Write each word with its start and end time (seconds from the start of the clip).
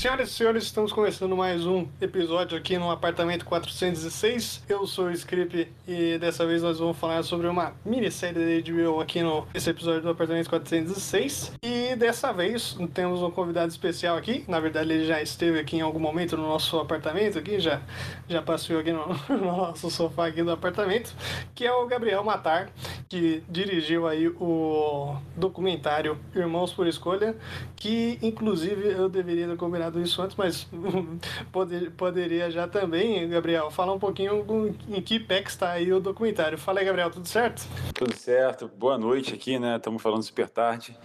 Senhoras 0.00 0.30
e 0.30 0.32
senhores, 0.32 0.64
estamos 0.64 0.94
começando 0.94 1.36
mais 1.36 1.66
um 1.66 1.86
episódio 2.00 2.56
aqui 2.56 2.78
no 2.78 2.90
apartamento 2.90 3.44
406. 3.44 4.62
Eu 4.66 4.86
sou 4.86 5.08
o 5.08 5.10
Script 5.10 5.70
e 5.86 6.16
dessa 6.16 6.46
vez 6.46 6.62
nós 6.62 6.78
vamos 6.78 6.96
falar 6.96 7.22
sobre 7.22 7.46
uma 7.46 7.74
minissérie 7.84 8.62
da 8.62 8.72
HBO 8.72 8.98
aqui 9.00 9.22
no 9.22 9.46
esse 9.52 9.68
episódio 9.68 10.00
do 10.00 10.08
apartamento 10.08 10.48
406. 10.48 11.52
E 11.62 11.69
dessa 12.00 12.32
vez 12.32 12.76
temos 12.94 13.22
um 13.22 13.30
convidado 13.30 13.68
especial 13.68 14.16
aqui. 14.16 14.42
Na 14.48 14.58
verdade, 14.58 14.90
ele 14.90 15.04
já 15.04 15.20
esteve 15.20 15.60
aqui 15.60 15.76
em 15.76 15.82
algum 15.82 16.00
momento 16.00 16.34
no 16.34 16.44
nosso 16.44 16.78
apartamento 16.78 17.38
aqui, 17.38 17.60
já 17.60 17.82
já 18.26 18.40
passeou 18.40 18.80
aqui 18.80 18.90
no, 18.90 19.06
no 19.28 19.56
nosso 19.56 19.90
sofá 19.90 20.28
aqui 20.28 20.42
do 20.42 20.50
apartamento, 20.50 21.14
que 21.54 21.66
é 21.66 21.72
o 21.72 21.86
Gabriel 21.86 22.24
Matar, 22.24 22.70
que 23.06 23.42
dirigiu 23.48 24.08
aí 24.08 24.28
o 24.28 25.14
documentário 25.36 26.18
Irmãos 26.34 26.72
por 26.72 26.86
Escolha, 26.86 27.36
que 27.76 28.18
inclusive 28.22 28.92
eu 28.92 29.08
deveria 29.08 29.46
ter 29.46 29.56
combinado 29.58 30.00
isso 30.00 30.22
antes, 30.22 30.36
mas 30.36 30.66
poder, 31.52 31.90
poderia 31.90 32.50
já 32.50 32.66
também, 32.66 33.28
Gabriel, 33.28 33.70
falar 33.70 33.92
um 33.92 33.98
pouquinho 33.98 34.74
em 34.88 35.02
que 35.02 35.20
pé 35.20 35.42
que 35.42 35.50
está 35.50 35.72
aí 35.72 35.92
o 35.92 36.00
documentário. 36.00 36.56
Fala 36.56 36.80
aí, 36.80 36.86
Gabriel, 36.86 37.10
tudo 37.10 37.28
certo? 37.28 37.68
Tudo 37.94 38.16
certo. 38.16 38.68
Boa 38.68 38.96
noite 38.96 39.34
aqui, 39.34 39.58
né? 39.58 39.76
Estamos 39.76 40.00
falando 40.00 40.22
super 40.22 40.48
tarde. 40.48 40.96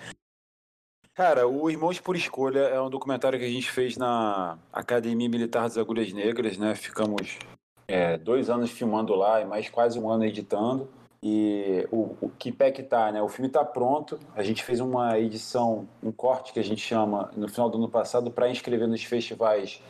Cara, 1.16 1.48
o 1.48 1.70
Irmãos 1.70 1.98
por 1.98 2.18
Escolha 2.18 2.60
é 2.60 2.82
um 2.82 2.90
documentário 2.90 3.40
que 3.40 3.46
a 3.46 3.50
gente 3.50 3.72
fez 3.72 3.96
na 3.96 4.60
Academia 4.74 5.30
Militar 5.30 5.62
das 5.62 5.78
Agulhas 5.78 6.12
Negras, 6.12 6.58
né? 6.58 6.76
Ficamos 6.76 7.40
é, 7.88 8.18
dois 8.18 8.50
anos 8.50 8.70
filmando 8.70 9.16
lá 9.16 9.40
e 9.40 9.46
mais 9.46 9.70
quase 9.70 9.98
um 9.98 10.10
ano 10.10 10.26
editando. 10.26 10.90
E 11.24 11.88
o, 11.90 12.18
o 12.20 12.30
que 12.38 12.52
pé 12.52 12.70
que 12.70 12.84
tá, 12.84 13.14
né? 13.14 13.22
O 13.22 13.30
filme 13.30 13.48
está 13.48 13.64
pronto. 13.64 14.20
A 14.36 14.44
gente 14.44 14.62
fez 14.62 14.82
uma 14.82 15.18
edição, 15.18 15.88
um 16.04 16.12
corte 16.12 16.52
que 16.52 16.60
a 16.60 16.64
gente 16.64 16.82
chama 16.82 17.32
no 17.34 17.48
final 17.48 17.70
do 17.70 17.78
ano 17.78 17.88
passado 17.88 18.30
para 18.30 18.50
inscrever 18.50 18.86
nos 18.86 19.06
festivais 19.06 19.82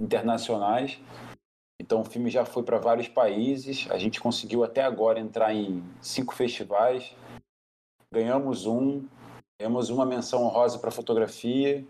internacionais. 0.00 0.98
Então 1.78 2.00
o 2.00 2.04
filme 2.04 2.30
já 2.30 2.46
foi 2.46 2.62
para 2.62 2.78
vários 2.78 3.08
países. 3.08 3.86
A 3.90 3.98
gente 3.98 4.18
conseguiu 4.18 4.64
até 4.64 4.82
agora 4.82 5.20
entrar 5.20 5.52
em 5.52 5.84
cinco 6.00 6.34
festivais. 6.34 7.14
Ganhamos 8.10 8.64
um, 8.64 9.04
ganhamos 9.62 9.90
uma 9.90 10.04
menção 10.04 10.42
honrosa 10.42 10.76
para 10.76 10.90
fotografia 10.90 11.84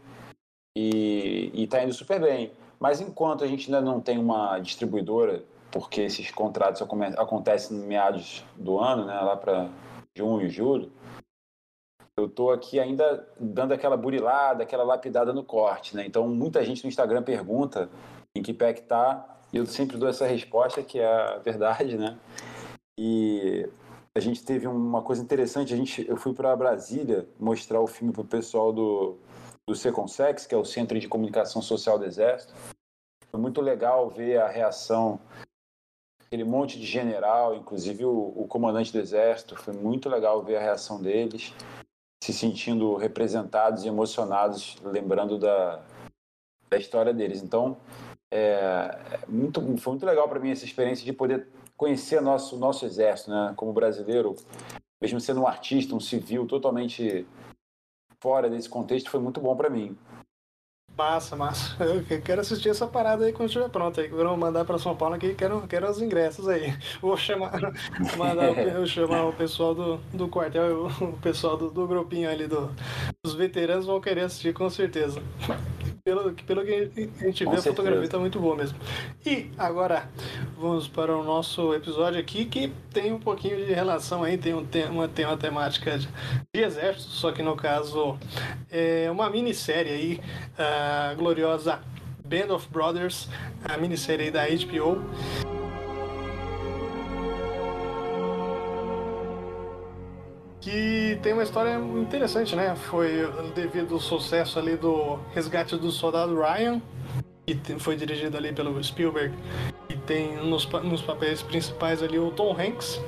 e 0.76 1.50
está 1.54 1.82
indo 1.82 1.94
super 1.94 2.20
bem. 2.20 2.52
Mas 2.78 3.00
enquanto 3.00 3.44
a 3.44 3.46
gente 3.46 3.66
ainda 3.66 3.80
não 3.80 3.98
tem 3.98 4.18
uma 4.18 4.58
distribuidora 4.58 5.42
porque 5.70 6.02
esses 6.02 6.30
contratos 6.30 6.82
acontecem 7.16 7.74
no 7.74 7.86
meados 7.86 8.44
do 8.56 8.78
ano, 8.78 9.06
né, 9.06 9.18
lá 9.20 9.36
para 9.36 9.70
junho, 10.14 10.50
julho, 10.50 10.92
eu 12.18 12.26
estou 12.26 12.52
aqui 12.52 12.78
ainda 12.78 13.26
dando 13.40 13.72
aquela 13.72 13.96
burilada, 13.96 14.64
aquela 14.64 14.84
lapidada 14.84 15.32
no 15.32 15.42
corte, 15.42 15.96
né? 15.96 16.04
Então 16.04 16.28
muita 16.28 16.62
gente 16.62 16.84
no 16.84 16.90
Instagram 16.90 17.22
pergunta 17.22 17.88
em 18.36 18.42
que 18.42 18.52
pé 18.52 18.74
que 18.74 18.82
tá, 18.82 19.38
e 19.50 19.56
eu 19.56 19.64
sempre 19.64 19.96
dou 19.96 20.10
essa 20.10 20.26
resposta 20.26 20.82
que 20.82 20.98
é 20.98 21.06
a 21.06 21.38
verdade, 21.38 21.96
né? 21.96 22.18
E 23.00 23.66
a 24.14 24.20
gente 24.20 24.44
teve 24.44 24.66
uma 24.66 25.02
coisa 25.02 25.22
interessante, 25.22 25.72
a 25.72 25.76
gente, 25.76 26.06
eu 26.06 26.16
fui 26.16 26.34
para 26.34 26.54
Brasília 26.54 27.26
mostrar 27.38 27.80
o 27.80 27.86
filme 27.86 28.12
para 28.12 28.22
o 28.22 28.26
pessoal 28.26 28.72
do, 28.72 29.18
do 29.66 29.74
Seconsex, 29.74 30.46
que 30.46 30.54
é 30.54 30.58
o 30.58 30.64
Centro 30.64 31.00
de 31.00 31.08
Comunicação 31.08 31.62
Social 31.62 31.98
do 31.98 32.04
Exército. 32.04 32.52
Foi 33.30 33.40
muito 33.40 33.62
legal 33.62 34.10
ver 34.10 34.38
a 34.38 34.48
reação 34.48 35.18
aquele 36.32 36.44
monte 36.44 36.78
de 36.78 36.86
general, 36.86 37.54
inclusive 37.54 38.06
o, 38.06 38.32
o, 38.34 38.46
comandante 38.48 38.90
do 38.90 38.98
exército. 38.98 39.54
Foi 39.54 39.74
muito 39.74 40.08
legal 40.08 40.42
ver 40.42 40.56
a 40.56 40.60
reação 40.60 41.00
deles, 41.00 41.52
se 42.24 42.32
sentindo 42.32 42.96
representados 42.96 43.84
e 43.84 43.88
emocionados, 43.88 44.78
lembrando 44.82 45.38
da, 45.38 45.82
da 46.70 46.78
história 46.78 47.12
deles. 47.12 47.42
Então, 47.42 47.76
é, 48.32 48.98
é 49.12 49.26
muito, 49.28 49.60
foi 49.76 49.92
muito 49.92 50.06
legal 50.06 50.26
para 50.26 50.40
mim 50.40 50.50
essa 50.50 50.64
experiência 50.64 51.04
de 51.04 51.12
poder 51.12 51.48
conhecer 51.82 52.22
nosso 52.22 52.56
nosso 52.56 52.86
exército, 52.86 53.28
né? 53.28 53.54
Como 53.56 53.72
brasileiro, 53.72 54.36
mesmo 55.00 55.20
sendo 55.20 55.40
um 55.40 55.48
artista, 55.48 55.96
um 55.96 56.00
civil 56.00 56.46
totalmente 56.46 57.26
fora 58.22 58.48
desse 58.48 58.68
contexto, 58.68 59.10
foi 59.10 59.18
muito 59.18 59.40
bom 59.40 59.56
para 59.56 59.68
mim. 59.68 59.98
Massa, 60.96 61.34
massa. 61.34 61.76
Eu 62.08 62.22
quero 62.22 62.40
assistir 62.40 62.68
essa 62.68 62.86
parada 62.86 63.24
aí 63.24 63.32
quando 63.32 63.48
estiver 63.48 63.68
pronto. 63.68 64.00
Aí 64.00 64.06
vou 64.06 64.36
mandar 64.36 64.64
para 64.64 64.78
São 64.78 64.94
Paulo 64.94 65.16
aqui, 65.16 65.34
quero, 65.34 65.66
quero 65.66 65.90
os 65.90 66.00
ingressos 66.00 66.46
aí. 66.46 66.72
Vou 67.02 67.16
chamar, 67.16 67.50
mandar 68.16 68.56
eu 68.56 68.86
chamar 68.86 69.24
o 69.24 69.32
pessoal 69.32 69.74
do, 69.74 69.96
do 70.14 70.28
quartel, 70.28 70.86
o 70.86 71.18
pessoal 71.18 71.56
do, 71.56 71.68
do 71.68 71.88
grupinho 71.88 72.30
ali 72.30 72.46
do, 72.46 72.70
dos 73.24 73.34
veteranos 73.34 73.86
vão 73.86 74.00
querer 74.00 74.20
assistir 74.20 74.54
com 74.54 74.70
certeza 74.70 75.20
pelo, 76.04 76.32
pelo 76.32 76.64
que 76.64 76.90
a 77.20 77.24
gente 77.24 77.44
vê, 77.44 77.56
a 77.56 77.62
fotografia 77.62 78.04
está 78.04 78.18
muito 78.18 78.40
boa 78.40 78.56
mesmo. 78.56 78.78
E 79.24 79.50
agora 79.56 80.08
vamos 80.58 80.88
para 80.88 81.16
o 81.16 81.22
nosso 81.22 81.72
episódio 81.74 82.18
aqui 82.18 82.44
que 82.44 82.72
tem 82.92 83.12
um 83.12 83.20
pouquinho 83.20 83.56
de 83.56 83.72
relação 83.72 84.24
aí, 84.24 84.36
tem, 84.36 84.52
um, 84.52 84.64
tem, 84.64 84.88
uma, 84.88 85.06
tem 85.06 85.24
uma 85.24 85.36
temática 85.36 85.96
de, 85.98 86.08
de 86.52 86.60
exército, 86.60 87.10
só 87.10 87.30
que 87.30 87.42
no 87.42 87.54
caso 87.54 88.18
é 88.70 89.08
uma 89.10 89.30
minissérie 89.30 89.92
aí, 89.92 90.20
a 90.58 91.14
gloriosa 91.14 91.80
Band 92.24 92.52
of 92.52 92.68
Brothers, 92.68 93.28
a 93.64 93.76
minissérie 93.76 94.30
da 94.30 94.42
HBO. 94.46 95.51
Que 100.62 101.18
tem 101.22 101.32
uma 101.32 101.42
história 101.42 101.74
interessante, 101.74 102.54
né? 102.54 102.74
Foi 102.76 103.28
devido 103.52 103.94
ao 103.94 104.00
sucesso 104.00 104.58
ali 104.58 104.76
do 104.76 105.18
Resgate 105.34 105.76
do 105.76 105.90
Soldado 105.90 106.40
Ryan, 106.40 106.80
que 107.44 107.78
foi 107.80 107.96
dirigido 107.96 108.36
ali 108.36 108.52
pelo 108.52 108.82
Spielberg, 108.82 109.34
e 109.88 109.96
tem 109.96 110.36
nos, 110.36 110.64
nos 110.84 111.02
papéis 111.02 111.42
principais 111.42 112.00
ali 112.00 112.16
o 112.16 112.30
Tom 112.30 112.56
Hanks. 112.56 113.00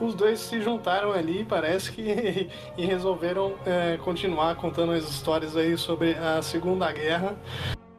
Os 0.00 0.14
dois 0.14 0.40
se 0.40 0.60
juntaram 0.60 1.12
ali, 1.12 1.44
parece 1.44 1.92
que, 1.92 2.50
e 2.76 2.84
resolveram 2.84 3.54
é, 3.64 3.96
continuar 3.98 4.56
contando 4.56 4.90
as 4.90 5.08
histórias 5.08 5.56
aí 5.56 5.78
sobre 5.78 6.14
a 6.14 6.42
Segunda 6.42 6.90
Guerra. 6.90 7.36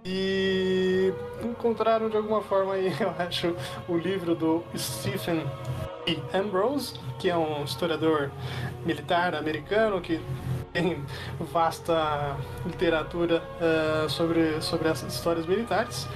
E 0.04 1.14
encontraram 1.44 2.10
de 2.10 2.18
alguma 2.18 2.42
forma 2.42 2.74
aí, 2.74 2.94
eu 3.00 3.14
acho, 3.18 3.56
o 3.88 3.98
livro 3.98 4.36
do 4.36 4.64
Stephen 4.76 5.44
Ambrose, 6.34 6.94
que 7.20 7.30
é 7.30 7.38
um 7.38 7.64
historiador 7.64 8.32
militar 8.86 9.36
americano 9.36 10.00
que 10.00 10.22
tem 10.72 11.04
vasta 11.40 12.38
literatura 12.66 13.42
uh, 13.60 14.10
sobre, 14.10 14.62
sobre 14.62 14.90
essas 14.90 15.14
histórias 15.14 15.46
militares. 15.46 16.08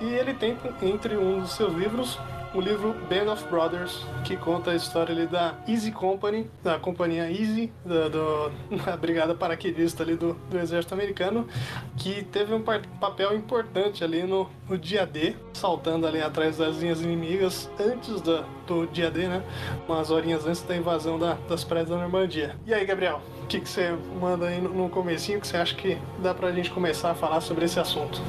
E 0.00 0.06
ele 0.06 0.34
tem 0.34 0.56
entre 0.82 1.16
um 1.16 1.40
dos 1.40 1.52
seus 1.52 1.72
livros 1.74 2.18
o 2.54 2.60
livro 2.60 2.94
Band 3.08 3.32
of 3.32 3.44
Brothers, 3.48 4.06
que 4.24 4.36
conta 4.36 4.70
a 4.70 4.76
história 4.76 5.12
ali 5.12 5.26
da 5.26 5.54
Easy 5.66 5.90
Company, 5.90 6.48
da 6.62 6.78
companhia 6.78 7.28
Easy, 7.28 7.72
da, 7.84 8.08
do, 8.08 8.52
da 8.86 8.96
brigada 8.96 9.34
paraquedista 9.34 10.04
ali 10.04 10.16
do, 10.16 10.34
do 10.48 10.58
exército 10.58 10.94
americano, 10.94 11.48
que 11.96 12.22
teve 12.24 12.54
um 12.54 12.62
papel 12.62 13.34
importante 13.34 14.04
ali 14.04 14.22
no, 14.22 14.48
no 14.68 14.78
dia 14.78 15.04
D, 15.04 15.34
saltando 15.52 16.06
ali 16.06 16.22
atrás 16.22 16.56
das 16.56 16.76
linhas 16.78 17.00
inimigas 17.00 17.68
antes 17.78 18.20
do, 18.20 18.44
do 18.66 18.86
dia 18.86 19.10
D, 19.10 19.26
né? 19.26 19.42
Umas 19.88 20.10
horinhas 20.10 20.46
antes 20.46 20.62
da 20.62 20.76
invasão 20.76 21.18
da, 21.18 21.34
das 21.48 21.64
praias 21.64 21.88
da 21.88 21.96
Normandia. 21.96 22.54
E 22.64 22.72
aí, 22.72 22.84
Gabriel, 22.86 23.20
o 23.42 23.46
que, 23.46 23.60
que 23.60 23.68
você 23.68 23.96
manda 24.20 24.46
aí 24.46 24.60
no, 24.60 24.70
no 24.70 24.88
comecinho 24.88 25.40
que 25.40 25.46
você 25.46 25.56
acha 25.56 25.74
que 25.74 25.98
dá 26.20 26.32
pra 26.32 26.52
gente 26.52 26.70
começar 26.70 27.10
a 27.10 27.14
falar 27.14 27.40
sobre 27.40 27.64
esse 27.64 27.80
assunto? 27.80 28.22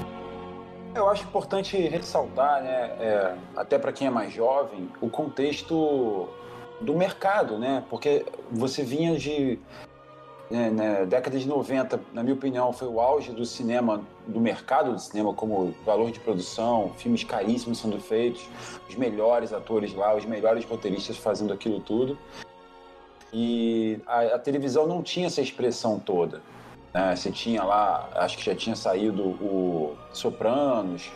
Eu 0.95 1.09
acho 1.09 1.23
importante 1.25 1.75
ressaltar, 1.75 2.63
né, 2.63 2.95
é, 3.01 3.35
até 3.53 3.77
para 3.77 3.91
quem 3.91 4.07
é 4.07 4.09
mais 4.09 4.31
jovem, 4.33 4.89
o 5.01 5.09
contexto 5.09 6.29
do 6.79 6.95
mercado, 6.95 7.59
né? 7.59 7.83
Porque 7.89 8.25
você 8.49 8.81
vinha 8.81 9.17
de 9.17 9.59
né, 10.49 10.69
né, 10.69 11.05
década 11.05 11.37
de 11.37 11.47
90, 11.47 11.99
na 12.13 12.23
minha 12.23 12.35
opinião, 12.35 12.71
foi 12.71 12.87
o 12.87 13.01
auge 13.01 13.33
do 13.33 13.45
cinema, 13.45 14.01
do 14.25 14.39
mercado 14.39 14.93
do 14.93 14.99
cinema, 14.99 15.33
como 15.33 15.73
valor 15.85 16.11
de 16.11 16.19
produção, 16.21 16.93
filmes 16.97 17.25
caríssimos 17.25 17.79
sendo 17.79 17.99
feitos, 17.99 18.47
os 18.87 18.95
melhores 18.95 19.51
atores 19.51 19.93
lá, 19.93 20.15
os 20.15 20.23
melhores 20.23 20.63
roteiristas 20.63 21.17
fazendo 21.17 21.51
aquilo 21.51 21.81
tudo. 21.81 22.17
E 23.33 23.99
a, 24.05 24.21
a 24.35 24.39
televisão 24.39 24.87
não 24.87 25.03
tinha 25.03 25.27
essa 25.27 25.41
expressão 25.41 25.99
toda. 25.99 26.41
Né? 26.95 27.13
Você 27.13 27.29
tinha 27.29 27.61
lá, 27.61 28.09
acho 28.15 28.37
que 28.37 28.45
já 28.45 28.55
tinha 28.55 28.73
saído 28.73 29.21
o 29.21 29.97
Sopranos, 30.13 31.11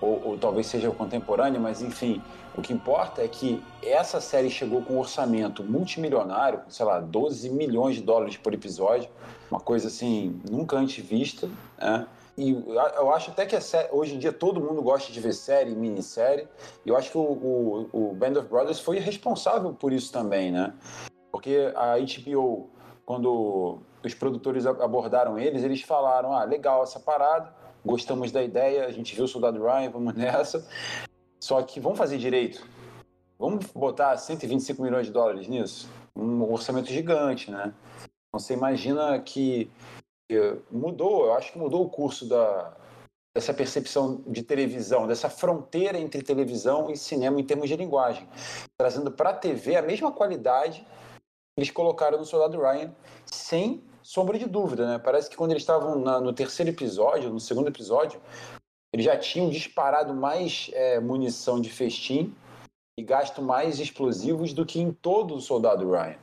ou, 0.00 0.22
ou, 0.24 0.38
talvez 0.38 0.66
seja 0.66 0.88
o 0.88 0.94
contemporâneo, 0.94 1.60
mas 1.60 1.82
enfim, 1.82 2.22
o 2.56 2.62
que 2.62 2.72
importa 2.72 3.20
é 3.20 3.28
que 3.28 3.62
essa 3.82 4.22
série 4.22 4.48
chegou 4.48 4.80
com 4.80 4.94
um 4.94 4.98
orçamento 5.00 5.62
multimilionário, 5.62 6.62
sei 6.70 6.86
lá, 6.86 6.98
12 6.98 7.50
milhões 7.50 7.96
de 7.96 8.02
dólares 8.02 8.38
por 8.38 8.54
episódio, 8.54 9.10
uma 9.50 9.60
coisa 9.60 9.88
assim 9.88 10.40
nunca 10.50 10.78
antes 10.78 11.04
vista, 11.04 11.46
né? 11.78 12.06
E 12.38 12.52
eu 12.52 13.12
acho 13.12 13.32
até 13.32 13.44
que 13.44 13.60
série, 13.60 13.88
hoje 13.90 14.14
em 14.14 14.18
dia 14.18 14.32
todo 14.32 14.60
mundo 14.60 14.80
gosta 14.80 15.12
de 15.12 15.20
ver 15.20 15.34
série, 15.34 15.74
minissérie, 15.74 16.46
e 16.86 16.88
eu 16.88 16.96
acho 16.96 17.10
que 17.10 17.18
o, 17.18 17.20
o, 17.20 17.88
o 17.92 18.14
Band 18.14 18.38
of 18.38 18.48
Brothers 18.48 18.80
foi 18.80 18.98
responsável 18.98 19.74
por 19.74 19.92
isso 19.92 20.10
também, 20.10 20.52
né? 20.52 20.72
Porque 21.32 21.70
a 21.74 21.96
HBO, 21.98 22.70
quando 23.04 23.80
os 24.04 24.14
produtores 24.14 24.66
abordaram 24.66 25.38
eles, 25.38 25.62
eles 25.62 25.82
falaram: 25.82 26.32
ah, 26.32 26.44
legal 26.44 26.82
essa 26.82 27.00
parada, 27.00 27.52
gostamos 27.84 28.30
da 28.30 28.42
ideia, 28.42 28.86
a 28.86 28.92
gente 28.92 29.14
viu 29.14 29.24
o 29.24 29.28
Soldado 29.28 29.62
Ryan, 29.62 29.90
vamos 29.90 30.14
nessa. 30.16 30.66
Só 31.40 31.62
que 31.62 31.80
vamos 31.80 31.98
fazer 31.98 32.18
direito. 32.18 32.66
Vamos 33.38 33.66
botar 33.66 34.16
125 34.16 34.82
milhões 34.82 35.06
de 35.06 35.12
dólares 35.12 35.46
nisso? 35.46 35.88
Um 36.16 36.42
orçamento 36.52 36.88
gigante, 36.88 37.50
né? 37.50 37.72
Então, 38.28 38.40
você 38.40 38.52
imagina 38.52 39.18
que 39.20 39.70
mudou, 40.70 41.26
eu 41.26 41.34
acho 41.34 41.52
que 41.52 41.58
mudou 41.58 41.84
o 41.84 41.88
curso 41.88 42.28
da, 42.28 42.76
dessa 43.34 43.54
percepção 43.54 44.22
de 44.26 44.42
televisão, 44.42 45.06
dessa 45.06 45.30
fronteira 45.30 45.98
entre 45.98 46.22
televisão 46.22 46.90
e 46.90 46.96
cinema 46.96 47.40
em 47.40 47.44
termos 47.44 47.68
de 47.68 47.76
linguagem, 47.76 48.28
trazendo 48.76 49.10
para 49.10 49.30
a 49.30 49.34
TV 49.34 49.76
a 49.76 49.82
mesma 49.82 50.10
qualidade 50.10 50.84
eles 51.58 51.72
colocaram 51.72 52.16
no 52.16 52.24
Soldado 52.24 52.56
Ryan, 52.56 52.94
sem 53.26 53.82
sombra 54.00 54.38
de 54.38 54.46
dúvida, 54.46 54.86
né? 54.86 54.98
Parece 54.98 55.28
que 55.28 55.36
quando 55.36 55.50
eles 55.50 55.64
estavam 55.64 55.98
no 55.98 56.32
terceiro 56.32 56.70
episódio, 56.70 57.30
no 57.30 57.40
segundo 57.40 57.66
episódio, 57.66 58.20
eles 58.92 59.04
já 59.04 59.16
tinham 59.16 59.50
disparado 59.50 60.14
mais 60.14 60.70
é, 60.72 61.00
munição 61.00 61.60
de 61.60 61.68
festim 61.68 62.32
e 62.96 63.02
gasto 63.02 63.42
mais 63.42 63.80
explosivos 63.80 64.52
do 64.52 64.64
que 64.64 64.80
em 64.80 64.92
todo 64.92 65.34
o 65.34 65.40
Soldado 65.40 65.90
Ryan. 65.90 66.16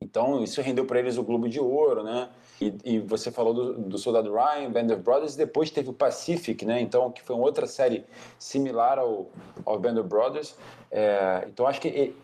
Então, 0.00 0.42
isso 0.42 0.60
rendeu 0.60 0.84
para 0.84 0.98
eles 0.98 1.16
o 1.16 1.22
Globo 1.22 1.48
de 1.48 1.60
Ouro, 1.60 2.02
né? 2.02 2.28
E, 2.60 2.74
e 2.84 2.98
você 3.00 3.30
falou 3.30 3.52
do, 3.52 3.74
do, 3.74 3.98
Soldado 3.98 4.32
Ryan, 4.32 4.70
Band 4.70 4.94
of 4.94 5.02
Brothers, 5.02 5.34
e 5.34 5.38
depois 5.38 5.70
teve 5.70 5.90
o 5.90 5.92
Pacific, 5.92 6.64
né? 6.64 6.80
Então, 6.80 7.10
que 7.10 7.22
foi 7.22 7.34
uma 7.34 7.44
outra 7.44 7.66
série 7.66 8.04
similar 8.38 8.98
ao, 8.98 9.30
ao 9.64 9.78
Band 9.78 9.98
of 10.00 10.08
Brothers. 10.08 10.56
É, 10.90 11.44
então, 11.46 11.66
acho 11.66 11.80
que 11.80 12.14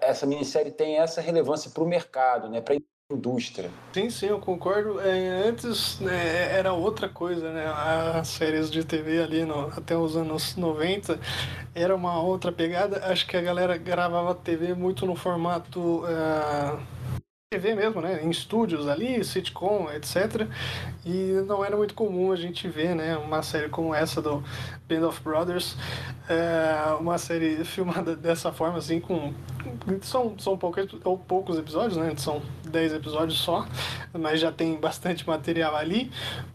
essa 0.00 0.26
minissérie 0.26 0.72
tem 0.72 0.98
essa 0.98 1.20
relevância 1.20 1.70
para 1.70 1.82
o 1.82 1.86
mercado, 1.86 2.48
né? 2.48 2.60
Para 2.60 2.76
indústria. 3.12 3.70
Sim, 3.92 4.10
sim, 4.10 4.26
eu 4.26 4.38
concordo. 4.38 5.00
É, 5.00 5.46
antes 5.46 6.00
né, 6.00 6.56
era 6.56 6.72
outra 6.72 7.08
coisa, 7.08 7.52
né? 7.52 7.66
As 7.66 8.28
séries 8.28 8.70
de 8.70 8.84
TV 8.84 9.22
ali 9.22 9.44
no, 9.44 9.66
até 9.68 9.96
os 9.96 10.16
anos 10.16 10.56
90 10.56 11.18
era 11.74 11.94
uma 11.94 12.20
outra 12.22 12.50
pegada. 12.50 13.04
Acho 13.06 13.26
que 13.26 13.36
a 13.36 13.42
galera 13.42 13.76
gravava 13.76 14.34
TV 14.34 14.74
muito 14.74 15.06
no 15.06 15.14
formato. 15.14 16.04
Uh 16.04 17.02
TV 17.52 17.74
mesmo, 17.74 18.00
né? 18.00 18.20
Em 18.22 18.30
estúdios 18.30 18.88
ali, 18.88 19.22
sitcom, 19.22 19.90
etc. 19.90 20.46
E 21.04 21.44
não 21.46 21.62
era 21.62 21.76
muito 21.76 21.92
comum 21.92 22.32
a 22.32 22.36
gente 22.36 22.66
ver, 22.66 22.94
né? 22.94 23.14
Uma 23.18 23.42
série 23.42 23.68
como 23.68 23.94
essa 23.94 24.22
do 24.22 24.42
Band 24.88 25.06
of 25.06 25.20
Brothers, 25.20 25.76
é, 26.30 26.94
uma 26.98 27.18
série 27.18 27.62
filmada 27.64 28.16
dessa 28.16 28.52
forma, 28.52 28.78
assim, 28.78 29.00
com 29.00 29.34
são 30.02 30.38
são 30.38 30.56
poucos, 30.56 30.88
ou 31.04 31.18
poucos 31.18 31.58
episódios, 31.58 31.96
né? 31.96 32.12
São 32.16 32.42
10 32.64 32.94
episódios 32.94 33.38
só, 33.38 33.66
mas 34.12 34.40
já 34.40 34.50
tem 34.50 34.78
bastante 34.78 35.26
material 35.26 35.76
ali. 35.76 36.10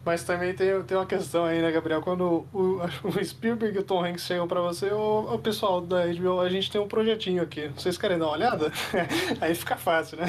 Mas 0.05 0.23
também 0.23 0.53
tem, 0.53 0.81
tem 0.83 0.97
uma 0.97 1.05
questão 1.05 1.45
aí, 1.45 1.61
né, 1.61 1.71
Gabriel? 1.71 2.01
Quando 2.01 2.45
o, 2.53 2.81
o 3.03 3.23
Spielberg 3.23 3.77
e 3.77 3.79
o 3.79 3.83
Tom 3.83 4.03
Hanks 4.03 4.25
chegam 4.25 4.47
para 4.47 4.61
você, 4.61 4.91
o, 4.91 5.33
o 5.33 5.39
pessoal 5.39 5.81
da 5.81 6.05
HBO, 6.07 6.39
a 6.39 6.49
gente 6.49 6.71
tem 6.71 6.79
um 6.79 6.87
projetinho 6.87 7.41
aqui. 7.41 7.69
Vocês 7.75 7.97
querem 7.97 8.17
dar 8.17 8.25
uma 8.25 8.33
olhada? 8.33 8.71
aí 9.41 9.53
fica 9.55 9.75
fácil, 9.75 10.17
né? 10.17 10.27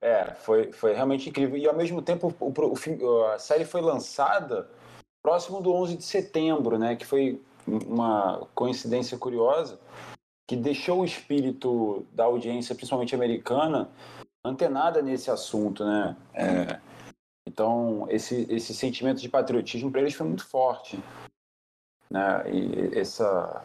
É, 0.00 0.32
foi, 0.34 0.72
foi 0.72 0.94
realmente 0.94 1.28
incrível. 1.28 1.56
E 1.56 1.66
ao 1.66 1.76
mesmo 1.76 2.00
tempo, 2.00 2.34
o, 2.38 2.52
o, 2.52 3.24
a 3.26 3.38
série 3.38 3.64
foi 3.64 3.80
lançada 3.80 4.70
próximo 5.22 5.60
do 5.60 5.72
11 5.72 5.96
de 5.96 6.04
setembro, 6.04 6.78
né? 6.78 6.96
Que 6.96 7.04
foi 7.04 7.40
uma 7.66 8.46
coincidência 8.54 9.18
curiosa 9.18 9.78
que 10.46 10.56
deixou 10.56 11.00
o 11.00 11.04
espírito 11.04 12.06
da 12.12 12.24
audiência, 12.24 12.74
principalmente 12.74 13.14
americana, 13.14 13.90
antenada 14.42 15.02
nesse 15.02 15.30
assunto, 15.30 15.84
né? 15.84 16.16
É, 16.32 16.80
então, 17.46 18.06
esse, 18.08 18.46
esse 18.48 18.74
sentimento 18.74 19.20
de 19.20 19.28
patriotismo 19.28 19.90
para 19.90 20.00
eles 20.00 20.14
foi 20.14 20.26
muito 20.26 20.46
forte, 20.46 20.98
né? 22.10 22.44
E 22.50 22.98
essa, 22.98 23.62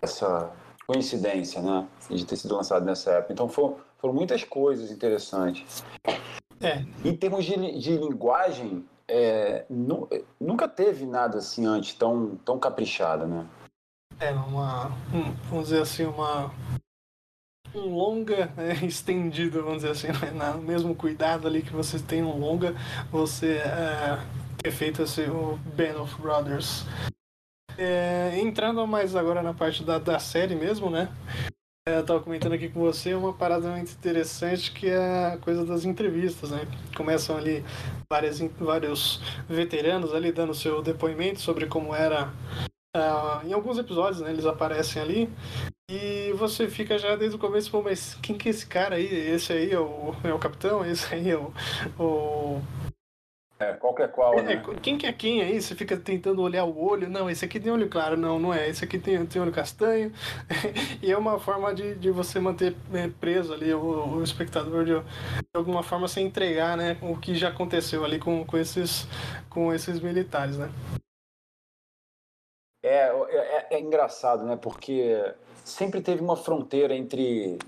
essa 0.00 0.52
coincidência, 0.86 1.60
né? 1.60 1.86
De 2.08 2.24
ter 2.24 2.36
sido 2.36 2.54
lançado 2.54 2.84
nessa 2.84 3.12
época. 3.12 3.32
Então 3.32 3.48
foram, 3.48 3.76
foram 3.98 4.14
muitas 4.14 4.44
coisas 4.44 4.90
interessantes. 4.90 5.84
É. 6.60 6.84
Em 7.04 7.14
termos 7.16 7.44
de, 7.44 7.78
de 7.78 7.96
linguagem, 7.96 8.84
é, 9.08 9.64
nu, 9.68 10.08
nunca 10.40 10.68
teve 10.68 11.04
nada 11.04 11.38
assim 11.38 11.66
antes 11.66 11.94
tão, 11.94 12.36
tão 12.44 12.58
caprichado, 12.58 13.26
né? 13.26 13.46
É, 14.18 14.30
uma. 14.30 14.86
Um, 15.12 15.32
vamos 15.50 15.68
dizer 15.68 15.82
assim, 15.82 16.04
uma. 16.04 16.52
Um 17.74 17.94
longa 17.94 18.46
né, 18.56 18.72
estendido, 18.86 19.62
vamos 19.62 19.82
dizer 19.82 19.90
assim, 19.90 20.06
né, 20.34 20.52
no 20.54 20.62
mesmo 20.62 20.94
cuidado 20.94 21.46
ali 21.46 21.62
que 21.62 21.72
você 21.72 21.98
tem 21.98 22.22
um 22.22 22.38
longa, 22.38 22.74
você 23.10 23.58
é, 23.58 24.18
ter 24.62 24.70
feito 24.70 25.02
esse, 25.02 25.22
o 25.22 25.58
Band 25.76 26.00
of 26.00 26.20
Brothers 26.22 26.86
é, 27.78 28.38
entrando 28.38 28.86
mais 28.86 29.14
agora 29.14 29.42
na 29.42 29.54
parte 29.54 29.82
da, 29.82 29.98
da 29.98 30.18
série 30.18 30.54
mesmo, 30.54 30.90
né? 30.90 31.08
É, 31.88 31.98
eu 31.98 32.04
tava 32.04 32.20
comentando 32.20 32.52
aqui 32.52 32.68
com 32.68 32.80
você 32.80 33.14
uma 33.14 33.32
parada 33.32 33.70
muito 33.70 33.92
interessante 33.92 34.72
que 34.72 34.88
é 34.88 35.34
a 35.34 35.38
coisa 35.38 35.64
das 35.64 35.84
entrevistas, 35.84 36.50
né? 36.50 36.66
Começam 36.96 37.36
ali 37.36 37.64
várias, 38.10 38.40
vários 38.58 39.20
veteranos 39.48 40.12
ali 40.12 40.32
dando 40.32 40.52
seu 40.52 40.82
depoimento 40.82 41.40
sobre 41.40 41.66
como 41.66 41.94
era. 41.94 42.32
Uh, 42.96 43.46
em 43.46 43.52
alguns 43.52 43.78
episódios, 43.78 44.22
né, 44.22 44.30
eles 44.30 44.46
aparecem 44.46 45.02
ali 45.02 45.30
e 45.88 46.32
você 46.32 46.66
fica 46.66 46.98
já 46.98 47.14
desde 47.14 47.36
o 47.36 47.38
começo, 47.38 47.70
pô, 47.70 47.82
mas 47.82 48.14
quem 48.16 48.36
que 48.36 48.48
é 48.48 48.50
esse 48.50 48.66
cara 48.66 48.96
aí? 48.96 49.06
Esse 49.06 49.52
aí 49.52 49.70
é 49.70 49.78
o, 49.78 50.14
é 50.24 50.32
o 50.32 50.38
capitão? 50.38 50.84
Esse 50.84 51.14
aí 51.14 51.30
é 51.30 51.36
o, 51.36 51.52
o 51.98 52.60
é, 53.58 53.72
qualquer 53.72 54.12
qual, 54.12 54.36
né? 54.42 54.54
É, 54.54 54.80
quem 54.80 54.98
que 54.98 55.06
é 55.06 55.12
quem 55.12 55.40
aí? 55.40 55.60
Você 55.60 55.74
fica 55.74 55.96
tentando 55.96 56.42
olhar 56.42 56.64
o 56.64 56.78
olho. 56.78 57.08
Não, 57.08 57.30
esse 57.30 57.42
aqui 57.42 57.58
tem 57.58 57.72
olho 57.72 57.88
claro. 57.88 58.14
Não, 58.14 58.38
não 58.38 58.52
é. 58.52 58.68
Esse 58.68 58.84
aqui 58.84 58.98
tem, 58.98 59.24
tem 59.24 59.40
olho 59.40 59.50
castanho. 59.50 60.12
e 61.02 61.10
é 61.10 61.16
uma 61.16 61.38
forma 61.38 61.74
de, 61.74 61.94
de 61.94 62.10
você 62.10 62.38
manter 62.38 62.76
é, 62.92 63.08
preso 63.08 63.54
ali 63.54 63.72
o, 63.72 64.16
o 64.16 64.22
espectador 64.22 64.84
de, 64.84 65.00
de, 65.00 65.46
alguma 65.54 65.82
forma 65.82 66.06
se 66.06 66.20
entregar, 66.20 66.76
né? 66.76 66.98
O 67.00 67.16
que 67.16 67.34
já 67.34 67.48
aconteceu 67.48 68.04
ali 68.04 68.18
com, 68.18 68.44
com, 68.44 68.58
esses, 68.58 69.08
com 69.48 69.72
esses 69.72 70.00
militares, 70.00 70.58
né? 70.58 70.70
É, 72.82 73.08
é, 73.08 73.66
é 73.70 73.80
engraçado, 73.80 74.44
né? 74.44 74.58
Porque 74.60 75.34
sempre 75.64 76.02
teve 76.02 76.20
uma 76.22 76.36
fronteira 76.36 76.94
entre 76.94 77.58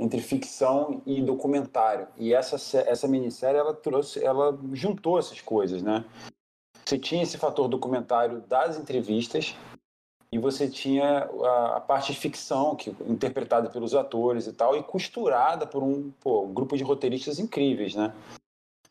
entre 0.00 0.20
ficção 0.20 1.02
e 1.04 1.20
documentário. 1.20 2.08
E 2.16 2.32
essa, 2.32 2.56
essa 2.80 3.06
minissérie, 3.06 3.58
ela 3.60 3.74
trouxe, 3.74 4.24
ela 4.24 4.58
juntou 4.72 5.18
essas 5.18 5.42
coisas, 5.42 5.82
né? 5.82 6.06
Você 6.84 6.98
tinha 6.98 7.22
esse 7.22 7.36
fator 7.36 7.68
documentário 7.68 8.40
das 8.48 8.78
entrevistas 8.78 9.54
e 10.32 10.38
você 10.38 10.68
tinha 10.68 11.28
a, 11.42 11.76
a 11.76 11.80
parte 11.80 12.12
de 12.12 12.18
ficção, 12.18 12.74
que 12.74 12.90
interpretada 13.06 13.68
pelos 13.68 13.94
atores 13.94 14.46
e 14.46 14.52
tal, 14.52 14.74
e 14.74 14.82
costurada 14.82 15.66
por 15.66 15.82
um, 15.82 16.10
pô, 16.12 16.44
um 16.44 16.54
grupo 16.54 16.76
de 16.76 16.82
roteiristas 16.82 17.38
incríveis, 17.38 17.94
né? 17.94 18.14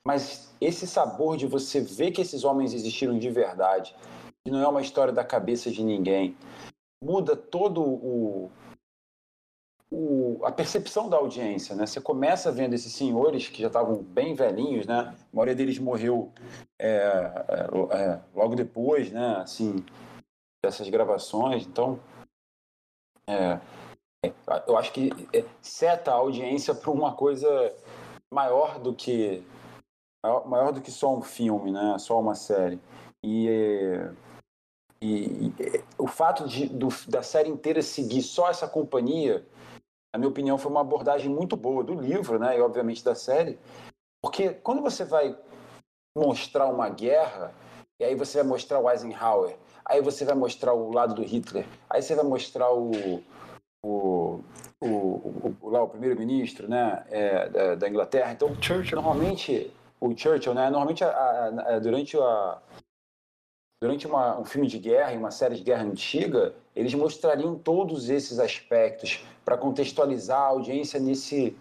Mas 0.05 0.53
esse 0.61 0.85
sabor 0.85 1.37
de 1.37 1.47
você 1.47 1.81
ver 1.81 2.11
que 2.11 2.21
esses 2.21 2.43
homens 2.43 2.73
existiram 2.73 3.17
de 3.17 3.29
verdade, 3.29 3.95
que 4.45 4.51
não 4.51 4.61
é 4.61 4.67
uma 4.67 4.81
história 4.81 5.11
da 5.11 5.23
cabeça 5.23 5.71
de 5.71 5.83
ninguém, 5.83 6.37
muda 7.03 7.35
todo 7.35 7.81
o, 7.81 8.51
o, 9.91 10.39
a 10.45 10.51
percepção 10.51 11.09
da 11.09 11.17
audiência, 11.17 11.75
né? 11.75 11.85
Você 11.85 11.99
começa 11.99 12.51
vendo 12.51 12.73
esses 12.73 12.93
senhores 12.93 13.47
que 13.47 13.61
já 13.61 13.67
estavam 13.67 14.03
bem 14.03 14.35
velhinhos, 14.35 14.85
né? 14.85 15.15
A 15.31 15.35
maioria 15.35 15.55
deles 15.55 15.79
morreu 15.79 16.31
é, 16.77 16.87
é, 16.87 17.97
é, 17.97 18.21
logo 18.35 18.55
depois, 18.55 19.11
né? 19.11 19.37
Assim, 19.37 19.83
dessas 20.63 20.87
gravações. 20.89 21.65
Então, 21.65 21.99
é, 23.27 23.59
é, 24.25 24.33
eu 24.67 24.77
acho 24.77 24.91
que 24.93 25.09
é, 25.33 25.43
seta 25.61 26.11
a 26.11 26.15
audiência 26.15 26.75
para 26.75 26.91
uma 26.91 27.15
coisa 27.15 27.73
maior 28.31 28.79
do 28.79 28.93
que 28.93 29.43
maior, 30.23 30.47
maior, 30.47 30.71
do 30.71 30.81
que 30.81 30.91
só 30.91 31.15
um 31.15 31.21
filme, 31.21 31.71
né? 31.71 31.97
Só 31.97 32.19
uma 32.19 32.35
série. 32.35 32.79
E, 33.23 33.47
e, 35.01 35.47
e 35.47 35.83
o 35.97 36.05
fato 36.05 36.47
de, 36.47 36.67
do, 36.67 36.89
da 37.07 37.23
série 37.23 37.49
inteira 37.49 37.81
seguir 37.81 38.21
só 38.21 38.49
essa 38.49 38.67
companhia 38.67 39.43
na 40.13 40.19
minha 40.19 40.29
opinião, 40.29 40.57
foi 40.57 40.71
uma 40.71 40.81
abordagem 40.81 41.29
muito 41.29 41.55
boa 41.55 41.83
do 41.83 41.93
livro, 41.93 42.39
né, 42.39 42.57
e 42.57 42.61
obviamente 42.61 43.03
da 43.03 43.15
série, 43.15 43.59
porque 44.21 44.49
quando 44.49 44.81
você 44.81 45.05
vai 45.05 45.37
mostrar 46.17 46.67
uma 46.67 46.89
guerra, 46.89 47.53
e 47.99 48.03
aí 48.03 48.15
você 48.15 48.39
vai 48.39 48.47
mostrar 48.47 48.79
o 48.79 48.89
Eisenhower, 48.89 49.55
aí 49.85 50.01
você 50.01 50.25
vai 50.25 50.35
mostrar 50.35 50.73
o 50.73 50.91
lado 50.91 51.13
do 51.13 51.21
Hitler, 51.21 51.65
aí 51.89 52.01
você 52.01 52.15
vai 52.15 52.25
mostrar 52.25 52.71
o, 52.71 52.91
o, 53.83 54.43
o, 54.81 54.87
o, 54.87 55.55
o 55.61 55.69
lá 55.69 55.83
o 55.83 55.89
primeiro-ministro, 55.89 56.67
né, 56.67 57.05
é, 57.09 57.49
da, 57.49 57.75
da, 57.75 57.89
Inglaterra. 57.89 58.31
Então, 58.31 58.49
Churchill. 58.61 58.95
normalmente 58.95 59.71
o 59.99 60.15
Churchill, 60.15 60.53
né, 60.53 60.69
normalmente 60.69 61.03
a, 61.03 61.09
a, 61.09 61.75
a, 61.75 61.79
durante 61.79 62.17
a 62.17 62.57
durante 63.81 64.05
uma, 64.05 64.37
um 64.39 64.45
filme 64.45 64.67
de 64.67 64.77
guerra, 64.77 65.13
uma 65.13 65.31
série 65.31 65.55
de 65.55 65.63
guerra 65.63 65.83
antiga, 65.83 66.53
eles 66.75 66.93
mostrariam 66.93 67.57
todos 67.57 68.09
esses 68.09 68.39
aspectos 68.39 69.23
para 69.45 69.57
contextualizar 69.57 70.39
a 70.39 70.47
audiência 70.47 70.99
nesse, 70.99 71.57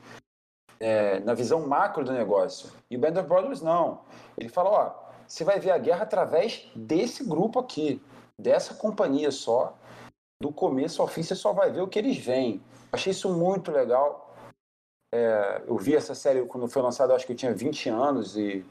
é, 0.80 1.20
na 1.20 1.34
visão 1.34 1.66
macro 1.66 2.04
do 2.04 2.12
negócio. 2.12 2.70
E 2.90 2.96
o 2.96 2.98
Band 2.98 3.20
of 3.20 3.28
Brothers 3.28 3.62
não. 3.62 4.00
Ele 4.36 4.48
fala, 4.48 4.70
ó, 4.70 4.94
você 5.26 5.44
vai 5.44 5.60
ver 5.60 5.70
a 5.70 5.78
guerra 5.78 6.02
através 6.02 6.68
desse 6.74 7.24
grupo 7.24 7.60
aqui, 7.60 8.02
dessa 8.38 8.74
companhia 8.74 9.30
só. 9.30 9.76
Do 10.40 10.52
começo 10.52 11.02
ao 11.02 11.08
fim, 11.08 11.22
você 11.22 11.34
só 11.34 11.52
vai 11.52 11.70
ver 11.70 11.82
o 11.82 11.88
que 11.88 11.98
eles 11.98 12.16
veem. 12.16 12.62
Achei 12.92 13.12
isso 13.12 13.32
muito 13.32 13.70
legal. 13.70 14.34
É, 15.14 15.62
eu 15.66 15.76
vi 15.76 15.94
essa 15.94 16.14
série 16.14 16.44
quando 16.46 16.68
foi 16.68 16.82
lançada, 16.82 17.14
acho 17.14 17.26
que 17.26 17.32
eu 17.32 17.36
tinha 17.36 17.54
20 17.54 17.88
anos 17.88 18.36
e 18.36 18.64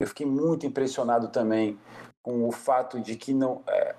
eu 0.00 0.06
fiquei 0.06 0.26
muito 0.26 0.66
impressionado 0.66 1.28
também 1.28 1.78
com 2.24 2.48
o 2.48 2.50
fato 2.50 2.98
de 2.98 3.14
que 3.14 3.34
não 3.34 3.62
é, 3.68 3.94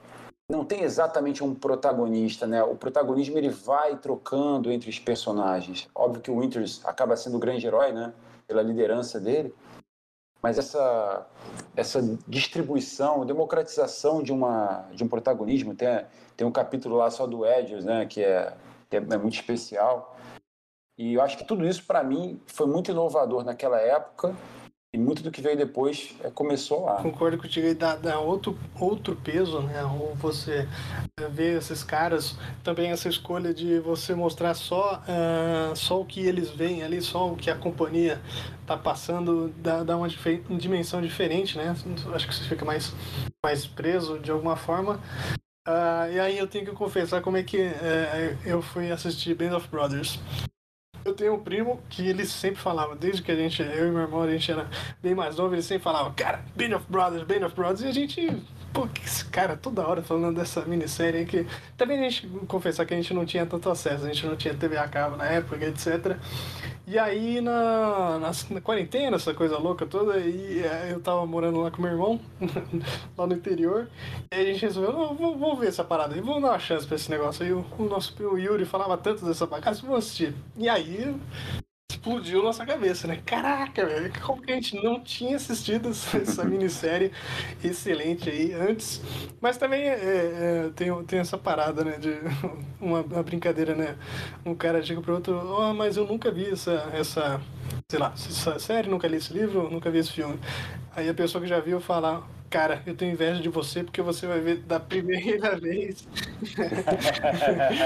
não 0.49 0.65
tem 0.65 0.81
exatamente 0.81 1.43
um 1.43 1.53
protagonista, 1.53 2.45
né? 2.45 2.63
O 2.63 2.75
protagonismo 2.75 3.37
ele 3.37 3.49
vai 3.49 3.95
trocando 3.97 4.71
entre 4.71 4.89
os 4.89 4.99
personagens. 4.99 5.87
Óbvio 5.93 6.21
que 6.21 6.31
o 6.31 6.39
Winters 6.39 6.81
acaba 6.83 7.15
sendo 7.15 7.37
o 7.37 7.39
grande 7.39 7.65
herói, 7.65 7.93
né? 7.93 8.13
Pela 8.47 8.61
liderança 8.61 9.19
dele. 9.19 9.53
Mas 10.41 10.57
essa 10.57 11.27
essa 11.75 12.01
distribuição, 12.27 13.25
democratização 13.25 14.21
de 14.21 14.33
uma 14.33 14.87
de 14.91 15.03
um 15.03 15.07
protagonismo, 15.07 15.75
tem 15.75 16.05
tem 16.35 16.45
um 16.45 16.51
capítulo 16.51 16.97
lá 16.97 17.09
só 17.11 17.25
do 17.27 17.45
Edges, 17.45 17.85
né? 17.85 18.05
Que 18.07 18.23
é 18.23 18.53
que 18.89 18.97
é, 18.97 18.99
é 18.99 19.17
muito 19.17 19.35
especial. 19.35 20.17
E 20.97 21.13
eu 21.13 21.21
acho 21.21 21.37
que 21.37 21.43
tudo 21.43 21.65
isso 21.65 21.85
para 21.85 22.03
mim 22.03 22.41
foi 22.47 22.65
muito 22.65 22.89
inovador 22.89 23.43
naquela 23.43 23.79
época 23.79 24.35
e 24.95 24.97
muito 24.97 25.21
do 25.21 25.29
que 25.29 25.41
veio 25.41 25.57
depois 25.57 26.15
é, 26.23 26.29
começou 26.29 26.85
lá. 26.85 27.01
Concordo 27.01 27.37
contigo, 27.37 27.75
dá, 27.75 27.97
dá 27.97 28.17
outro, 28.17 28.57
outro 28.79 29.13
peso, 29.13 29.59
né? 29.59 29.83
Ou 29.83 30.15
você 30.15 30.65
vê 31.31 31.57
esses 31.57 31.83
caras, 31.83 32.37
também 32.63 32.91
essa 32.91 33.09
escolha 33.09 33.53
de 33.53 33.77
você 33.79 34.15
mostrar 34.15 34.53
só, 34.53 35.03
uh, 35.03 35.75
só 35.75 35.99
o 35.99 36.05
que 36.05 36.25
eles 36.25 36.49
veem 36.49 36.81
ali, 36.81 37.01
só 37.01 37.29
o 37.29 37.35
que 37.35 37.51
a 37.51 37.55
companhia 37.55 38.21
tá 38.65 38.77
passando, 38.77 39.53
dá, 39.57 39.83
dá 39.83 39.97
uma 39.97 40.07
dimensão 40.57 41.01
diferente, 41.01 41.57
né? 41.57 41.75
Acho 42.13 42.27
que 42.27 42.33
você 42.33 42.45
fica 42.45 42.63
mais, 42.63 42.93
mais 43.43 43.67
preso 43.67 44.17
de 44.17 44.31
alguma 44.31 44.55
forma. 44.55 45.01
Uh, 45.67 46.07
e 46.13 46.19
aí 46.21 46.37
eu 46.37 46.47
tenho 46.47 46.63
que 46.63 46.71
confessar 46.71 47.21
como 47.21 47.35
é 47.35 47.43
que 47.43 47.57
uh, 47.57 48.37
eu 48.45 48.61
fui 48.61 48.91
assistir 48.91 49.35
Band 49.35 49.57
of 49.57 49.67
Brothers. 49.67 50.21
Eu 51.05 51.13
tenho 51.13 51.35
um 51.35 51.39
primo 51.39 51.79
que 51.87 52.07
ele 52.07 52.25
sempre 52.25 52.59
falava, 52.59 52.95
desde 52.95 53.21
que 53.21 53.31
a 53.31 53.35
gente, 53.35 53.61
eu 53.61 53.87
e 53.87 53.91
meu 53.91 54.01
irmão, 54.01 54.23
a 54.23 54.31
gente 54.31 54.51
era 54.51 54.67
bem 55.03 55.13
mais 55.13 55.35
novo, 55.35 55.53
ele 55.53 55.61
sempre 55.61 55.83
falava, 55.83 56.11
cara, 56.11 56.43
Band 56.55 56.75
of 56.75 56.85
Brothers, 56.89 57.21
Band 57.21 57.45
of 57.45 57.55
Brothers, 57.55 57.81
e 57.81 57.87
a 57.87 57.91
gente 57.91 58.43
pô, 58.73 58.87
que 58.87 59.05
esse 59.05 59.23
cara 59.25 59.55
toda 59.55 59.87
hora 59.87 60.01
falando 60.01 60.35
dessa 60.35 60.65
minissérie 60.65 61.19
aí 61.19 61.25
que 61.25 61.47
também 61.77 61.99
a 61.99 62.09
gente 62.09 62.27
confessar 62.47 62.85
que 62.85 62.93
a 62.93 62.97
gente 62.97 63.13
não 63.13 63.25
tinha 63.25 63.45
tanto 63.45 63.69
acesso, 63.69 64.03
a 64.03 64.07
gente 64.07 64.25
não 64.25 64.35
tinha 64.35 64.53
TV 64.53 64.77
a 64.77 64.87
cabo 64.87 65.15
na 65.15 65.25
época, 65.25 65.63
etc. 65.63 66.17
E 66.87 66.99
aí 66.99 67.41
na, 67.41 68.19
na, 68.19 68.31
na 68.51 68.61
quarentena, 68.61 69.15
essa 69.15 69.33
coisa 69.33 69.57
louca 69.57 69.85
toda, 69.85 70.19
e 70.19 70.61
é, 70.61 70.91
eu 70.91 71.01
tava 71.01 71.25
morando 71.25 71.59
lá 71.59 71.71
com 71.71 71.81
meu 71.81 71.91
irmão, 71.91 72.19
lá 73.17 73.25
no 73.25 73.33
interior, 73.33 73.89
e 74.31 74.35
a 74.35 74.43
gente 74.43 74.61
resolveu, 74.61 74.93
não, 74.93 75.15
vou, 75.15 75.35
vou 75.35 75.55
ver 75.55 75.67
essa 75.67 75.83
parada 75.83 76.13
aí, 76.13 76.21
vamos 76.21 76.43
dar 76.43 76.49
uma 76.49 76.59
chance 76.59 76.85
pra 76.85 76.95
esse 76.95 77.09
negócio. 77.09 77.43
Aí 77.43 77.51
o, 77.51 77.65
o 77.79 77.83
nosso 77.85 78.15
o 78.23 78.37
Yuri 78.37 78.65
falava 78.65 78.97
tanto 78.97 79.25
dessa 79.25 79.47
bagaça, 79.47 79.81
vamos 79.81 79.99
assistir. 79.99 80.35
E 80.55 80.69
aí 80.69 81.15
explodiu 81.95 82.43
nossa 82.43 82.65
cabeça, 82.65 83.07
né? 83.07 83.21
Caraca, 83.25 83.85
velho, 83.85 84.11
como 84.21 84.41
que 84.41 84.51
a 84.51 84.55
gente 84.55 84.75
não 84.83 84.99
tinha 84.99 85.35
assistido 85.35 85.89
essa 85.89 86.43
minissérie 86.45 87.11
excelente 87.63 88.29
aí 88.29 88.53
antes? 88.53 89.01
Mas 89.39 89.57
também 89.57 89.81
é, 89.81 89.93
é, 89.93 90.69
tem, 90.75 91.03
tem 91.05 91.19
essa 91.19 91.37
parada, 91.37 91.83
né? 91.83 91.97
De 91.97 92.13
uma, 92.79 93.01
uma, 93.01 93.23
brincadeira, 93.23 93.73
né? 93.73 93.95
Um 94.45 94.53
cara 94.53 94.83
chega 94.83 95.01
pro 95.01 95.15
outro, 95.15 95.35
oh, 95.35 95.73
mas 95.73 95.97
eu 95.97 96.05
nunca 96.05 96.29
vi 96.31 96.49
essa, 96.49 96.89
essa, 96.93 97.41
sei 97.89 97.99
lá, 97.99 98.13
essa 98.13 98.59
série, 98.59 98.89
nunca 98.89 99.07
li 99.07 99.17
esse 99.17 99.33
livro, 99.33 99.69
nunca 99.69 99.89
vi 99.89 99.99
esse 99.99 100.11
filme. 100.11 100.39
Aí 100.95 101.09
a 101.09 101.13
pessoa 101.13 101.41
que 101.41 101.47
já 101.47 101.59
viu 101.59 101.79
fala, 101.79 102.23
cara, 102.55 102.81
eu 102.85 102.95
tenho 102.95 103.11
inveja 103.11 103.41
de 103.41 103.49
você 103.49 103.83
porque 103.83 104.01
você 104.01 104.25
vai 104.25 104.39
ver 104.39 104.59
da 104.59 104.79
primeira 104.79 105.55
vez. 105.59 106.07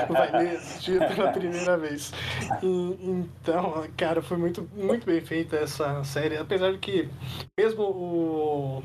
vai 0.08 0.32
ler 0.32 0.58
assistir 0.58 1.00
pela 1.00 1.32
primeira 1.32 1.76
vez. 1.76 2.14
E, 2.62 3.00
então, 3.04 3.84
cara, 3.98 4.22
foi 4.22 4.38
muito, 4.38 4.70
muito 4.76 5.08
bem 5.08 5.22
feita 5.22 5.56
essa 5.56 6.04
série. 6.04 6.38
Apesar 6.38 6.72
de 6.72 6.78
que, 6.78 7.10
mesmo 7.60 7.82
o 7.82 8.84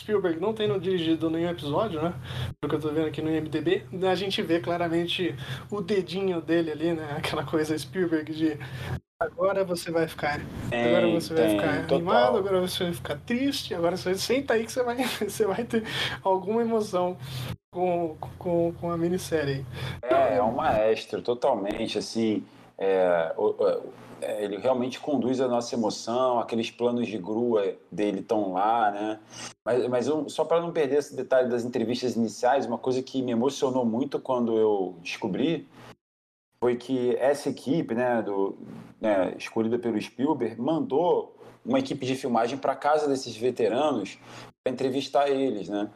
Spielberg 0.00 0.40
não 0.40 0.52
tendo 0.52 0.80
dirigido 0.80 1.30
nenhum 1.30 1.50
episódio, 1.50 2.02
né? 2.02 2.12
Pelo 2.60 2.68
que 2.68 2.76
eu 2.76 2.80
tô 2.80 2.92
vendo 2.92 3.06
aqui 3.06 3.22
no 3.22 3.30
IMDB, 3.30 3.84
a 4.10 4.14
gente 4.16 4.42
vê 4.42 4.58
claramente 4.58 5.36
o 5.70 5.80
dedinho 5.80 6.40
dele 6.40 6.72
ali, 6.72 6.92
né? 6.92 7.14
Aquela 7.16 7.44
coisa 7.44 7.78
Spielberg 7.78 8.32
de 8.32 8.58
Agora 9.20 9.62
você 9.64 9.90
vai 9.90 10.08
ficar. 10.08 10.40
Tem, 10.70 10.86
agora 10.86 11.10
você 11.10 11.34
vai 11.34 11.50
ficar 11.50 11.82
total. 11.82 11.96
animado, 11.98 12.38
agora 12.38 12.60
você 12.62 12.84
vai 12.84 12.92
ficar 12.94 13.18
triste, 13.18 13.74
agora 13.74 13.94
você 13.94 14.14
senta 14.14 14.54
aí 14.54 14.64
que 14.64 14.72
você 14.72 14.82
vai, 14.82 14.96
você 15.28 15.46
vai 15.46 15.62
ter 15.62 15.84
alguma 16.22 16.62
emoção 16.62 17.18
com, 17.70 18.16
com, 18.38 18.72
com 18.72 18.90
a 18.90 18.96
minissérie. 18.96 19.66
É, 20.00 20.38
é 20.38 20.42
um 20.42 20.52
maestro, 20.52 21.20
totalmente, 21.20 21.98
assim. 21.98 22.42
É, 22.78 23.34
é, 24.22 24.42
ele 24.42 24.56
realmente 24.56 24.98
conduz 24.98 25.38
a 25.38 25.48
nossa 25.48 25.74
emoção, 25.74 26.38
aqueles 26.38 26.70
planos 26.70 27.06
de 27.06 27.18
grua 27.18 27.74
dele 27.92 28.20
estão 28.20 28.54
lá, 28.54 28.90
né? 28.90 29.20
Mas, 29.62 29.86
mas 29.86 30.06
eu, 30.06 30.30
só 30.30 30.46
para 30.46 30.62
não 30.62 30.72
perder 30.72 30.96
esse 30.96 31.14
detalhe 31.14 31.50
das 31.50 31.62
entrevistas 31.62 32.16
iniciais, 32.16 32.64
uma 32.64 32.78
coisa 32.78 33.02
que 33.02 33.20
me 33.20 33.32
emocionou 33.32 33.84
muito 33.84 34.18
quando 34.18 34.56
eu 34.56 34.96
descobri 35.02 35.68
foi 36.62 36.76
que 36.76 37.16
essa 37.16 37.48
equipe, 37.48 37.94
né, 37.94 38.20
do, 38.20 38.58
né, 39.00 39.34
escolhida 39.36 39.78
pelo 39.78 40.00
Spielberg, 40.00 40.60
mandou 40.60 41.36
uma 41.64 41.78
equipe 41.78 42.04
de 42.04 42.14
filmagem 42.14 42.58
para 42.58 42.76
casa 42.76 43.08
desses 43.08 43.36
veteranos 43.36 44.18
para 44.62 44.72
entrevistar 44.72 45.28
eles, 45.28 45.68
né? 45.68 45.90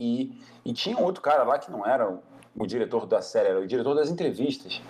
E, 0.00 0.42
e 0.64 0.72
tinha 0.72 0.98
outro 0.98 1.22
cara 1.22 1.44
lá 1.44 1.58
que 1.58 1.70
não 1.70 1.86
era 1.86 2.10
o, 2.10 2.22
o 2.56 2.66
diretor 2.66 3.06
da 3.06 3.22
série, 3.22 3.48
era 3.48 3.60
o 3.60 3.66
diretor 3.66 3.94
das 3.94 4.10
entrevistas. 4.10 4.82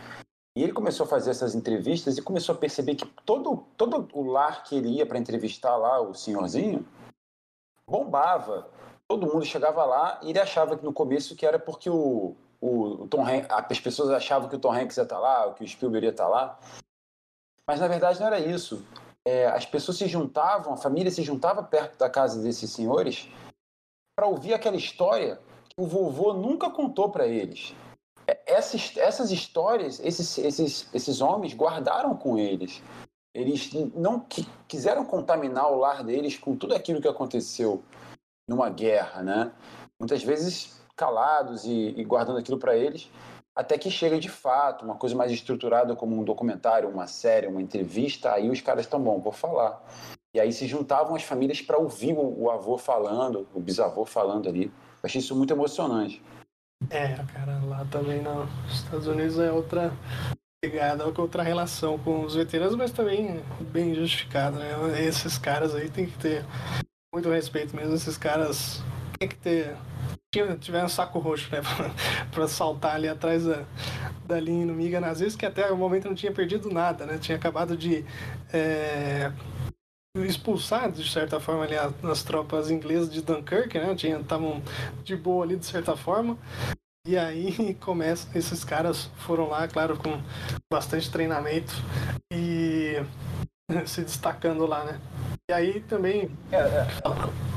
E 0.56 0.62
ele 0.62 0.72
começou 0.72 1.04
a 1.04 1.08
fazer 1.08 1.30
essas 1.30 1.54
entrevistas 1.54 2.16
e 2.16 2.22
começou 2.22 2.54
a 2.54 2.58
perceber 2.58 2.94
que 2.94 3.06
todo, 3.24 3.64
todo 3.76 4.08
o 4.12 4.22
lar 4.22 4.64
que 4.64 4.76
ele 4.76 4.88
ia 4.88 5.06
para 5.06 5.18
entrevistar 5.18 5.76
lá, 5.76 6.00
o 6.00 6.14
senhorzinho, 6.14 6.86
bombava. 7.86 8.70
Todo 9.06 9.26
mundo 9.26 9.44
chegava 9.44 9.84
lá 9.84 10.18
e 10.22 10.30
ele 10.30 10.38
achava 10.38 10.76
que 10.76 10.84
no 10.84 10.92
começo 10.92 11.36
que 11.36 11.44
era 11.44 11.58
porque 11.58 11.90
o, 11.90 12.36
o, 12.62 13.08
Tom 13.08 13.26
Hanks, 13.26 13.48
as 13.50 13.80
pessoas 13.80 14.10
achavam 14.10 14.48
que 14.48 14.54
o 14.54 14.58
Tom 14.58 14.72
Hanks 14.72 14.96
ia 14.96 15.02
estar 15.02 15.16
tá 15.16 15.20
lá, 15.20 15.52
que 15.52 15.64
o 15.64 15.68
Spielberg 15.68 16.06
ia 16.06 16.10
estar 16.10 16.24
tá 16.24 16.30
lá. 16.30 16.60
Mas 17.66 17.80
na 17.80 17.88
verdade 17.88 18.20
não 18.20 18.28
era 18.28 18.38
isso. 18.38 18.86
É, 19.26 19.46
as 19.46 19.66
pessoas 19.66 19.98
se 19.98 20.06
juntavam, 20.06 20.72
a 20.72 20.76
família 20.76 21.10
se 21.10 21.22
juntava 21.22 21.62
perto 21.62 21.98
da 21.98 22.08
casa 22.08 22.40
desses 22.40 22.70
senhores 22.70 23.28
para 24.16 24.28
ouvir 24.28 24.54
aquela 24.54 24.76
história 24.76 25.40
que 25.68 25.80
o 25.80 25.86
vovô 25.86 26.32
nunca 26.34 26.70
contou 26.70 27.10
para 27.10 27.26
eles. 27.26 27.74
É, 28.28 28.40
essas, 28.46 28.96
essas 28.96 29.32
histórias, 29.32 29.98
esses, 29.98 30.38
esses, 30.38 30.88
esses 30.94 31.20
homens 31.20 31.54
guardaram 31.54 32.16
com 32.16 32.38
eles. 32.38 32.80
Eles 33.34 33.72
não 33.94 34.20
qui, 34.20 34.46
quiseram 34.68 35.04
contaminar 35.04 35.72
o 35.72 35.78
lar 35.78 36.04
deles 36.04 36.38
com 36.38 36.54
tudo 36.54 36.74
aquilo 36.74 37.00
que 37.00 37.08
aconteceu 37.08 37.82
numa 38.48 38.68
guerra, 38.68 39.22
né? 39.22 39.52
Muitas 39.98 40.22
vezes 40.22 40.81
calados 40.96 41.64
e, 41.64 41.94
e 41.96 42.04
guardando 42.04 42.38
aquilo 42.38 42.58
para 42.58 42.76
eles, 42.76 43.10
até 43.54 43.76
que 43.76 43.90
chega 43.90 44.18
de 44.18 44.28
fato 44.28 44.84
uma 44.84 44.96
coisa 44.96 45.14
mais 45.14 45.30
estruturada 45.30 45.94
como 45.94 46.18
um 46.18 46.24
documentário, 46.24 46.88
uma 46.88 47.06
série, 47.06 47.46
uma 47.46 47.60
entrevista, 47.60 48.32
aí 48.32 48.48
os 48.50 48.60
caras 48.60 48.86
estão 48.86 49.00
bom, 49.00 49.20
vou 49.20 49.32
falar. 49.32 49.82
E 50.34 50.40
aí 50.40 50.52
se 50.52 50.66
juntavam 50.66 51.14
as 51.14 51.22
famílias 51.22 51.60
para 51.60 51.76
ouvir 51.76 52.14
o, 52.16 52.50
avô 52.50 52.78
falando, 52.78 53.46
o 53.52 53.60
bisavô 53.60 54.06
falando 54.06 54.48
ali. 54.48 54.64
Eu 54.66 55.04
achei 55.04 55.20
isso 55.20 55.36
muito 55.36 55.52
emocionante. 55.52 56.22
É, 56.88 57.14
cara, 57.32 57.60
lá 57.66 57.86
também 57.90 58.22
nos 58.22 58.48
Estados 58.72 59.06
Unidos 59.06 59.38
é 59.38 59.52
outra 59.52 59.92
pegada, 60.62 61.04
outra 61.04 61.42
relação 61.42 61.98
com 61.98 62.24
os 62.24 62.34
veteranos, 62.34 62.76
mas 62.76 62.92
também 62.92 63.42
bem 63.60 63.94
justificado, 63.94 64.58
né? 64.58 64.70
Esses 65.06 65.36
caras 65.36 65.74
aí 65.74 65.90
tem 65.90 66.06
que 66.06 66.16
ter 66.18 66.46
muito 67.12 67.28
respeito 67.28 67.76
mesmo, 67.76 67.94
esses 67.94 68.16
caras 68.16 68.82
tem 69.22 69.28
que 69.28 69.36
ter 69.36 69.76
tiver 70.58 70.82
um 70.82 70.88
saco 70.88 71.18
roxo, 71.18 71.50
né? 71.52 71.60
pra, 72.32 72.48
saltar 72.48 72.94
ali 72.94 73.06
atrás 73.06 73.44
da, 73.44 73.64
da 74.24 74.40
linha 74.40 74.62
inimiga 74.62 74.98
nazista, 74.98 75.38
que 75.38 75.44
até 75.44 75.70
o 75.70 75.76
momento 75.76 76.08
não 76.08 76.14
tinha 76.14 76.32
perdido 76.32 76.70
nada, 76.70 77.04
né? 77.04 77.18
Tinha 77.18 77.36
acabado 77.36 77.76
de 77.76 78.02
é, 78.50 79.30
expulsar, 80.16 80.90
de 80.90 81.08
certa 81.08 81.38
forma, 81.38 81.64
ali 81.64 81.74
as 82.10 82.22
tropas 82.22 82.70
inglesas 82.70 83.12
de 83.12 83.20
Dunkirk, 83.20 83.78
né? 83.78 83.92
Estavam 83.92 84.62
de 85.04 85.14
boa 85.16 85.44
ali, 85.44 85.56
de 85.56 85.66
certa 85.66 85.94
forma. 85.96 86.38
E 87.06 87.18
aí 87.18 87.74
começa, 87.80 88.26
esses 88.36 88.64
caras 88.64 89.10
foram 89.18 89.50
lá, 89.50 89.68
claro, 89.68 89.98
com 89.98 90.18
bastante 90.72 91.10
treinamento 91.10 91.74
e 92.32 92.94
se 93.84 94.00
destacando 94.00 94.64
lá, 94.64 94.82
né? 94.84 94.98
E 95.50 95.52
aí 95.52 95.80
também. 95.80 96.30
É, 96.50 96.56
é. 96.56 97.51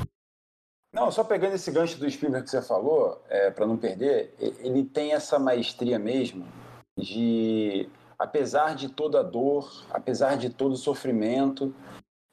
Não, 0.96 1.10
só 1.10 1.22
pegando 1.22 1.52
esse 1.52 1.70
gancho 1.70 1.98
do 1.98 2.10
Spielberg 2.10 2.46
que 2.46 2.50
você 2.50 2.62
falou, 2.62 3.22
é, 3.28 3.50
para 3.50 3.66
não 3.66 3.76
perder, 3.76 4.34
ele 4.40 4.82
tem 4.82 5.12
essa 5.12 5.38
maestria 5.38 5.98
mesmo 5.98 6.46
de 6.98 7.86
apesar 8.18 8.74
de 8.74 8.88
toda 8.88 9.20
a 9.20 9.22
dor, 9.22 9.84
apesar 9.90 10.38
de 10.38 10.48
todo 10.48 10.72
o 10.72 10.76
sofrimento, 10.76 11.74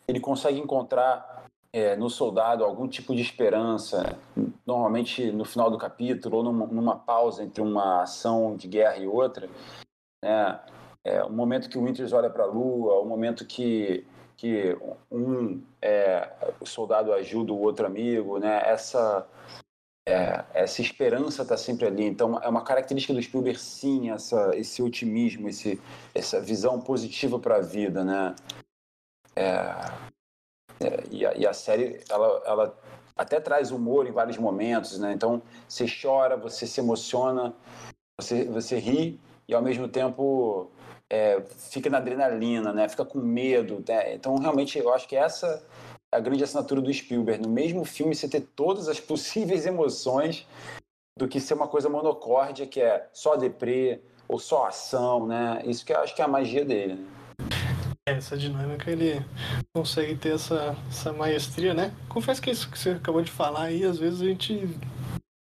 ele 0.08 0.18
consegue 0.18 0.60
encontrar 0.60 1.44
é, 1.74 1.98
no 1.98 2.10
soldado 2.10 2.64
algum 2.64 2.88
tipo 2.88 3.14
de 3.14 3.22
esperança, 3.22 4.18
normalmente 4.66 5.30
no 5.30 5.44
final 5.44 5.70
do 5.70 5.78
capítulo 5.78 6.38
ou 6.38 6.44
numa, 6.44 6.66
numa 6.66 6.96
pausa 6.96 7.44
entre 7.44 7.62
uma 7.62 8.04
ação 8.04 8.56
de 8.56 8.70
guerra 8.70 8.96
e 8.96 9.06
outra, 9.06 9.50
né? 10.24 10.62
É, 11.06 11.22
o 11.22 11.30
momento 11.30 11.68
que 11.68 11.78
o 11.78 11.84
Winters 11.84 12.14
olha 12.14 12.30
para 12.30 12.46
a 12.46 12.48
Lua, 12.48 13.02
o 13.02 13.06
momento 13.06 13.46
que 13.46 14.08
que 14.38 14.78
um 15.12 15.62
é, 15.82 16.30
soldado 16.66 17.14
ajuda 17.14 17.54
o 17.54 17.60
outro 17.60 17.86
amigo, 17.86 18.40
né? 18.40 18.62
Essa 18.66 19.28
é, 20.06 20.44
essa 20.54 20.82
esperança 20.82 21.44
está 21.44 21.56
sempre 21.56 21.88
ali. 21.88 22.04
Então 22.04 22.38
é 22.40 22.48
uma 22.48 22.64
característica 22.64 23.14
do 23.14 23.22
Spielberg, 23.22 23.60
sim, 23.60 24.12
essa 24.12 24.52
esse 24.56 24.82
otimismo, 24.82 25.48
esse 25.48 25.80
essa 26.14 26.42
visão 26.42 26.80
positiva 26.80 27.40
para 27.40 27.58
a 27.58 27.62
vida, 27.62 28.04
né? 28.04 28.36
É, 29.36 29.46
é, 30.80 31.04
e, 31.10 31.26
a, 31.26 31.34
e, 31.36 31.48
a, 31.48 31.54
série 31.54 32.02
ela, 32.10 32.44
ela 32.46 32.80
até 33.16 33.40
traz 33.40 33.72
humor 33.72 34.06
em 34.06 34.12
vários 34.12 34.38
momentos, 34.38 35.00
né? 35.00 35.14
Então 35.14 35.42
você 35.68 35.86
chora, 35.88 36.36
você 36.36 36.68
se 36.68 36.80
emociona, 36.80 37.54
você 38.20 38.46
você 38.46 38.78
ri 38.78 39.20
e 39.48 39.54
ao 39.54 39.62
mesmo 39.62 39.88
tempo 39.88 40.70
é, 41.14 41.44
fica 41.70 41.92
na 41.92 42.00
adrenalina, 42.00 42.74
né? 42.74 42.90
Fica 42.90 43.06
com 43.06 43.20
medo. 43.20 43.84
Né? 43.88 44.16
Então, 44.16 44.36
realmente, 44.36 44.80
eu 44.80 44.92
acho 44.92 45.08
que 45.08 45.16
essa 45.16 45.64
é 46.12 46.18
a 46.18 46.20
grande 46.20 46.44
assinatura 46.44 46.82
do 46.82 46.92
Spielberg. 46.92 47.44
No 47.44 47.50
mesmo 47.50 47.86
filme, 47.86 48.16
você 48.16 48.28
ter 48.28 48.42
todas 48.56 48.88
as 48.88 48.98
possíveis 49.00 49.68
emoções 49.68 50.48
do 51.16 51.28
que 51.28 51.40
ser 51.40 51.54
uma 51.54 51.68
coisa 51.68 51.88
monocórdia, 51.88 52.66
que 52.66 52.82
é 52.82 53.08
só 53.14 53.36
deprê 53.36 54.02
ou 54.28 54.40
só 54.40 54.66
ação, 54.66 55.28
né? 55.28 55.62
Isso 55.66 55.86
que 55.86 55.94
eu 55.94 56.00
acho 56.00 56.16
que 56.16 56.22
é 56.22 56.26
a 56.26 56.28
magia 56.28 56.66
dele, 56.66 56.96
né? 56.96 57.06
Essa 58.08 58.36
dinâmica 58.36 58.90
ele 58.92 59.24
consegue 59.74 60.16
ter 60.16 60.34
essa, 60.34 60.76
essa 60.90 61.14
maestria, 61.14 61.76
né? 61.76 61.94
Confesso 62.10 62.42
que 62.42 62.50
isso 62.50 62.70
que 62.70 62.78
você 62.78 62.90
acabou 62.90 63.22
de 63.22 63.32
falar 63.32 63.66
aí, 63.66 63.86
às 63.86 64.00
vezes 64.00 64.22
a 64.22 64.26
gente 64.26 64.68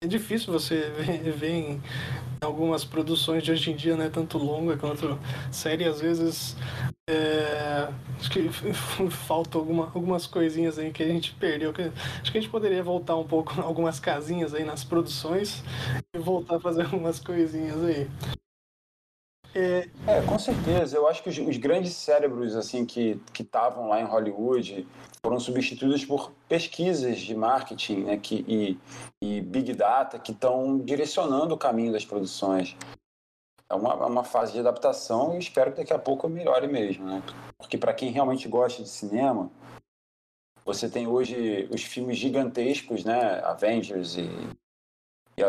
é 0.00 0.07
difícil 0.07 0.52
você 0.52 0.90
ver, 0.90 1.33
ver 1.33 1.50
em 1.50 1.83
algumas 2.40 2.85
produções 2.85 3.43
de 3.43 3.50
hoje 3.50 3.73
em 3.73 3.76
dia, 3.76 3.97
né, 3.97 4.09
tanto 4.09 4.38
longa 4.38 4.76
quanto 4.76 5.19
série, 5.50 5.85
às 5.85 6.00
vezes 6.00 6.57
é, 7.11 7.88
acho 8.17 8.31
que 8.31 8.49
falta 9.11 9.59
alguma, 9.59 9.87
algumas 9.87 10.25
coisinhas 10.25 10.78
aí 10.78 10.93
que 10.93 11.02
a 11.02 11.09
gente 11.09 11.35
perdeu. 11.35 11.73
Que, 11.73 11.83
acho 12.23 12.31
que 12.31 12.38
a 12.38 12.40
gente 12.40 12.50
poderia 12.50 12.83
voltar 12.83 13.17
um 13.17 13.26
pouco 13.26 13.59
algumas 13.61 13.99
casinhas 13.99 14.55
aí 14.55 14.64
nas 14.64 14.85
produções 14.85 15.64
e 16.14 16.19
voltar 16.19 16.57
a 16.57 16.61
fazer 16.61 16.83
algumas 16.87 17.19
coisinhas 17.19 17.83
aí. 17.85 18.09
É, 19.55 19.88
é, 20.07 20.23
com 20.26 20.38
certeza. 20.38 20.97
Eu 20.97 21.09
acho 21.09 21.23
que 21.23 21.28
os, 21.28 21.38
os 21.38 21.57
grandes 21.57 21.95
cérebros 21.95 22.55
assim 22.55 22.85
que 22.85 23.21
estavam 23.38 23.88
lá 23.88 24.00
em 24.00 24.05
Hollywood 24.05 24.87
foram 25.23 25.40
substituídos 25.40 26.05
por 26.05 26.33
pesquisas 26.49 27.19
de 27.19 27.35
marketing 27.35 28.05
né, 28.05 28.17
que, 28.17 28.45
e, 28.47 28.78
e 29.23 29.40
big 29.40 29.73
data 29.75 30.19
que 30.19 30.33
estão 30.33 30.78
direcionando 30.78 31.55
o 31.55 31.59
caminho 31.59 31.93
das 31.93 32.05
produções. 32.05 32.76
É 33.71 33.75
uma, 33.75 33.93
é 33.93 34.07
uma 34.07 34.25
fase 34.25 34.52
de 34.52 34.61
adaptação 34.61 35.35
e 35.35 35.38
espero 35.38 35.73
que 35.73 35.78
daqui 35.78 35.93
a 35.93 35.99
pouco 35.99 36.28
melhore 36.28 36.67
mesmo, 36.67 37.05
né? 37.05 37.23
Porque 37.59 37.76
para 37.76 37.93
quem 37.93 38.11
realmente 38.11 38.49
gosta 38.49 38.83
de 38.83 38.88
cinema, 38.88 39.50
você 40.64 40.88
tem 40.88 41.07
hoje 41.07 41.69
os 41.71 41.83
filmes 41.83 42.17
gigantescos, 42.17 43.05
né? 43.05 43.40
Avengers 43.45 44.17
e 44.17 44.31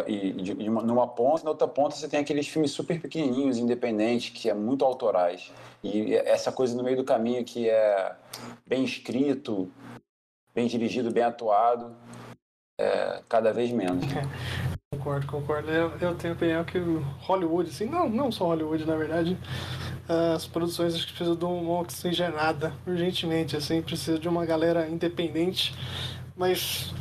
e, 0.07 0.29
e, 0.29 0.33
de, 0.33 0.69
uma, 0.69 0.81
numa 0.81 1.07
ponta, 1.07 1.43
na 1.43 1.51
outra 1.51 1.67
ponta 1.67 1.95
você 1.95 2.07
tem 2.07 2.19
aqueles 2.19 2.47
filmes 2.47 2.71
super 2.71 2.99
pequenininhos, 2.99 3.57
independentes, 3.57 4.29
que 4.29 4.49
é 4.49 4.53
muito 4.53 4.85
autorais. 4.85 5.51
E 5.83 6.13
essa 6.15 6.51
coisa 6.51 6.75
no 6.75 6.83
meio 6.83 6.97
do 6.97 7.03
caminho 7.03 7.43
que 7.43 7.69
é 7.69 8.15
bem 8.67 8.83
escrito, 8.83 9.71
bem 10.53 10.67
dirigido, 10.67 11.11
bem 11.11 11.23
atuado, 11.23 11.95
é 12.79 13.21
cada 13.27 13.51
vez 13.51 13.71
menos. 13.71 14.05
É, 14.13 14.97
concordo, 14.97 15.27
concordo. 15.27 15.69
Eu, 15.69 15.91
eu 15.99 16.15
tenho 16.15 16.33
a 16.33 16.35
opinião 16.35 16.63
que 16.63 16.79
Hollywood, 17.21 17.69
assim, 17.69 17.85
não, 17.85 18.09
não 18.09 18.31
só 18.31 18.45
Hollywood, 18.45 18.85
na 18.85 18.95
verdade, 18.95 19.37
as 20.07 20.47
produções 20.47 20.95
acho 20.95 21.05
que 21.05 21.13
precisam 21.13 21.35
de 21.35 21.45
uma 21.45 21.79
oxigenada 21.79 22.73
urgentemente, 22.87 23.55
assim, 23.55 23.81
precisa 23.81 24.17
de 24.17 24.27
uma 24.27 24.45
galera 24.45 24.87
independente, 24.87 25.75
mas 26.35 26.93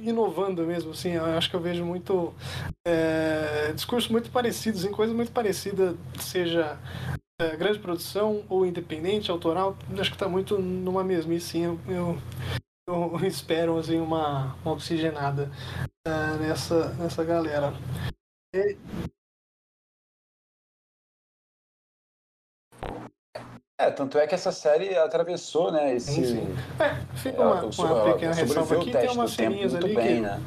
inovando 0.00 0.64
mesmo, 0.64 0.92
assim, 0.92 1.16
acho 1.16 1.50
que 1.50 1.56
eu 1.56 1.60
vejo 1.60 1.84
muito 1.84 2.32
é, 2.86 3.72
discursos 3.72 4.10
muito 4.10 4.30
parecidos, 4.30 4.84
em 4.84 4.90
coisas 4.90 5.14
muito 5.14 5.32
parecidas, 5.32 5.96
seja 6.18 6.78
é, 7.40 7.56
grande 7.56 7.78
produção 7.78 8.44
ou 8.48 8.64
independente, 8.66 9.30
autoral, 9.30 9.76
acho 9.98 10.10
que 10.10 10.16
está 10.16 10.28
muito 10.28 10.58
numa 10.58 11.02
mesmice, 11.02 11.46
sim, 11.46 11.64
eu, 11.64 11.78
eu, 11.88 12.18
eu, 12.86 13.26
espero 13.26 13.78
assim, 13.78 13.98
uma, 13.98 14.56
uma 14.64 14.72
oxigenada 14.74 15.50
é, 16.06 16.36
nessa, 16.38 16.94
nessa 16.94 17.24
galera. 17.24 17.72
E, 18.54 18.76
É, 23.82 23.90
tanto 23.90 24.16
é 24.16 24.28
que 24.28 24.34
essa 24.34 24.52
série 24.52 24.96
atravessou, 24.96 25.72
né? 25.72 25.96
Esse, 25.96 26.24
sim. 26.24 26.54
É, 26.78 26.94
fica 27.16 27.40
uma, 27.40 27.64
uma 27.64 28.12
pequena 28.12 28.32
ressalva 28.32 28.76
aqui, 28.76 28.92
tem 28.92 29.10
umas 29.10 29.32
ceninhas 29.32 29.74
ali 29.74 29.96
bem, 29.96 30.16
que 30.16 30.20
né? 30.20 30.40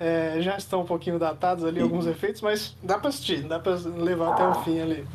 é, 0.00 0.40
já 0.40 0.56
estão 0.56 0.80
um 0.80 0.86
pouquinho 0.86 1.18
datados 1.18 1.66
ali, 1.66 1.80
e... 1.80 1.82
alguns 1.82 2.06
efeitos, 2.06 2.40
mas 2.40 2.74
dá 2.82 2.98
pra 2.98 3.10
assistir, 3.10 3.46
dá 3.46 3.60
pra 3.60 3.74
levar 3.74 4.28
ah. 4.28 4.32
até 4.32 4.48
o 4.48 4.64
fim 4.64 4.80
ali. 4.80 5.06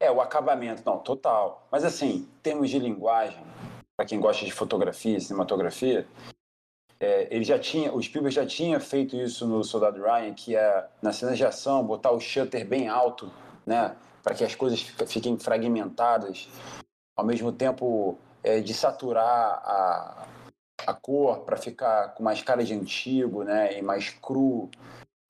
É, 0.00 0.10
o 0.10 0.20
acabamento, 0.20 0.82
não, 0.84 0.98
total. 0.98 1.68
Mas 1.70 1.84
assim, 1.84 2.28
termos 2.42 2.68
de 2.68 2.80
linguagem, 2.80 3.44
para 3.96 4.06
quem 4.06 4.18
gosta 4.18 4.44
de 4.44 4.50
fotografia, 4.50 5.20
cinematografia, 5.20 6.04
é, 7.00 7.28
ele 7.30 7.44
já 7.44 7.58
tinha, 7.58 7.92
o 7.92 8.02
Spielberg 8.02 8.34
já 8.34 8.44
tinha 8.44 8.80
feito 8.80 9.16
isso 9.16 9.46
no 9.46 9.62
Soldado 9.62 10.02
Ryan, 10.02 10.34
que 10.34 10.56
é 10.56 10.86
na 11.00 11.12
cena 11.12 11.34
de 11.34 11.44
ação 11.44 11.84
botar 11.84 12.10
o 12.10 12.20
shutter 12.20 12.66
bem 12.66 12.88
alto, 12.88 13.30
né, 13.64 13.94
para 14.22 14.34
que 14.34 14.44
as 14.44 14.54
coisas 14.54 14.80
fiquem 15.06 15.38
fragmentadas, 15.38 16.48
ao 17.16 17.24
mesmo 17.24 17.52
tempo 17.52 18.18
é, 18.42 18.60
de 18.60 18.74
saturar 18.74 19.62
a, 19.64 20.26
a 20.86 20.94
cor 20.94 21.40
para 21.40 21.56
ficar 21.56 22.14
com 22.14 22.22
mais 22.22 22.42
cara 22.42 22.64
de 22.64 22.74
antigo, 22.74 23.44
né, 23.44 23.78
e 23.78 23.82
mais 23.82 24.10
cru. 24.10 24.68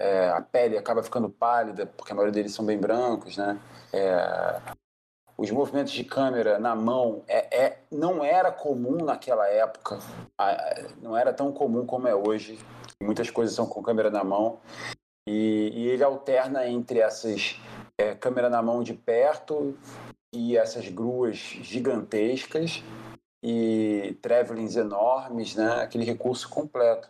É, 0.00 0.28
a 0.28 0.40
pele 0.40 0.78
acaba 0.78 1.02
ficando 1.02 1.28
pálida, 1.28 1.84
porque 1.84 2.12
a 2.12 2.14
maioria 2.14 2.32
deles 2.32 2.54
são 2.54 2.64
bem 2.64 2.78
brancos, 2.78 3.36
né? 3.36 3.58
É, 3.92 4.60
os 5.38 5.52
movimentos 5.52 5.92
de 5.92 6.02
câmera 6.02 6.58
na 6.58 6.74
mão 6.74 7.22
é, 7.28 7.56
é, 7.56 7.78
não 7.92 8.24
era 8.24 8.50
comum 8.50 9.04
naquela 9.04 9.48
época, 9.48 10.00
não 11.00 11.16
era 11.16 11.32
tão 11.32 11.52
comum 11.52 11.86
como 11.86 12.08
é 12.08 12.14
hoje. 12.14 12.58
Muitas 13.00 13.30
coisas 13.30 13.54
são 13.54 13.64
com 13.64 13.80
câmera 13.80 14.10
na 14.10 14.24
mão. 14.24 14.58
E, 15.28 15.70
e 15.72 15.88
ele 15.88 16.02
alterna 16.02 16.66
entre 16.66 16.98
essas 16.98 17.56
é, 17.96 18.16
câmera 18.16 18.50
na 18.50 18.60
mão 18.60 18.82
de 18.82 18.94
perto 18.94 19.78
e 20.34 20.56
essas 20.56 20.88
gruas 20.88 21.36
gigantescas 21.36 22.82
e 23.44 24.18
travelings 24.20 24.74
enormes, 24.74 25.54
né? 25.54 25.82
aquele 25.82 26.04
recurso 26.04 26.48
completo. 26.48 27.08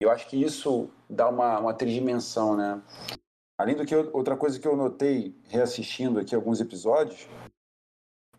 Eu 0.00 0.12
acho 0.12 0.28
que 0.28 0.40
isso 0.40 0.88
dá 1.10 1.28
uma, 1.28 1.58
uma 1.58 1.74
tridimensão, 1.74 2.56
né? 2.56 2.80
Além 3.58 3.74
do 3.74 3.84
que, 3.84 3.96
outra 3.96 4.36
coisa 4.36 4.60
que 4.60 4.68
eu 4.68 4.76
notei 4.76 5.34
reassistindo 5.48 6.20
aqui 6.20 6.32
alguns 6.32 6.60
episódios, 6.60 7.26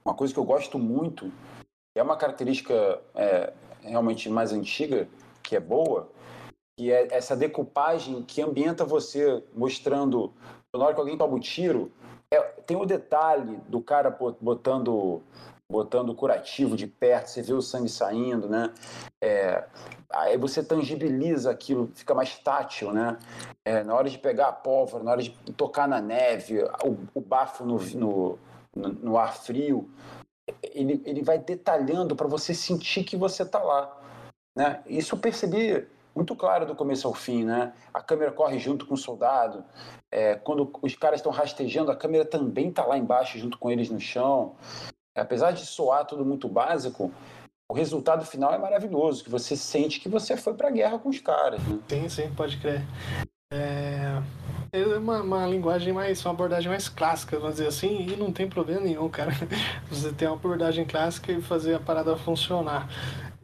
uma 0.10 0.15
coisa 0.15 0.34
que 0.34 0.39
eu 0.39 0.43
gosto 0.43 0.80
muito, 0.80 1.32
é 1.95 2.02
uma 2.02 2.17
característica 2.17 3.00
é, 3.13 3.54
realmente 3.82 4.28
mais 4.28 4.52
antiga, 4.52 5.08
que 5.43 5.56
é 5.56 5.60
boa, 5.60 6.10
que 6.76 6.91
é 6.91 7.08
essa 7.12 7.36
decupagem 7.36 8.24
que 8.24 8.41
ambienta 8.41 8.84
você, 8.84 9.43
mostrando, 9.54 10.34
na 10.74 10.84
hora 10.84 10.93
que 10.95 11.00
alguém 11.00 11.17
toma 11.17 11.36
o 11.36 11.39
tiro, 11.39 11.91
é, 12.34 12.41
tem 12.65 12.76
o 12.76 12.86
detalhe 12.86 13.58
do 13.67 13.82
cara 13.82 14.10
botando 14.41 15.22
botando 15.72 16.15
curativo 16.15 16.76
de 16.76 16.88
perto, 16.88 17.28
você 17.28 17.43
vê 17.43 17.54
o 17.54 17.62
sangue 17.62 17.89
saindo, 17.89 18.50
né? 18.50 18.74
É, 19.24 19.63
aí 20.12 20.36
você 20.36 20.63
tangibiliza 20.63 21.52
aquilo, 21.52 21.91
fica 21.93 22.15
mais 22.15 22.39
tátil, 22.39 22.91
né? 22.91 23.19
É, 23.63 23.84
na 23.84 23.93
hora 23.93 24.10
de 24.10 24.17
pegar 24.17 24.48
a 24.48 24.52
pólvora, 24.52 25.04
na 25.04 25.12
hora 25.12 25.22
de 25.22 25.30
tocar 25.56 25.88
na 25.88 26.02
neve, 26.02 26.63
o, 26.84 26.98
o 27.13 27.22
bafo 27.22 27.63
no, 27.63 27.78
no, 27.78 28.39
no, 28.75 28.89
no 28.89 29.17
ar 29.17 29.36
frio, 29.36 29.89
ele, 30.63 31.01
ele 31.05 31.21
vai 31.21 31.38
detalhando 31.38 32.15
para 32.15 32.27
você 32.27 32.53
sentir 32.53 33.03
que 33.03 33.17
você 33.17 33.43
está 33.43 33.62
lá. 33.62 33.95
Né? 34.55 34.84
Isso 34.88 35.15
eu 35.15 35.19
percebi 35.19 35.88
muito 36.15 36.36
claro 36.36 36.65
do 36.65 36.75
começo 36.75 37.08
ao 37.08 37.13
fim, 37.13 37.45
né? 37.45 37.71
A 37.93 38.01
câmera 38.01 38.32
corre 38.32 38.60
junto 38.60 38.86
com 38.86 38.95
o 38.95 38.97
soldado. 38.97 39.63
É, 40.12 40.36
quando 40.36 40.71
os 40.82 40.95
caras 40.95 41.19
estão 41.19 41.32
rastejando, 41.32 41.91
a 41.91 41.95
câmera 41.95 42.25
também 42.25 42.69
está 42.69 42.84
lá 42.84 42.97
embaixo 42.97 43.38
junto 43.38 43.58
com 43.58 43.69
eles 43.69 43.89
no 43.89 43.99
chão 43.99 44.55
apesar 45.19 45.51
de 45.51 45.65
soar 45.65 46.05
tudo 46.05 46.25
muito 46.25 46.47
básico, 46.47 47.12
o 47.69 47.73
resultado 47.73 48.25
final 48.25 48.53
é 48.53 48.58
maravilhoso, 48.58 49.23
que 49.23 49.29
você 49.29 49.55
sente 49.55 49.99
que 49.99 50.10
você 50.10 50.36
foi 50.36 50.53
para 50.53 50.69
a 50.69 50.71
guerra 50.71 50.99
com 50.99 51.10
os 51.10 51.19
caras. 51.19 51.62
Né? 51.67 51.79
Sim, 51.88 52.10
sim, 52.10 52.34
pode 52.36 52.58
crer. 52.58 52.82
É, 53.53 54.21
é 54.71 54.97
uma, 54.97 55.21
uma, 55.21 55.47
linguagem 55.47 55.93
mais, 55.93 56.23
uma 56.23 56.34
abordagem 56.34 56.69
mais 56.69 56.88
clássica, 56.88 57.38
vamos 57.38 57.55
dizer 57.55 57.67
assim, 57.67 58.08
e 58.08 58.15
não 58.15 58.32
tem 58.32 58.47
problema 58.47 58.82
nenhum, 58.82 59.10
cara. 59.10 59.32
Você 59.89 60.12
tem 60.12 60.27
uma 60.27 60.36
abordagem 60.36 60.86
clássica 60.86 61.32
e 61.32 61.41
fazer 61.41 61.75
a 61.75 61.79
parada 61.79 62.15
funcionar. 62.15 62.88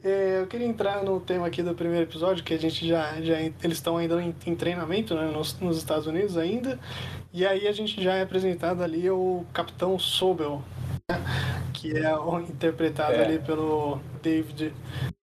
É, 0.03 0.41
eu 0.41 0.47
queria 0.47 0.67
entrar 0.67 1.03
no 1.03 1.19
tema 1.19 1.47
aqui 1.47 1.63
do 1.63 1.73
primeiro 1.73 2.03
episódio, 2.03 2.43
que 2.43 2.53
a 2.53 2.59
gente 2.59 2.87
já, 2.87 3.19
já 3.21 3.41
eles 3.41 3.77
estão 3.77 3.97
ainda 3.97 4.21
em, 4.21 4.35
em 4.45 4.55
treinamento 4.55 5.15
né, 5.15 5.31
nos, 5.31 5.59
nos, 5.59 5.77
Estados 5.77 6.05
Unidos 6.05 6.37
ainda, 6.37 6.79
e 7.33 7.43
aí 7.43 7.67
a 7.67 7.71
gente 7.71 8.03
já 8.03 8.13
é 8.13 8.21
apresentado 8.21 8.83
ali 8.83 9.09
o 9.09 9.43
Capitão 9.51 9.97
Sobel, 9.97 10.61
né, 11.09 11.19
que 11.73 11.97
é 11.97 12.13
interpretado 12.47 13.13
é. 13.13 13.25
ali 13.25 13.39
pelo 13.39 13.99
David 14.21 14.75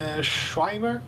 é, 0.02 0.20
Schweimer, 0.20 1.00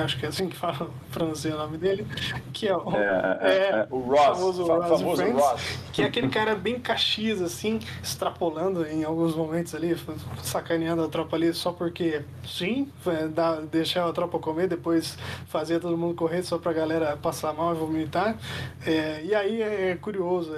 acho 0.00 0.18
que 0.18 0.24
é 0.24 0.30
assim 0.30 0.48
que 0.48 0.56
fala, 0.56 0.90
pronuncia 1.10 1.54
o 1.54 1.58
nome 1.58 1.76
dele, 1.76 2.06
que 2.50 2.66
é 2.66 2.74
o, 2.74 2.96
é, 2.96 3.38
é, 3.42 3.48
é, 3.48 3.68
é 3.68 3.86
o 3.90 3.98
Ross, 3.98 4.38
famoso, 4.38 4.64
Ross, 4.64 4.88
famoso 4.88 5.16
Friends, 5.16 5.42
Ross, 5.42 5.78
que 5.92 6.00
é 6.00 6.06
aquele 6.06 6.30
cara 6.30 6.54
bem 6.54 6.80
caxias, 6.80 7.42
assim, 7.42 7.78
extrapolando 8.02 8.86
em 8.86 9.04
alguns 9.04 9.36
momentos 9.36 9.74
ali, 9.74 9.94
sacaneando 10.42 11.04
a 11.04 11.08
tropa 11.08 11.36
ali 11.36 11.52
só 11.52 11.72
porque 11.72 12.22
sim, 12.42 12.90
dá, 13.34 13.60
deixar 13.60 14.08
a 14.08 14.12
tropa 14.14 14.38
comer, 14.38 14.66
depois 14.66 15.18
fazer 15.46 15.78
todo 15.78 15.98
mundo 15.98 16.14
correr 16.14 16.42
só 16.42 16.56
pra 16.56 16.72
galera 16.72 17.14
passar 17.18 17.52
mal 17.52 17.74
e 17.74 17.78
vomitar. 17.78 18.38
É, 18.86 19.22
e 19.22 19.34
aí 19.34 19.60
é 19.60 19.94
curioso, 19.96 20.52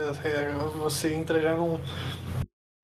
você 0.79 1.12
entra 1.12 1.40
já 1.40 1.57
num 1.57 1.81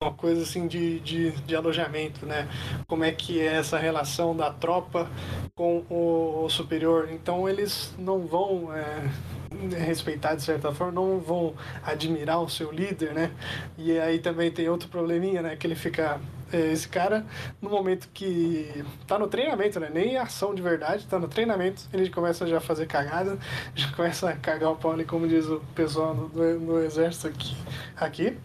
uma 0.01 0.11
coisa 0.11 0.41
assim 0.41 0.67
de, 0.67 0.99
de, 1.01 1.29
de, 1.29 1.55
alojamento, 1.55 2.25
né? 2.25 2.47
Como 2.87 3.03
é 3.03 3.11
que 3.11 3.39
é 3.39 3.57
essa 3.57 3.77
relação 3.77 4.35
da 4.35 4.49
tropa 4.49 5.07
com 5.55 5.85
o, 5.91 6.49
superior. 6.49 7.09
Então 7.11 7.47
eles 7.47 7.93
não 7.99 8.25
vão 8.25 8.75
é, 8.75 9.07
respeitar 9.77 10.33
de 10.33 10.41
certa 10.41 10.73
forma, 10.73 10.93
não 10.93 11.19
vão 11.19 11.53
admirar 11.83 12.41
o 12.41 12.49
seu 12.49 12.71
líder, 12.71 13.13
né? 13.13 13.31
E 13.77 13.99
aí 13.99 14.17
também 14.17 14.49
tem 14.49 14.67
outro 14.69 14.89
probleminha, 14.89 15.43
né? 15.43 15.55
Que 15.55 15.67
ele 15.67 15.75
fica 15.75 16.19
é, 16.51 16.71
esse 16.71 16.87
cara, 16.87 17.23
no 17.61 17.69
momento 17.69 18.09
que 18.11 18.83
tá 19.05 19.19
no 19.19 19.27
treinamento, 19.27 19.79
né? 19.79 19.91
Nem 19.93 20.17
ação 20.17 20.55
de 20.55 20.63
verdade, 20.63 21.05
tá 21.05 21.19
no 21.19 21.27
treinamento, 21.27 21.83
ele 21.93 22.09
começa 22.09 22.47
já 22.47 22.57
a 22.57 22.61
fazer 22.61 22.87
cagada, 22.87 23.37
já 23.75 23.91
começa 23.91 24.29
a 24.31 24.35
cagar 24.35 24.71
o 24.71 24.75
pau 24.75 24.93
ali, 24.93 25.05
como 25.05 25.27
diz 25.27 25.45
o 25.45 25.61
pessoal 25.75 26.15
no, 26.15 26.59
no 26.59 26.83
exército 26.83 27.27
aqui. 27.27 27.55
aqui. 27.95 28.37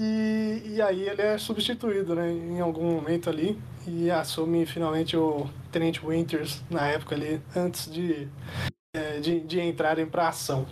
E, 0.00 0.76
e 0.76 0.80
aí 0.80 1.08
ele 1.08 1.20
é 1.20 1.36
substituído, 1.36 2.14
né, 2.14 2.30
em 2.30 2.60
algum 2.60 2.94
momento 2.94 3.28
ali 3.28 3.60
e 3.84 4.08
assume 4.12 4.64
finalmente 4.64 5.16
o 5.16 5.48
Tenente 5.72 6.06
Winters 6.06 6.62
na 6.70 6.86
época 6.86 7.16
ali, 7.16 7.42
antes 7.56 7.90
de, 7.90 8.28
é, 8.94 9.18
de, 9.18 9.40
de 9.40 9.60
entrarem 9.60 10.08
para 10.08 10.28
ação. 10.28 10.64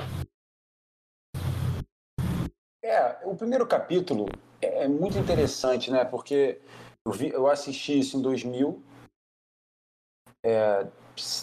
É, 2.84 3.18
o 3.24 3.34
primeiro 3.34 3.66
capítulo 3.66 4.26
é, 4.62 4.84
é 4.84 4.88
muito 4.88 5.18
interessante, 5.18 5.90
né, 5.90 6.04
porque 6.04 6.60
eu, 7.04 7.10
vi, 7.10 7.30
eu 7.30 7.48
assisti 7.48 7.98
isso 7.98 8.16
em 8.16 8.22
2000, 8.22 8.80
é, 10.44 10.86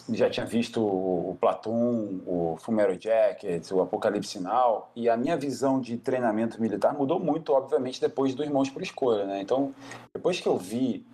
já 0.10 0.30
tinha 0.30 0.46
visto 0.46 0.82
o 0.82 1.38
Platum, 1.40 2.22
o 2.26 2.58
Fumero 2.60 3.00
Jacket, 3.00 3.72
o 3.72 3.82
Apocalipse 3.82 4.40
Now, 4.40 4.90
e 4.96 5.10
a 5.10 5.18
minha 5.18 5.36
visão 5.36 5.80
de 5.80 5.98
treinamento 5.98 6.62
militar 6.62 6.94
mudou 6.94 7.20
muito, 7.20 7.52
obviamente, 7.54 8.00
depois 8.00 8.36
do 8.36 8.44
Irmãos 8.44 8.70
por 8.70 8.82
Escolha, 8.82 9.26
né? 9.26 9.42
Então, 9.42 9.74
depois 10.14 10.40
que 10.40 10.48
eu 10.48 10.58
vi 10.58 11.06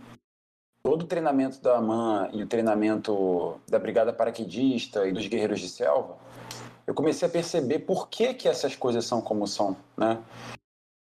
todo 0.83 1.03
o 1.03 1.07
treinamento 1.07 1.61
da 1.61 1.77
AMAN 1.77 2.29
e 2.33 2.43
o 2.43 2.47
treinamento 2.47 3.59
da 3.67 3.79
Brigada 3.79 4.11
Paraquedista 4.13 5.07
e 5.07 5.11
dos 5.11 5.27
Guerreiros 5.27 5.59
de 5.59 5.69
Selva, 5.69 6.17
eu 6.85 6.93
comecei 6.93 7.27
a 7.27 7.31
perceber 7.31 7.79
por 7.79 8.09
que, 8.09 8.33
que 8.33 8.47
essas 8.47 8.75
coisas 8.75 9.05
são 9.05 9.21
como 9.21 9.47
são, 9.47 9.75
né? 9.95 10.21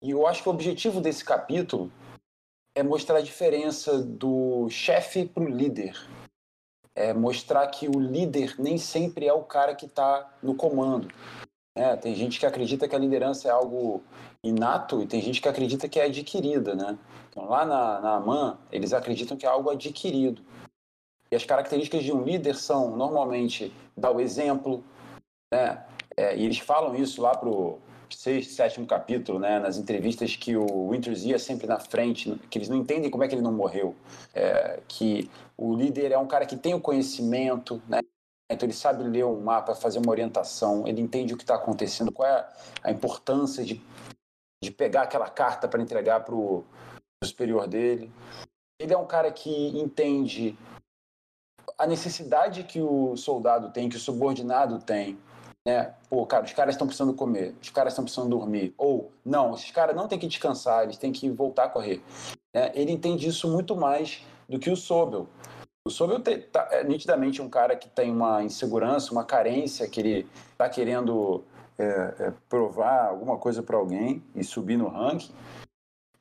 E 0.02 0.10
eu 0.10 0.26
acho 0.26 0.42
que 0.42 0.48
o 0.48 0.52
objetivo 0.52 1.00
desse 1.00 1.24
capítulo 1.24 1.90
é 2.74 2.82
mostrar 2.82 3.18
a 3.18 3.22
diferença 3.22 3.98
do 4.00 4.68
chefe 4.68 5.24
para 5.26 5.42
o 5.42 5.48
líder, 5.48 5.96
é 6.98 7.14
mostrar 7.14 7.64
que 7.68 7.87
o 7.87 8.00
líder 8.00 8.56
nem 8.58 8.76
sempre 8.76 9.26
é 9.26 9.32
o 9.32 9.44
cara 9.44 9.74
que 9.74 9.87
está 9.87 10.28
no 10.42 10.54
comando. 10.54 11.08
Né? 11.76 11.96
Tem 11.96 12.12
gente 12.12 12.40
que 12.40 12.46
acredita 12.46 12.88
que 12.88 12.96
a 12.96 12.98
liderança 12.98 13.46
é 13.46 13.52
algo 13.52 14.02
inato 14.42 15.00
e 15.00 15.06
tem 15.06 15.22
gente 15.22 15.40
que 15.40 15.48
acredita 15.48 15.88
que 15.88 16.00
é 16.00 16.06
adquirida. 16.06 16.74
Né? 16.74 16.98
Então, 17.30 17.48
lá 17.48 17.64
na, 17.64 18.00
na 18.00 18.16
AMAN, 18.16 18.58
eles 18.72 18.92
acreditam 18.92 19.37
que 19.37 19.46
é 19.46 19.48
algo 19.48 19.70
adquirido. 19.70 20.42
E 21.30 21.37
as 21.37 21.44
características 21.44 22.02
de 22.02 22.12
um 22.12 22.22
líder 22.22 22.56
são, 22.56 22.96
normalmente, 22.96 23.72
dar 23.96 24.11
o 24.11 24.20
exemplo, 24.20 24.82
né? 25.52 25.84
É, 26.16 26.37
e 26.37 26.44
eles 26.44 26.58
falam 26.58 26.96
isso 26.96 27.22
lá 27.22 27.37
pro 27.37 27.78
sexto, 28.10 28.52
sétimo 28.52 28.86
capítulo, 28.86 29.38
né, 29.38 29.58
nas 29.58 29.76
entrevistas 29.76 30.36
que 30.36 30.56
o 30.56 30.88
Winters 30.90 31.24
ia 31.24 31.38
sempre 31.38 31.66
na 31.66 31.78
frente, 31.78 32.34
que 32.50 32.58
eles 32.58 32.68
não 32.68 32.76
entendem 32.76 33.10
como 33.10 33.24
é 33.24 33.28
que 33.28 33.34
ele 33.34 33.42
não 33.42 33.52
morreu, 33.52 33.94
é, 34.34 34.80
que 34.86 35.30
o 35.56 35.74
líder 35.74 36.12
é 36.12 36.18
um 36.18 36.26
cara 36.26 36.46
que 36.46 36.56
tem 36.56 36.74
o 36.74 36.80
conhecimento, 36.80 37.82
né, 37.88 38.00
então 38.50 38.66
ele 38.66 38.74
sabe 38.74 39.04
ler 39.04 39.24
um 39.24 39.40
mapa, 39.40 39.74
fazer 39.74 39.98
uma 39.98 40.10
orientação, 40.10 40.86
ele 40.86 41.00
entende 41.00 41.34
o 41.34 41.36
que 41.36 41.42
está 41.42 41.56
acontecendo, 41.56 42.10
qual 42.10 42.28
é 42.28 42.48
a 42.82 42.90
importância 42.90 43.64
de, 43.64 43.80
de 44.62 44.70
pegar 44.70 45.02
aquela 45.02 45.28
carta 45.28 45.68
para 45.68 45.82
entregar 45.82 46.24
para 46.24 46.34
o 46.34 46.64
superior 47.22 47.66
dele. 47.66 48.10
Ele 48.80 48.94
é 48.94 48.98
um 48.98 49.06
cara 49.06 49.30
que 49.30 49.50
entende 49.78 50.56
a 51.76 51.86
necessidade 51.86 52.64
que 52.64 52.80
o 52.80 53.16
soldado 53.16 53.70
tem, 53.70 53.88
que 53.88 53.96
o 53.96 54.00
subordinado 54.00 54.78
tem, 54.78 55.18
né? 55.68 55.92
Pô, 56.09 56.24
cara, 56.24 56.46
os 56.46 56.52
caras 56.54 56.74
estão 56.74 56.87
precisando 56.87 57.12
comer, 57.12 57.54
os 57.61 57.68
caras 57.68 57.92
estão 57.92 58.02
precisando 58.02 58.31
dormir. 58.31 58.72
Ou, 58.78 59.12
não, 59.22 59.52
esses 59.52 59.70
caras 59.70 59.94
não 59.94 60.09
têm 60.09 60.18
que 60.18 60.26
descansar, 60.26 60.85
eles 60.85 60.96
têm 60.96 61.12
que 61.12 61.28
voltar 61.28 61.64
a 61.64 61.68
correr. 61.68 62.02
Né? 62.54 62.72
Ele 62.74 62.90
entende 62.90 63.28
isso 63.28 63.46
muito 63.46 63.76
mais 63.76 64.24
do 64.48 64.59
que 64.59 64.70
o 64.70 64.76
Sobel. 64.76 65.26
O 65.87 65.90
Sobel 65.90 66.22
tá, 66.50 66.68
é 66.70 66.83
nitidamente 66.83 67.42
um 67.42 67.50
cara 67.50 67.76
que 67.76 67.87
tem 67.87 68.11
uma 68.11 68.42
insegurança, 68.42 69.12
uma 69.12 69.24
carência, 69.24 69.87
que 69.87 70.00
ele 70.00 70.26
está 70.52 70.70
querendo 70.70 71.44
é, 71.76 71.85
é, 72.18 72.33
provar 72.48 73.07
alguma 73.07 73.37
coisa 73.37 73.62
para 73.62 73.76
alguém 73.76 74.24
e 74.35 74.42
subir 74.42 74.78
no 74.78 74.88
ranking. 74.88 75.33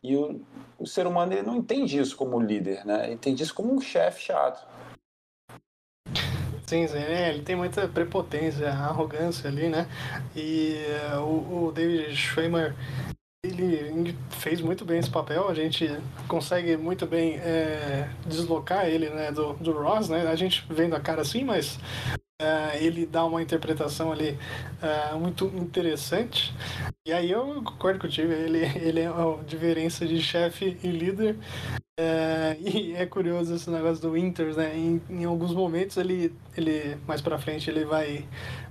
E 0.04 0.14
o, 0.18 0.42
o 0.78 0.86
ser 0.86 1.08
humano 1.08 1.32
ele 1.32 1.44
não 1.44 1.56
entende 1.56 1.98
isso 1.98 2.18
como 2.18 2.38
líder, 2.38 2.86
né? 2.86 3.06
Ele 3.06 3.14
entende 3.14 3.44
isso 3.44 3.56
como 3.56 3.74
um 3.74 3.80
chefe 3.80 4.24
chato. 4.24 4.68
Sim, 6.70 6.86
sim, 6.86 6.98
é, 6.98 7.30
ele 7.30 7.44
tem 7.44 7.56
muita 7.56 7.88
prepotência, 7.88 8.70
arrogância 8.70 9.50
ali, 9.50 9.70
né? 9.70 9.88
E 10.36 10.76
uh, 11.16 11.22
o, 11.22 11.68
o 11.68 11.72
David 11.72 12.14
Schwimmer, 12.14 12.76
ele 13.44 14.16
fez 14.30 14.62
muito 14.62 14.84
bem 14.84 15.00
esse 15.00 15.10
papel, 15.10 15.48
a 15.48 15.54
gente 15.54 15.88
consegue 16.28 16.76
muito 16.76 17.06
bem 17.06 17.38
é, 17.38 18.10
deslocar 18.26 18.88
ele 18.88 19.10
né, 19.10 19.32
do, 19.32 19.54
do 19.54 19.72
Ross, 19.72 20.10
né? 20.10 20.28
A 20.28 20.36
gente 20.36 20.66
vendo 20.70 20.96
a 20.96 21.00
cara 21.00 21.22
assim, 21.22 21.44
mas 21.44 21.78
Uh, 22.40 22.78
ele 22.80 23.08
dá 23.08 23.26
uma 23.26 23.42
interpretação 23.42 24.12
ali 24.12 24.38
uh, 24.84 25.18
muito 25.18 25.46
interessante. 25.56 26.54
E 27.04 27.12
aí 27.12 27.32
eu 27.32 27.64
concordo 27.64 28.00
contigo, 28.00 28.32
ele, 28.32 28.60
ele 28.80 29.00
é 29.00 29.10
uma 29.10 29.44
diferença 29.44 30.06
de 30.06 30.22
chefe 30.22 30.78
e 30.84 30.88
líder. 30.88 31.36
Uh, 32.00 32.62
e 32.62 32.94
é 32.94 33.08
curioso 33.08 33.56
esse 33.56 33.68
negócio 33.72 34.04
do 34.04 34.12
Winters, 34.12 34.56
né? 34.56 34.78
Em, 34.78 35.02
em 35.10 35.26
alguns 35.26 35.52
momentos 35.52 35.98
ele, 35.98 36.32
ele 36.56 36.96
mais 37.08 37.22
para 37.22 37.40
frente 37.40 37.72
ele 37.72 37.86
vai 37.86 38.24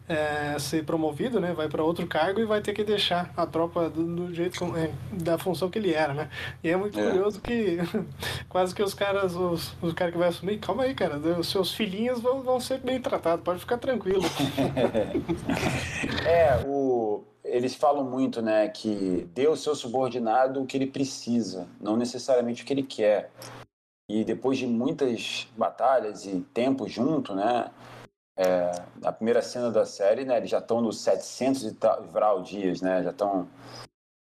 é, 0.09 0.59
ser 0.59 0.85
promovido, 0.85 1.41
né? 1.41 1.53
Vai 1.53 1.69
para 1.69 1.83
outro 1.83 2.07
cargo 2.07 2.41
e 2.41 2.45
vai 2.45 2.61
ter 2.61 2.73
que 2.73 2.85
deixar 2.85 3.33
a 3.37 3.47
tropa 3.47 3.91
do, 3.91 4.05
do 4.05 4.35
jeito 4.35 4.59
como, 4.59 4.77
é, 4.77 4.91
da 5.13 5.39
função 5.39 5.69
que 5.69 5.79
ele 5.79 5.93
era, 5.93 6.15
né? 6.15 6.31
E 6.63 6.71
é 6.71 6.77
muito 6.77 6.99
é. 6.99 7.11
curioso 7.11 7.41
que 7.41 7.79
quase 8.49 8.75
que 8.75 8.83
os 8.83 8.95
caras, 8.95 9.35
os, 9.35 9.75
os 9.83 9.93
caras 9.93 10.13
que 10.13 10.19
vai 10.19 10.29
assumir, 10.29 10.59
calma 10.59 10.85
aí, 10.85 10.95
cara, 10.95 11.19
os 11.19 11.49
seus 11.49 11.75
filhinhos 11.75 12.21
vão, 12.21 12.43
vão 12.43 12.61
ser 12.61 12.79
bem 12.79 13.01
tratados, 13.01 13.45
pode 13.45 13.61
ficar 13.61 13.79
tranquilo. 13.79 14.23
é, 16.27 16.65
o 16.67 17.25
eles 17.49 17.77
falam 17.77 18.05
muito, 18.05 18.43
né, 18.43 18.69
que 18.69 19.29
dê 19.33 19.47
ao 19.47 19.57
seu 19.57 19.75
subordinado 19.75 20.61
o 20.61 20.67
que 20.67 20.77
ele 20.77 20.87
precisa, 20.87 21.69
não 21.81 21.97
necessariamente 21.97 22.63
o 22.63 22.67
que 22.67 22.73
ele 22.73 22.83
quer. 22.83 23.31
E 24.09 24.25
depois 24.25 24.59
de 24.59 24.67
muitas 24.67 25.49
batalhas 25.57 26.27
e 26.27 26.41
tempo 26.53 26.89
junto, 26.89 27.35
né, 27.35 27.71
é, 28.37 28.71
na 29.01 29.13
primeira 29.13 29.41
cena 29.41 29.71
da 29.71 29.85
série, 29.87 30.25
né, 30.25 30.37
eles 30.37 30.51
já 30.51 30.59
estão 30.59 30.81
nos 30.81 31.01
700 31.01 31.65
e 31.65 31.73
tal 31.75 32.43
dias, 32.43 32.83
né, 32.83 33.03
já 33.03 33.11
estão 33.11 33.49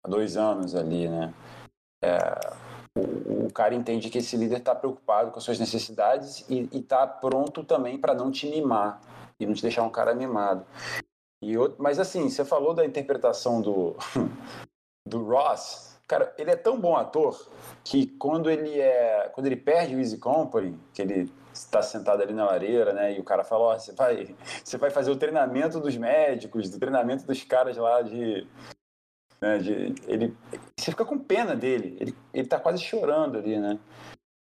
há 0.03 0.09
dois 0.09 0.37
anos 0.37 0.75
ali, 0.75 1.07
né. 1.07 1.33
É, 2.03 2.17
o, 2.97 3.45
o, 3.45 3.53
cara 3.53 3.73
entende 3.73 4.09
que 4.09 4.19
esse 4.19 4.37
líder 4.37 4.57
está 4.57 4.75
preocupado 4.75 5.31
com 5.31 5.39
as 5.39 5.43
suas 5.43 5.59
necessidades 5.59 6.45
e 6.49 6.69
está 6.73 7.07
pronto 7.07 7.63
também 7.63 7.97
para 7.97 8.13
não 8.13 8.29
te 8.29 8.47
mimar 8.47 9.01
e 9.39 9.45
não 9.45 9.53
te 9.53 9.61
deixar 9.61 9.83
um 9.83 9.89
cara 9.89 10.13
mimado. 10.13 10.65
E 11.41 11.57
outro, 11.57 11.81
mas 11.81 11.97
assim, 11.97 12.29
você 12.29 12.45
falou 12.45 12.73
da 12.73 12.85
interpretação 12.85 13.61
do, 13.61 13.95
do 15.07 15.23
Ross, 15.23 15.93
Cara, 16.07 16.33
ele 16.37 16.51
é 16.51 16.55
tão 16.55 16.79
bom 16.79 16.95
ator 16.95 17.49
que 17.83 18.05
quando 18.05 18.49
ele 18.49 18.79
é. 18.79 19.29
Quando 19.33 19.47
ele 19.47 19.55
perde 19.55 19.95
o 19.95 19.99
Easy 19.99 20.17
Company, 20.17 20.77
que 20.93 21.01
ele 21.01 21.31
está 21.53 21.81
sentado 21.81 22.21
ali 22.21 22.33
na 22.33 22.45
lareira, 22.45 22.93
né? 22.93 23.15
E 23.15 23.19
o 23.19 23.23
cara 23.23 23.43
fala, 23.43 23.63
ó, 23.63 23.75
oh, 23.75 23.79
você 23.79 23.93
vai, 23.93 24.35
você 24.63 24.77
vai 24.77 24.89
fazer 24.89 25.11
o 25.11 25.15
treinamento 25.15 25.79
dos 25.79 25.95
médicos, 25.95 26.69
do 26.69 26.79
treinamento 26.79 27.25
dos 27.25 27.43
caras 27.43 27.77
lá 27.77 28.01
de. 28.01 28.47
Né, 29.41 29.57
de 29.57 29.95
ele, 30.07 30.35
você 30.79 30.91
fica 30.91 31.03
com 31.03 31.19
pena 31.19 31.55
dele, 31.55 31.97
ele, 31.99 32.15
ele 32.33 32.47
tá 32.47 32.59
quase 32.59 32.81
chorando 32.81 33.37
ali, 33.37 33.59
né? 33.59 33.77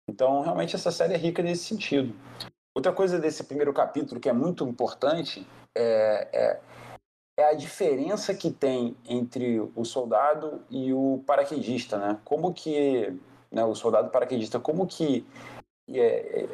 Então, 0.09 0.41
realmente, 0.41 0.75
essa 0.75 0.91
série 0.91 1.13
é 1.13 1.17
rica 1.17 1.43
nesse 1.43 1.65
sentido. 1.65 2.15
Outra 2.75 2.91
coisa 2.91 3.19
desse 3.19 3.43
primeiro 3.43 3.73
capítulo 3.73 4.19
que 4.19 4.29
é 4.29 4.33
muito 4.33 4.67
importante 4.67 5.45
é, 5.77 6.27
é, 6.33 6.59
é 7.37 7.43
a 7.45 7.53
diferença 7.53 8.33
que 8.33 8.49
tem 8.49 8.97
entre 9.07 9.59
o 9.59 9.85
soldado 9.85 10.63
e 10.69 10.91
o 10.91 11.23
paraquedista, 11.25 11.97
né? 11.97 12.19
Como 12.25 12.53
que 12.53 13.19
né, 13.51 13.63
o 13.63 13.75
soldado 13.75 14.09
paraquedista, 14.09 14.59
como 14.59 14.87
que 14.87 15.25
é, 15.89 16.43
é, 16.43 16.49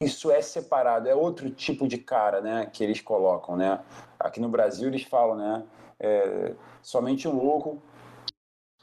isso 0.00 0.30
é 0.30 0.40
separado? 0.40 1.08
É 1.08 1.14
outro 1.14 1.50
tipo 1.50 1.88
de 1.88 1.98
cara, 1.98 2.40
né? 2.40 2.66
Que 2.66 2.84
eles 2.84 3.00
colocam, 3.00 3.56
né? 3.56 3.80
Aqui 4.18 4.40
no 4.40 4.48
Brasil 4.48 4.88
eles 4.88 5.02
falam, 5.02 5.36
né? 5.36 5.64
É, 5.98 6.54
somente 6.82 7.26
um 7.26 7.36
louco 7.36 7.82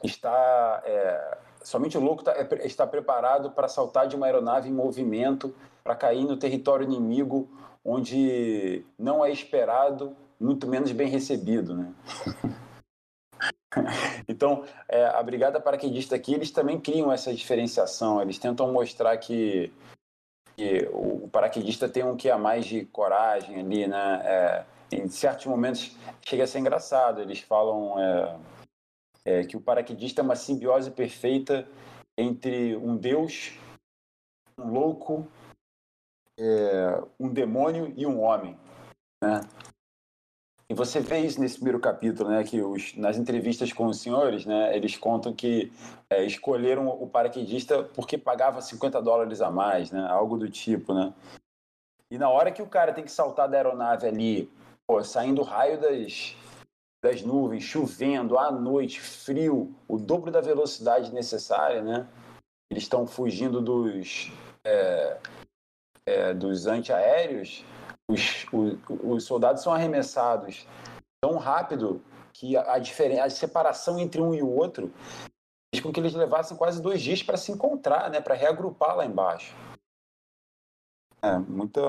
está 0.04 0.84
é, 0.86 1.38
somente 1.64 1.98
o 1.98 2.02
louco 2.02 2.24
tá, 2.24 2.34
é, 2.34 2.68
está 2.68 2.86
preparado 2.86 3.52
para 3.52 3.70
saltar 3.70 4.08
de 4.08 4.16
uma 4.16 4.26
aeronave 4.26 4.70
em 4.70 4.74
movimento 4.74 5.56
para 5.84 5.96
cair 5.96 6.26
no 6.26 6.36
território 6.36 6.84
inimigo 6.84 7.50
onde 7.84 8.84
não 8.98 9.24
é 9.24 9.32
esperado 9.32 10.16
muito 10.40 10.68
menos 10.68 10.92
bem 10.92 11.08
recebido, 11.08 11.76
né? 11.76 11.94
então, 14.28 14.64
é, 14.90 15.06
a 15.06 15.22
Brigada 15.22 15.60
Paraquedista 15.60 16.16
aqui, 16.16 16.34
eles 16.34 16.52
também 16.52 16.80
criam 16.80 17.12
essa 17.12 17.34
diferenciação, 17.34 18.22
eles 18.22 18.40
tentam 18.40 18.72
mostrar 18.72 19.16
que, 19.18 19.72
que 20.56 20.90
o 20.92 21.28
paraquedista 21.28 21.90
tem 21.90 22.04
um 22.04 22.16
que 22.16 22.30
a 22.30 22.38
mais 22.38 22.66
de 22.66 22.86
coragem 22.86 23.60
ali, 23.60 23.88
né? 23.88 24.22
É, 24.24 24.66
em 24.92 25.08
certos 25.10 25.46
momentos 25.46 25.96
chega 26.26 26.44
a 26.44 26.48
ser 26.48 26.60
engraçado, 26.60 27.22
eles 27.22 27.40
falam 27.40 28.00
é, 28.00 28.40
é, 29.26 29.44
que 29.44 29.58
o 29.58 29.62
paraquedista 29.62 30.22
é 30.22 30.24
uma 30.24 30.36
simbiose 30.36 30.92
perfeita 30.92 31.68
entre 32.18 32.76
um 32.78 32.96
deus, 32.96 33.54
um 34.58 34.70
louco, 34.72 35.28
é, 36.40 37.04
um 37.20 37.28
demônio 37.28 37.92
e 37.98 38.06
um 38.06 38.22
homem, 38.22 38.58
né? 39.24 39.42
E 40.68 40.74
você 40.74 41.00
vê 41.00 41.20
isso 41.20 41.40
nesse 41.40 41.56
primeiro 41.56 41.80
capítulo, 41.80 42.30
né? 42.30 42.44
Que 42.44 42.62
os, 42.62 42.96
nas 42.96 43.18
entrevistas 43.18 43.72
com 43.72 43.86
os 43.86 44.02
senhores, 44.02 44.46
né? 44.46 44.76
Eles 44.76 44.98
contam 44.98 45.32
que 45.34 45.72
é, 46.10 46.24
escolheram 46.24 46.88
o 46.88 47.08
paraquedista 47.08 47.84
porque 47.84 48.18
pagava 48.18 48.62
50 48.62 49.02
dólares 49.02 49.42
a 49.42 49.52
mais, 49.52 49.92
né? 49.92 50.08
Algo 50.10 50.38
do 50.38 50.50
tipo, 50.50 50.94
né? 50.94 51.14
E 52.10 52.18
na 52.18 52.30
hora 52.30 52.52
que 52.52 52.62
o 52.62 52.68
cara 52.68 52.94
tem 52.94 53.04
que 53.04 53.12
saltar 53.12 53.48
da 53.48 53.58
aeronave 53.58 54.08
ali, 54.08 54.52
pô, 54.88 55.04
saindo 55.04 55.44
raio 55.44 55.80
das, 55.80 56.36
das 57.04 57.22
nuvens, 57.22 57.64
chovendo, 57.64 58.38
à 58.38 58.52
noite, 58.52 59.00
frio, 59.00 59.76
o 59.88 59.98
dobro 60.00 60.32
da 60.32 60.42
velocidade 60.42 61.14
necessária, 61.14 61.84
né? 61.84 62.08
Eles 62.72 62.84
estão 62.84 63.06
fugindo 63.06 63.62
dos, 63.62 64.32
é, 64.66 65.18
é, 66.08 66.34
dos 66.34 66.66
antiaéreos 66.66 67.64
os, 68.10 68.46
os, 68.52 68.78
os 69.04 69.24
soldados 69.24 69.64
são 69.64 69.74
arremessados 69.74 70.68
tão 71.22 71.38
rápido 71.38 72.04
que 72.34 72.56
a, 72.56 72.74
a, 72.74 72.80
diferença, 72.80 73.24
a 73.24 73.30
separação 73.30 74.00
entre 74.00 74.22
um 74.22 74.34
e 74.34 74.42
o 74.42 74.50
outro 74.50 74.92
fez 75.74 75.82
com 75.82 75.92
que 75.92 76.00
eles 76.00 76.14
levassem 76.14 76.56
quase 76.58 76.82
dois 76.82 77.02
dias 77.02 77.24
para 77.24 77.38
se 77.38 77.52
encontrar, 77.52 78.10
né, 78.10 78.22
para 78.22 78.36
reagrupar 78.36 78.96
lá 78.96 79.06
embaixo. 79.06 79.56
É 81.22 81.38
muita, 81.38 81.82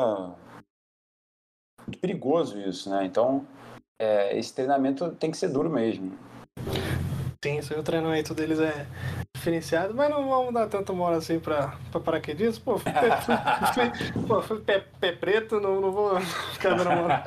muito 1.86 1.98
perigoso 2.00 2.58
isso, 2.58 2.88
né? 2.88 3.04
Então, 3.04 3.46
é, 4.00 4.36
esse 4.38 4.54
treinamento 4.54 5.14
tem 5.16 5.30
que 5.30 5.36
ser 5.36 5.48
duro 5.48 5.68
mesmo. 5.68 6.16
Sim, 7.44 7.60
o 7.78 7.82
treinamento 7.82 8.34
deles 8.34 8.58
é 8.58 8.86
diferenciado, 9.46 9.94
mas 9.94 10.10
não 10.10 10.28
vamos 10.28 10.52
dar 10.52 10.66
tanto 10.66 10.92
moral 10.92 11.18
assim 11.18 11.38
pra, 11.38 11.74
pra 11.90 12.00
paraquedistas. 12.00 12.58
Pô, 12.58 12.78
fui, 12.78 12.92
pé, 12.92 13.16
fui, 13.72 14.22
pô, 14.22 14.42
fui 14.42 14.58
pé, 14.60 14.84
pé, 15.00 15.12
preto, 15.12 15.60
não, 15.60 15.80
não 15.80 15.92
vou 15.92 16.20
ficar 16.52 16.70
dando 16.70 16.90
moral. 16.90 17.22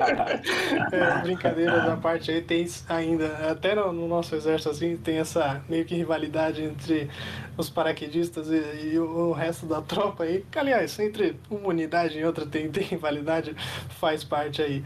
É, 0.92 1.22
brincadeiras 1.22 1.84
da 1.84 1.96
parte 1.96 2.30
aí, 2.30 2.42
tem 2.42 2.66
ainda, 2.88 3.50
até 3.50 3.74
no, 3.74 3.92
no, 3.92 4.08
nosso 4.08 4.34
exército 4.34 4.70
assim, 4.70 4.96
tem 4.96 5.18
essa 5.18 5.62
meio 5.68 5.84
que 5.84 5.94
rivalidade 5.94 6.62
entre 6.62 7.08
os 7.56 7.70
paraquedistas 7.70 8.48
e, 8.48 8.92
e 8.92 8.98
o, 8.98 9.30
o, 9.30 9.32
resto 9.32 9.66
da 9.66 9.80
tropa 9.80 10.24
aí. 10.24 10.44
Que, 10.50 10.58
aliás, 10.58 10.98
entre 10.98 11.38
uma 11.50 11.68
unidade 11.68 12.18
e 12.18 12.24
outra 12.24 12.44
tem, 12.44 12.70
tem 12.70 12.84
rivalidade, 12.84 13.54
faz 14.00 14.24
parte 14.24 14.62
aí. 14.62 14.84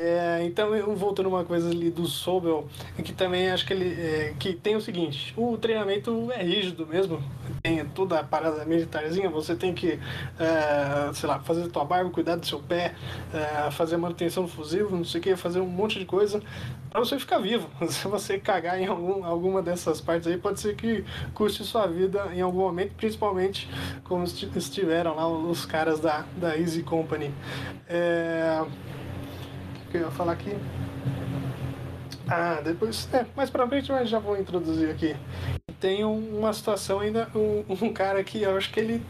É, 0.00 0.44
então, 0.44 0.76
eu 0.76 0.94
voltando 0.94 1.28
uma 1.28 1.44
coisa 1.44 1.70
ali 1.70 1.90
do 1.90 2.06
Sobel, 2.06 2.68
que 3.04 3.12
também 3.12 3.50
acho 3.50 3.66
que 3.66 3.72
ele 3.72 4.00
é, 4.00 4.32
que 4.38 4.52
tem 4.52 4.76
o 4.76 4.80
seguinte: 4.80 5.34
o 5.36 5.58
treinamento 5.58 6.30
é 6.30 6.40
rígido 6.40 6.86
mesmo, 6.86 7.20
tem 7.64 7.84
toda 7.84 8.20
a 8.20 8.22
parada 8.22 8.64
militarzinha, 8.64 9.28
você 9.28 9.56
tem 9.56 9.74
que, 9.74 9.98
é, 10.38 11.12
sei 11.12 11.28
lá, 11.28 11.40
fazer 11.40 11.66
tua 11.70 11.84
barba, 11.84 12.10
cuidar 12.10 12.36
do 12.36 12.46
seu 12.46 12.60
pé, 12.60 12.94
é, 13.34 13.72
fazer 13.72 13.96
manutenção 13.96 14.44
do 14.44 14.48
fusível, 14.48 14.88
não 14.92 15.04
sei 15.04 15.18
o 15.18 15.22
que, 15.24 15.34
fazer 15.34 15.58
um 15.58 15.66
monte 15.66 15.98
de 15.98 16.04
coisa 16.04 16.40
para 16.90 17.00
você 17.00 17.18
ficar 17.18 17.38
vivo. 17.38 17.68
Se 17.90 18.06
você 18.06 18.38
cagar 18.38 18.80
em 18.80 18.86
algum, 18.86 19.24
alguma 19.24 19.60
dessas 19.60 20.00
partes 20.00 20.28
aí, 20.28 20.38
pode 20.38 20.60
ser 20.60 20.76
que 20.76 21.04
custe 21.34 21.64
sua 21.64 21.88
vida 21.88 22.30
em 22.32 22.40
algum 22.40 22.60
momento, 22.60 22.94
principalmente 22.94 23.68
como 24.04 24.22
estiveram 24.22 25.16
lá 25.16 25.26
os 25.26 25.66
caras 25.66 25.98
da, 25.98 26.24
da 26.36 26.56
Easy 26.56 26.84
Company. 26.84 27.34
É 27.88 28.64
que 29.90 29.96
eu 29.96 30.02
ia 30.02 30.10
falar 30.10 30.32
aqui. 30.32 30.56
Ah, 32.28 32.60
depois. 32.62 33.08
É, 33.12 33.24
mais 33.34 33.48
pra 33.48 33.66
frente, 33.66 33.90
mas 33.90 34.08
já 34.08 34.18
vou 34.18 34.38
introduzir 34.38 34.90
aqui. 34.90 35.16
Tem 35.80 36.04
uma 36.04 36.52
situação 36.52 37.00
ainda, 37.00 37.28
um, 37.34 37.64
um 37.86 37.92
cara 37.92 38.22
que 38.22 38.42
eu 38.42 38.56
acho 38.56 38.70
que 38.70 38.80
ele 38.80 39.02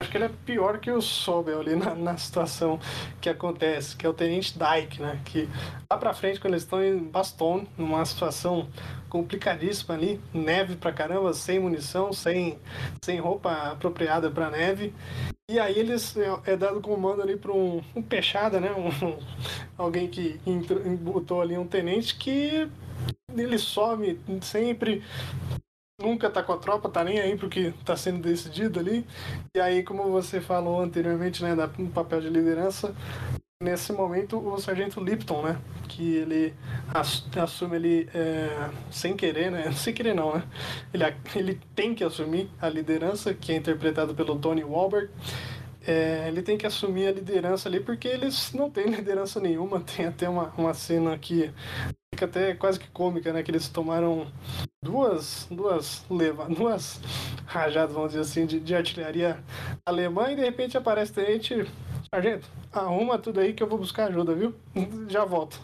acho 0.00 0.10
que 0.10 0.16
ele 0.16 0.24
é 0.24 0.30
pior 0.46 0.78
que 0.78 0.90
o 0.90 1.00
Sobel 1.02 1.60
ali 1.60 1.76
na, 1.76 1.94
na, 1.94 2.16
situação 2.16 2.80
que 3.20 3.28
acontece, 3.28 3.94
que 3.94 4.06
é 4.06 4.08
o 4.08 4.14
Tenente 4.14 4.58
Dyke, 4.58 5.00
né? 5.00 5.20
Que 5.24 5.46
lá 5.90 5.98
pra 5.98 6.14
frente, 6.14 6.40
quando 6.40 6.54
eles 6.54 6.62
estão 6.62 6.82
em 6.82 6.98
Baston, 6.98 7.66
numa 7.76 8.04
situação 8.06 8.68
complicadíssima 9.10 9.94
ali, 9.94 10.18
neve 10.32 10.76
pra 10.76 10.90
caramba, 10.90 11.34
sem 11.34 11.60
munição, 11.60 12.12
sem, 12.12 12.58
sem 13.04 13.20
roupa 13.20 13.52
apropriada 13.72 14.30
pra 14.30 14.50
neve. 14.50 14.94
E 15.50 15.58
aí 15.58 15.78
eles 15.78 16.16
é, 16.16 16.52
é 16.52 16.56
dado 16.56 16.80
comando 16.80 17.20
ali 17.20 17.36
para 17.36 17.52
um, 17.52 17.82
um 17.94 18.02
peixada, 18.02 18.58
né? 18.58 18.72
Um, 18.72 19.18
alguém 19.76 20.08
que 20.08 20.40
entrou, 20.46 20.80
botou 20.96 21.42
ali 21.42 21.58
um 21.58 21.66
tenente 21.66 22.16
que 22.16 22.68
ele 23.36 23.58
some 23.58 24.18
sempre 24.40 25.02
nunca 26.00 26.30
tá 26.30 26.42
com 26.42 26.52
a 26.52 26.56
tropa, 26.56 26.88
tá 26.88 27.04
nem 27.04 27.20
aí 27.20 27.36
pro 27.36 27.48
que 27.48 27.72
tá 27.84 27.96
sendo 27.96 28.20
decidido 28.20 28.80
ali. 28.80 29.06
E 29.54 29.60
aí, 29.60 29.82
como 29.82 30.10
você 30.10 30.40
falou 30.40 30.80
anteriormente, 30.80 31.42
né, 31.42 31.54
no 31.78 31.90
papel 31.90 32.20
de 32.20 32.28
liderança, 32.28 32.94
nesse 33.62 33.92
momento 33.92 34.38
o 34.38 34.58
sargento 34.58 35.04
Lipton, 35.04 35.42
né, 35.42 35.60
que 35.86 36.14
ele 36.16 36.54
assume 37.36 37.76
ele 37.76 38.08
é, 38.14 38.70
sem 38.90 39.14
querer, 39.14 39.50
né, 39.50 39.70
sem 39.76 39.92
querer 39.92 40.14
não, 40.14 40.34
né, 40.34 40.42
ele, 40.94 41.04
ele 41.36 41.60
tem 41.74 41.94
que 41.94 42.02
assumir 42.02 42.50
a 42.60 42.68
liderança, 42.68 43.34
que 43.34 43.52
é 43.52 43.56
interpretado 43.56 44.14
pelo 44.14 44.38
Tony 44.38 44.64
Wahlberg. 44.64 45.10
É, 45.86 46.28
ele 46.28 46.42
tem 46.42 46.58
que 46.58 46.66
assumir 46.66 47.08
a 47.08 47.12
liderança 47.12 47.68
ali 47.68 47.80
porque 47.80 48.06
eles 48.06 48.52
não 48.52 48.70
têm 48.70 48.86
liderança 48.92 49.40
nenhuma. 49.40 49.80
Tem 49.80 50.06
até 50.06 50.28
uma, 50.28 50.52
uma 50.56 50.74
cena 50.74 51.16
que 51.18 51.50
fica 52.14 52.26
até 52.26 52.54
quase 52.54 52.78
que 52.78 52.88
cômica, 52.88 53.32
né? 53.32 53.42
Que 53.42 53.50
eles 53.50 53.68
tomaram 53.68 54.26
duas, 54.82 55.46
duas, 55.50 56.04
leva, 56.10 56.46
duas 56.52 57.00
rajadas, 57.46 57.94
vamos 57.94 58.10
dizer 58.10 58.22
assim, 58.22 58.46
de, 58.46 58.60
de 58.60 58.74
artilharia 58.74 59.42
alemã 59.86 60.30
e 60.30 60.36
de 60.36 60.42
repente 60.42 60.76
aparece 60.76 61.18
a 61.20 61.24
gente, 61.24 61.66
sargento, 62.12 62.48
arruma 62.72 63.18
tudo 63.18 63.40
aí 63.40 63.52
que 63.52 63.62
eu 63.62 63.66
vou 63.66 63.78
buscar 63.78 64.08
ajuda, 64.08 64.34
viu? 64.34 64.54
Já 65.08 65.24
volto. 65.24 65.60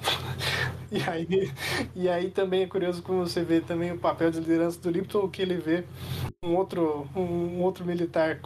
E 0.90 1.02
aí, 1.02 1.52
e 1.94 2.08
aí 2.08 2.30
também 2.30 2.62
é 2.62 2.66
curioso 2.66 3.02
como 3.02 3.26
você 3.26 3.42
vê 3.42 3.60
também 3.60 3.92
o 3.92 3.98
papel 3.98 4.30
de 4.30 4.38
liderança 4.38 4.80
do 4.80 4.90
Lipton, 4.90 5.28
que 5.28 5.42
ele 5.42 5.56
vê 5.56 5.84
um 6.44 6.54
outro, 6.54 7.08
um 7.16 7.60
outro 7.62 7.84
militar 7.84 8.38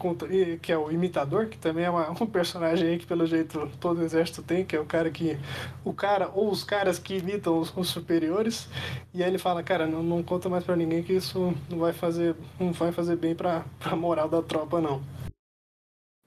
que 0.61 0.71
é 0.71 0.77
o 0.77 0.91
imitador, 0.91 1.47
que 1.47 1.57
também 1.57 1.85
é 1.85 1.89
uma, 1.89 2.09
um 2.09 2.25
personagem 2.25 2.89
aí 2.89 2.97
que 2.97 3.05
pelo 3.05 3.25
jeito 3.25 3.69
todo 3.79 4.01
exército 4.01 4.41
tem, 4.41 4.65
que 4.65 4.75
é 4.75 4.79
o 4.79 4.85
cara 4.85 5.09
que. 5.11 5.37
O 5.85 5.93
cara 5.93 6.31
ou 6.33 6.49
os 6.49 6.63
caras 6.63 6.97
que 6.97 7.17
imitam 7.17 7.59
os, 7.59 7.75
os 7.75 7.89
superiores. 7.89 8.67
E 9.13 9.23
aí 9.23 9.29
ele 9.29 9.37
fala, 9.37 9.61
cara, 9.61 9.85
não, 9.85 10.01
não 10.01 10.23
conta 10.23 10.49
mais 10.49 10.63
para 10.63 10.75
ninguém 10.75 11.03
que 11.03 11.13
isso 11.13 11.53
não 11.69 11.79
vai 11.79 11.93
fazer, 11.93 12.35
não 12.59 12.71
vai 12.71 12.91
fazer 12.91 13.15
bem 13.15 13.35
pra, 13.35 13.65
pra 13.79 13.95
moral 13.95 14.27
da 14.27 14.41
tropa, 14.41 14.81
não. 14.81 15.01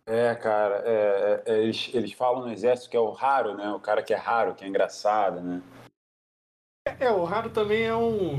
É, 0.07 0.35
cara, 0.35 0.83
é, 0.85 1.43
é, 1.47 1.63
eles, 1.63 1.91
eles 1.95 2.13
falam 2.13 2.43
no 2.43 2.53
exército 2.53 2.91
que 2.91 2.97
é 2.97 3.01
o 3.01 3.11
raro, 3.11 3.55
né? 3.55 3.71
O 3.73 3.81
cara 3.81 4.03
que 4.03 4.13
é 4.13 4.17
raro, 4.17 4.55
que 4.55 4.63
é 4.63 4.69
engraçado, 4.69 5.41
né? 5.41 5.63
É, 6.87 7.11
o 7.11 7.25
raro 7.25 7.49
também 7.49 7.85
é 7.85 7.95
um, 7.95 8.37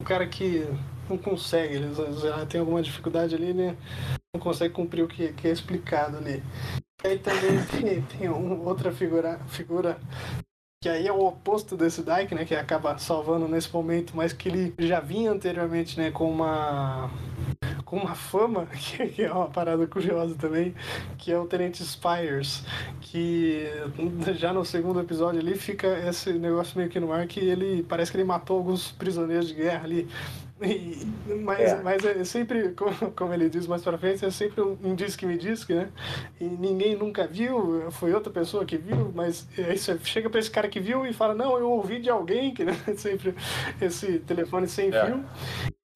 um 0.00 0.04
cara 0.04 0.26
que 0.26 0.66
não 1.08 1.16
consegue, 1.16 1.76
ele 1.76 1.94
já 2.20 2.44
tem 2.44 2.60
alguma 2.60 2.82
dificuldade 2.82 3.34
ali, 3.34 3.46
ele 3.46 3.76
não 4.34 4.40
consegue 4.40 4.74
cumprir 4.74 5.02
o 5.02 5.08
que, 5.08 5.32
que 5.32 5.48
é 5.48 5.50
explicado 5.50 6.18
ali. 6.18 6.42
E 7.02 7.08
aí 7.08 7.18
também 7.18 7.64
tem, 7.80 8.02
tem 8.02 8.28
um, 8.28 8.66
outra 8.66 8.92
figura, 8.92 9.38
figura 9.48 9.98
que 10.82 10.88
aí 10.88 11.06
é 11.06 11.12
o 11.12 11.26
oposto 11.26 11.76
desse 11.76 12.02
Dyke, 12.02 12.34
né, 12.34 12.44
que 12.44 12.54
acaba 12.54 12.96
salvando 12.98 13.48
nesse 13.48 13.72
momento, 13.72 14.16
mas 14.16 14.32
que 14.32 14.48
ele 14.48 14.74
já 14.78 15.00
vinha 15.00 15.30
anteriormente, 15.30 15.98
né, 15.98 16.10
com 16.10 16.30
uma 16.30 17.10
com 17.90 17.96
uma 17.96 18.14
fama, 18.14 18.66
que 19.16 19.24
é 19.24 19.32
uma 19.32 19.48
parada 19.48 19.84
curiosa 19.84 20.36
também, 20.36 20.72
que 21.18 21.32
é 21.32 21.36
o 21.36 21.44
Tenente 21.44 21.84
Spires, 21.84 22.62
que 23.00 23.66
já 24.36 24.52
no 24.52 24.64
segundo 24.64 25.00
episódio 25.00 25.40
ali 25.40 25.56
fica 25.56 25.88
esse 26.08 26.32
negócio 26.34 26.78
meio 26.78 26.88
que 26.88 27.00
no 27.00 27.12
ar 27.12 27.26
que 27.26 27.40
ele 27.40 27.82
parece 27.82 28.12
que 28.12 28.16
ele 28.16 28.22
matou 28.22 28.58
alguns 28.58 28.92
prisioneiros 28.92 29.48
de 29.48 29.54
guerra 29.54 29.84
ali. 29.84 30.08
E, 30.62 31.04
mas, 31.42 31.60
é. 31.60 31.82
mas 31.82 32.04
é 32.04 32.22
sempre, 32.22 32.76
como, 33.16 33.34
ele 33.34 33.48
diz 33.48 33.66
mais 33.66 33.82
pra 33.82 33.98
frente, 33.98 34.24
é 34.24 34.30
sempre 34.30 34.60
um, 34.60 34.76
um 34.84 34.94
diz 34.94 35.16
que 35.16 35.26
me 35.26 35.36
diz 35.36 35.64
que, 35.64 35.74
né? 35.74 35.88
E 36.40 36.44
ninguém 36.44 36.94
nunca 36.94 37.26
viu, 37.26 37.90
foi 37.90 38.12
outra 38.12 38.32
pessoa 38.32 38.64
que 38.64 38.76
viu, 38.76 39.10
mas 39.12 39.48
aí 39.58 39.76
você 39.76 39.98
chega 40.04 40.30
pra 40.30 40.38
esse 40.38 40.50
cara 40.50 40.68
que 40.68 40.78
viu 40.78 41.04
e 41.04 41.12
fala, 41.12 41.34
não, 41.34 41.58
eu 41.58 41.68
ouvi 41.68 41.98
de 41.98 42.10
alguém, 42.10 42.54
que 42.54 42.62
né? 42.64 42.76
sempre 42.96 43.34
esse 43.80 44.20
telefone 44.20 44.68
sem 44.68 44.94
é. 44.94 45.06
fio. 45.06 45.24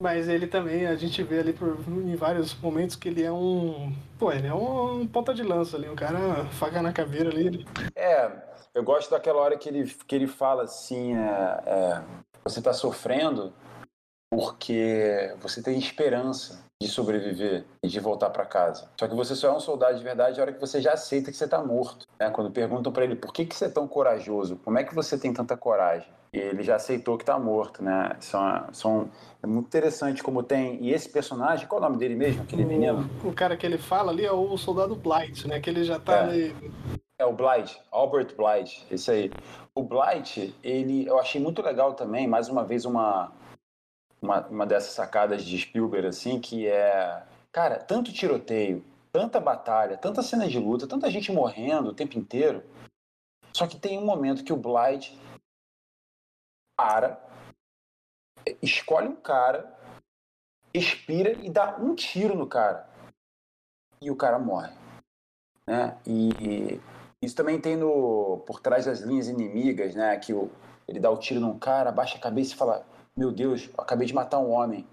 Mas 0.05 0.29
ele 0.29 0.47
também, 0.47 0.87
a 0.87 0.95
gente 0.97 1.23
vê 1.23 1.39
ali 1.39 1.55
por, 1.55 1.79
em 1.89 2.15
vários 2.15 2.55
momentos 2.61 2.95
que 2.95 3.09
ele 3.09 3.23
é 3.23 3.33
um. 3.33 3.91
Pô, 4.19 4.31
ele 4.31 4.47
é 4.47 4.53
um, 4.53 5.01
um 5.01 5.07
ponta 5.07 5.33
de 5.33 5.43
lança 5.43 5.79
ali, 5.79 5.89
um 5.89 5.97
cara 5.97 6.45
faca 6.51 6.83
na 6.83 6.93
caveira 6.93 7.31
ali. 7.31 7.67
É, 7.97 8.31
eu 8.75 8.85
gosto 8.85 9.11
daquela 9.11 9.41
hora 9.41 9.57
que 9.57 9.67
ele, 9.67 9.87
que 10.07 10.15
ele 10.15 10.27
fala 10.27 10.65
assim: 10.65 11.17
é, 11.17 11.63
é, 11.65 12.03
você 12.45 12.59
está 12.59 12.75
sofrendo 12.75 13.51
porque 14.31 15.35
você 15.41 15.63
tem 15.63 15.79
esperança 15.79 16.63
de 16.85 16.91
sobreviver 16.91 17.65
e 17.83 17.89
de 17.89 17.99
voltar 17.99 18.31
para 18.31 18.45
casa. 18.45 18.89
Só 18.99 19.09
que 19.09 19.15
você 19.15 19.35
só 19.35 19.49
é 19.49 19.53
um 19.53 19.61
soldado 19.61 19.97
de 19.97 20.05
verdade 20.05 20.37
na 20.37 20.43
hora 20.43 20.53
que 20.53 20.61
você 20.61 20.81
já 20.81 20.93
aceita 20.93 21.31
que 21.31 21.37
você 21.37 21.45
está 21.45 21.63
morto. 21.63 22.07
Né? 22.21 22.31
Quando 22.31 22.51
perguntam 22.51 22.93
para 22.93 23.05
ele 23.05 23.17
por 23.17 23.33
que, 23.33 23.47
que 23.47 23.55
você 23.55 23.67
é 23.67 23.69
tão 23.69 23.89
corajoso, 23.89 24.57
como 24.65 24.79
é 24.79 24.85
que 24.85 24.95
você 24.95 25.19
tem 25.19 25.33
tanta 25.33 25.57
coragem? 25.57 26.09
E 26.33 26.39
ele 26.39 26.63
já 26.63 26.77
aceitou 26.77 27.17
que 27.17 27.23
está 27.23 27.39
morto, 27.39 27.83
né? 27.83 28.17
São, 28.19 28.65
são, 28.73 29.11
é 29.41 29.47
muito 29.47 29.67
interessante 29.67 30.21
como 30.21 30.43
tem. 30.43 30.83
E 30.83 30.93
esse 30.93 31.09
personagem, 31.09 31.69
qual 31.69 31.81
é 31.81 31.85
o 31.85 31.89
nome 31.89 31.97
dele 31.97 32.17
mesmo, 32.17 32.43
aquele 32.43 32.65
o, 32.65 32.67
menino? 32.67 33.09
O 33.23 33.33
cara 33.33 33.57
que 33.57 33.65
ele 33.65 33.79
fala 33.79 34.11
ali 34.11 34.27
é 34.27 34.33
o 34.33 34.57
soldado 34.57 34.97
Blight, 34.97 35.47
né? 35.47 35.61
Que 35.61 35.71
ele 35.71 35.85
já 35.85 35.97
está 35.97 36.17
é. 36.17 36.23
ali. 36.23 36.57
É 37.21 37.25
o 37.25 37.33
Blight, 37.33 37.81
Albert 37.93 38.35
Blight, 38.37 38.85
esse 38.91 39.09
aí. 39.13 39.31
O 39.77 39.85
Blight, 39.85 40.53
ele, 40.65 41.07
eu 41.07 41.21
achei 41.21 41.41
muito 41.41 41.63
legal 41.63 41.95
também, 41.95 42.27
mais 42.27 42.49
uma 42.49 42.65
vez 42.65 42.85
uma, 42.85 43.31
uma, 44.25 44.47
uma 44.47 44.67
dessas 44.67 44.93
sacadas 44.93 45.45
de 45.45 45.59
Spielberg, 45.59 46.09
assim, 46.09 46.41
que 46.41 46.67
é, 46.67 47.23
cara, 47.53 47.79
tanto 47.79 48.13
tiroteio, 48.13 48.85
tanta 49.13 49.39
batalha, 49.39 49.99
tanta 49.99 50.23
cena 50.23 50.49
de 50.49 50.59
luta, 50.59 50.87
tanta 50.87 51.11
gente 51.11 51.31
morrendo 51.31 51.91
o 51.91 51.95
tempo 51.95 52.19
inteiro. 52.19 52.65
Só 53.53 53.67
que 53.67 53.79
tem 53.79 53.99
um 53.99 54.05
momento 54.05 54.43
que 54.43 54.53
o 54.53 54.57
Blight 54.57 55.17
para, 56.77 57.23
escolhe 58.61 59.07
um 59.07 59.15
cara, 59.15 59.73
expira 60.73 61.33
e 61.33 61.51
dá 61.51 61.77
um 61.77 61.95
tiro 61.95 62.35
no 62.35 62.47
cara. 62.47 62.89
E 64.01 64.11
o 64.11 64.17
cara 64.17 64.39
morre. 64.39 64.73
Né? 65.67 65.97
E 66.07 66.81
isso 67.23 67.37
também 67.37 67.61
tem 67.61 67.77
no 67.77 68.43
por 68.47 68.61
trás 68.61 68.87
das 68.87 69.01
linhas 69.01 69.29
inimigas, 69.29 69.95
né? 69.95 70.19
Que 70.19 70.33
o, 70.35 70.51
ele 70.87 70.99
dá 70.99 71.11
o 71.11 71.17
tiro 71.17 71.41
num 71.41 71.59
cara, 71.59 71.91
abaixa 71.91 72.19
a 72.19 72.21
cabeça 72.21 72.55
e 72.55 72.57
fala: 72.57 72.85
Meu 73.17 73.31
Deus, 73.31 73.71
acabei 73.79 74.07
de 74.07 74.15
matar 74.15 74.39
um 74.39 74.51
homem 74.51 74.87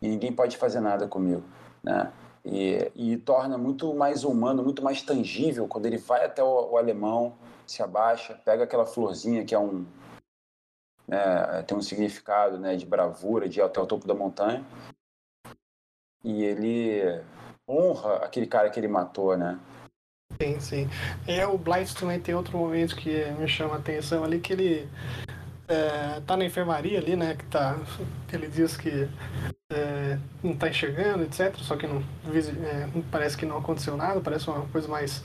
e 0.00 0.08
ninguém 0.08 0.32
pode 0.32 0.56
fazer 0.56 0.80
nada 0.80 1.06
comigo, 1.06 1.42
né? 1.82 2.12
E, 2.42 2.90
e 2.94 3.16
torna 3.18 3.58
muito 3.58 3.92
mais 3.94 4.24
humano, 4.24 4.62
muito 4.62 4.82
mais 4.82 5.02
tangível 5.02 5.68
quando 5.68 5.84
ele 5.84 5.98
vai 5.98 6.24
até 6.24 6.42
o, 6.42 6.70
o 6.70 6.78
alemão, 6.78 7.36
se 7.66 7.82
abaixa, 7.82 8.34
pega 8.44 8.64
aquela 8.64 8.86
florzinha 8.86 9.44
que 9.44 9.54
é 9.54 9.58
um 9.58 9.84
né, 11.06 11.62
tem 11.66 11.76
um 11.76 11.82
significado 11.82 12.56
né, 12.58 12.76
de 12.76 12.86
bravura, 12.86 13.48
de 13.48 13.58
ir 13.58 13.62
até 13.62 13.80
o 13.80 13.86
topo 13.86 14.06
da 14.06 14.14
montanha. 14.14 14.64
E 16.22 16.44
ele 16.44 17.22
honra 17.68 18.16
aquele 18.16 18.46
cara 18.46 18.70
que 18.70 18.78
ele 18.78 18.86
matou, 18.86 19.36
né? 19.36 19.58
Sim, 20.40 20.60
sim. 20.60 20.88
E 21.26 21.44
o 21.44 21.58
Blight 21.58 21.94
também 21.96 22.20
tem 22.20 22.34
outro 22.34 22.56
momento 22.56 22.94
que 22.94 23.24
me 23.32 23.48
chama 23.48 23.74
a 23.74 23.78
atenção 23.78 24.22
ali, 24.22 24.38
que 24.38 24.52
ele 24.52 24.88
é, 25.70 26.20
tá 26.26 26.36
na 26.36 26.44
enfermaria 26.44 26.98
ali, 26.98 27.16
né? 27.16 27.36
Que 27.36 27.44
tá. 27.46 27.78
Ele 28.32 28.48
diz 28.48 28.76
que 28.76 29.08
é, 29.72 30.18
não 30.42 30.56
tá 30.56 30.68
enxergando, 30.68 31.22
etc. 31.22 31.54
Só 31.58 31.76
que 31.76 31.86
não, 31.86 32.00
é, 32.00 32.88
parece 33.10 33.36
que 33.36 33.46
não 33.46 33.58
aconteceu 33.58 33.96
nada, 33.96 34.20
parece 34.20 34.50
uma 34.50 34.66
coisa 34.66 34.88
mais 34.88 35.22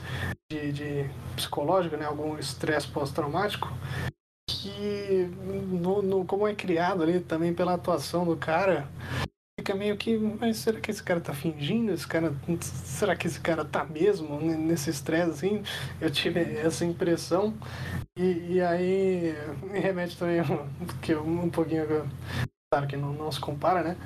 de, 0.50 0.72
de 0.72 1.10
psicológica, 1.34 1.96
né? 1.96 2.06
Algum 2.06 2.38
estresse 2.38 2.86
pós-traumático 2.88 3.72
que 4.48 5.28
no, 5.34 6.02
no, 6.02 6.24
como 6.24 6.46
é 6.46 6.54
criado 6.54 7.02
ali 7.02 7.18
também 7.20 7.52
pela 7.52 7.74
atuação 7.74 8.24
do 8.24 8.36
cara, 8.36 8.88
fica 9.66 9.74
meio 9.74 9.96
que, 9.96 10.16
mas 10.16 10.58
será 10.58 10.80
que 10.80 10.92
esse 10.92 11.02
cara 11.02 11.20
tá 11.20 11.34
fingindo? 11.34 11.92
Esse 11.92 12.06
cara, 12.06 12.32
será 12.60 13.16
que 13.16 13.26
esse 13.26 13.40
cara 13.40 13.64
tá 13.64 13.84
mesmo 13.84 14.40
nesse 14.40 14.90
estresse 14.90 15.30
assim? 15.30 15.62
Eu 16.00 16.08
tive 16.08 16.40
essa 16.40 16.84
impressão 16.84 17.52
e, 18.16 18.54
e 18.54 18.60
aí 18.60 19.34
me 19.64 19.80
remete 19.80 20.16
também 20.16 20.40
que 21.02 21.16
um 21.16 21.50
pouquinho 21.50 21.84
claro 22.72 22.86
que 22.86 22.96
não, 22.96 23.12
não 23.12 23.32
se 23.32 23.40
compara, 23.40 23.82
né? 23.82 23.96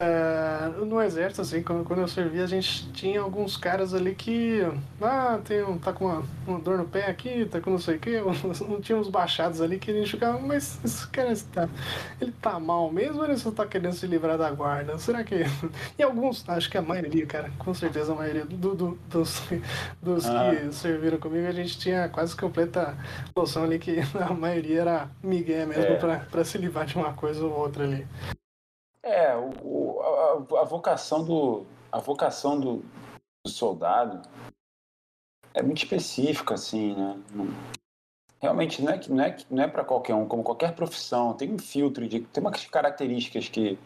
Uh, 0.00 0.84
no 0.84 1.02
exército, 1.02 1.42
assim, 1.42 1.60
quando, 1.60 1.84
quando, 1.84 1.98
eu 1.98 2.06
servi, 2.06 2.40
a 2.40 2.46
gente 2.46 2.88
tinha 2.92 3.20
alguns 3.20 3.56
caras 3.56 3.92
ali 3.92 4.14
que. 4.14 4.60
Ah, 5.02 5.40
tem 5.44 5.64
um, 5.64 5.76
tá 5.76 5.92
com 5.92 6.04
uma, 6.04 6.22
uma 6.46 6.60
dor 6.60 6.78
no 6.78 6.84
pé 6.86 7.06
aqui, 7.10 7.44
tá 7.46 7.60
com 7.60 7.70
não 7.70 7.80
sei 7.80 7.96
o 7.96 7.98
que. 7.98 8.12
Não 8.68 8.80
tinha 8.80 8.96
uns 8.96 9.08
baixados 9.08 9.60
ali 9.60 9.76
que 9.76 9.90
a 9.90 9.94
gente 9.94 10.12
ficava, 10.12 10.38
mas 10.38 10.78
esse 10.84 11.04
cara 11.08 11.34
tá, 11.52 11.68
ele 12.20 12.30
tá 12.40 12.60
mal 12.60 12.92
mesmo 12.92 13.18
ou 13.18 13.24
ele 13.24 13.36
só 13.36 13.50
tá 13.50 13.66
querendo 13.66 13.92
se 13.92 14.06
livrar 14.06 14.38
da 14.38 14.48
guarda? 14.52 14.96
Será 14.98 15.24
que. 15.24 15.34
E 15.98 16.02
alguns, 16.04 16.48
acho 16.48 16.70
que 16.70 16.78
a 16.78 16.82
maioria, 16.82 17.26
cara, 17.26 17.50
com 17.58 17.74
certeza 17.74 18.12
a 18.12 18.14
maioria 18.14 18.44
do, 18.44 18.76
do 18.76 18.98
dos, 19.10 19.42
dos 20.00 20.26
ah. 20.26 20.54
que 20.54 20.72
serviram 20.72 21.18
comigo, 21.18 21.48
a 21.48 21.52
gente 21.52 21.76
tinha 21.76 22.08
quase 22.08 22.36
completa 22.36 22.96
noção 23.34 23.64
ali 23.64 23.80
que 23.80 23.98
a 24.14 24.32
maioria 24.32 24.80
era 24.82 25.10
migué 25.20 25.66
mesmo 25.66 25.82
é. 25.82 25.96
pra, 25.96 26.18
pra 26.20 26.44
se 26.44 26.56
livrar 26.56 26.86
de 26.86 26.96
uma 26.96 27.12
coisa 27.14 27.44
ou 27.44 27.50
outra 27.52 27.82
ali. 27.82 28.06
É, 29.08 29.34
o, 29.62 30.00
a, 30.02 30.60
a, 30.60 30.64
vocação 30.64 31.24
do 31.24 31.64
a 31.90 31.98
vocação 31.98 32.60
do, 32.60 32.84
do, 33.42 33.50
soldado 33.50 34.20
é 35.54 35.62
muito 35.62 35.78
específica, 35.78 36.52
assim, 36.52 36.94
né? 36.94 37.18
realmente 38.38 38.82
não 38.82 38.92
é 38.92 39.00
não 39.08 39.24
é 39.24 39.36
não 39.50 39.62
é 39.62 39.66
para 39.66 39.82
qualquer 39.82 40.14
um, 40.14 40.26
como 40.26 40.42
qualquer 40.42 40.74
profissão, 40.74 41.32
tem 41.32 41.50
um 41.50 41.58
filtro 41.58 42.06
de 42.06 42.20
tem 42.20 42.42
umas 42.42 42.62
características 42.66 43.48
que 43.48 43.78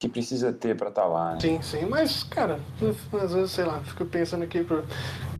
que 0.00 0.08
precisa 0.08 0.52
ter 0.52 0.76
para 0.76 0.88
estar 0.88 1.02
tá 1.02 1.08
lá. 1.08 1.34
Né? 1.34 1.40
Sim, 1.40 1.62
sim, 1.62 1.84
mas 1.84 2.24
cara, 2.24 2.58
às 3.22 3.32
vezes 3.32 3.52
sei 3.52 3.64
lá, 3.64 3.80
fico 3.84 4.04
pensando 4.04 4.42
aqui 4.42 4.64
pro 4.64 4.84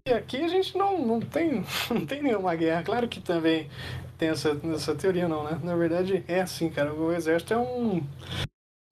e 0.06 0.12
aqui 0.12 0.36
a 0.36 0.48
gente 0.48 0.78
não, 0.78 0.98
não 0.98 1.20
tem 1.20 1.64
não 1.90 2.06
tem 2.06 2.22
nenhuma 2.22 2.54
guerra. 2.54 2.84
Claro 2.84 3.08
que 3.08 3.20
também 3.20 3.68
tem 4.16 4.28
essa, 4.28 4.56
essa 4.72 4.94
teoria 4.94 5.26
não, 5.26 5.42
né? 5.42 5.58
Na 5.64 5.74
verdade 5.74 6.24
é 6.28 6.42
assim, 6.42 6.70
cara. 6.70 6.94
O 6.94 7.12
exército 7.12 7.54
é 7.54 7.58
um 7.58 8.06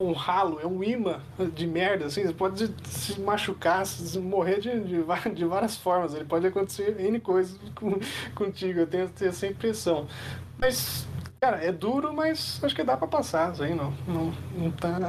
um 0.00 0.12
ralo, 0.12 0.60
é 0.60 0.66
um 0.66 0.84
imã 0.84 1.20
de 1.54 1.66
merda, 1.66 2.06
assim, 2.06 2.22
você 2.22 2.32
pode 2.32 2.72
se 2.88 3.20
machucar, 3.20 3.84
se 3.84 4.16
morrer 4.20 4.60
de, 4.60 4.80
de, 4.80 5.02
de, 5.34 5.44
várias 5.44 5.76
formas, 5.76 6.14
ele 6.14 6.24
pode 6.24 6.46
acontecer 6.46 7.00
N 7.00 7.18
coisas 7.18 7.58
com, 7.74 7.98
contigo, 8.32 8.78
eu 8.78 8.86
tenho, 8.86 9.08
tenho 9.08 9.30
essa 9.30 9.46
impressão. 9.48 10.06
Mas, 10.56 11.04
cara, 11.40 11.64
é 11.64 11.72
duro, 11.72 12.12
mas 12.12 12.62
acho 12.62 12.76
que 12.76 12.84
dá 12.84 12.96
para 12.96 13.08
passar, 13.08 13.50
assim, 13.50 13.74
não, 13.74 13.92
não, 14.06 14.32
não 14.56 14.70
tá... 14.70 14.98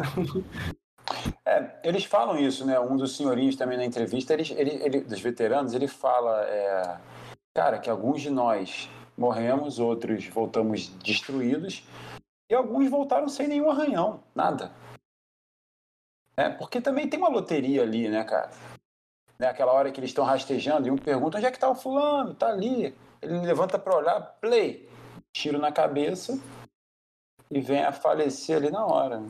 É, 1.44 1.72
eles 1.84 2.04
falam 2.04 2.38
isso, 2.38 2.64
né? 2.64 2.80
Um 2.80 2.96
dos 2.96 3.18
senhorinhos 3.18 3.56
também 3.56 3.76
na 3.76 3.84
entrevista, 3.84 4.32
ele, 4.32 4.44
ele, 4.56 4.70
ele 4.84 5.02
dos 5.02 5.20
veteranos, 5.20 5.74
ele 5.74 5.88
fala, 5.88 6.44
é, 6.44 6.98
cara, 7.52 7.80
que 7.80 7.90
alguns 7.90 8.22
de 8.22 8.30
nós 8.30 8.88
morremos, 9.18 9.80
outros 9.80 10.28
voltamos 10.28 10.90
destruídos, 11.04 11.84
e 12.50 12.56
alguns 12.56 12.90
voltaram 12.90 13.30
sem 13.30 13.48
nenhum 13.48 13.70
arranhão, 13.70 14.24
nada. 14.34 14.72
É, 16.36 16.50
porque 16.50 16.82
também 16.82 17.08
tem 17.08 17.20
uma 17.20 17.30
loteria 17.30 17.84
ali, 17.84 18.08
né, 18.10 18.24
cara? 18.24 18.50
Né, 19.38 19.48
aquela 19.48 19.72
hora 19.72 19.92
que 19.92 20.00
eles 20.00 20.10
estão 20.10 20.26
rastejando 20.26 20.88
e 20.88 20.92
um 20.92 20.98
pergunta 20.98 21.38
onde 21.38 21.46
é 21.46 21.52
que 21.52 21.60
tá 21.60 21.70
o 21.70 21.76
fulano? 21.76 22.34
Tá 22.34 22.48
ali. 22.48 22.96
Ele 23.22 23.40
levanta 23.40 23.78
para 23.78 23.98
olhar, 23.98 24.22
play, 24.42 24.90
tiro 25.34 25.58
na 25.58 25.72
cabeça 25.72 26.40
e 27.52 27.60
vem 27.60 27.84
a 27.84 27.92
falecer 27.92 28.58
ali 28.58 28.72
na 28.72 28.86
hora. 28.86 29.24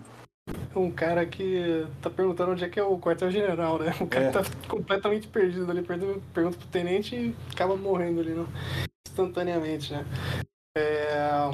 Um 0.75 0.91
cara 0.91 1.25
que 1.25 1.87
tá 2.01 2.09
perguntando 2.09 2.51
onde 2.51 2.63
é 2.63 2.69
que 2.69 2.79
é 2.79 2.83
o 2.83 2.99
quartel-general, 2.99 3.79
né? 3.79 3.91
O 3.99 4.07
cara 4.07 4.25
é. 4.25 4.31
tá 4.31 4.41
completamente 4.67 5.27
perdido 5.27 5.69
ali, 5.69 5.81
pergunta 5.81 6.57
pro 6.57 6.67
tenente 6.67 7.15
e 7.15 7.35
acaba 7.51 7.75
morrendo 7.75 8.21
ali, 8.21 8.33
né? 8.33 8.45
instantaneamente, 9.07 9.91
né? 9.91 10.05
É... 10.75 11.09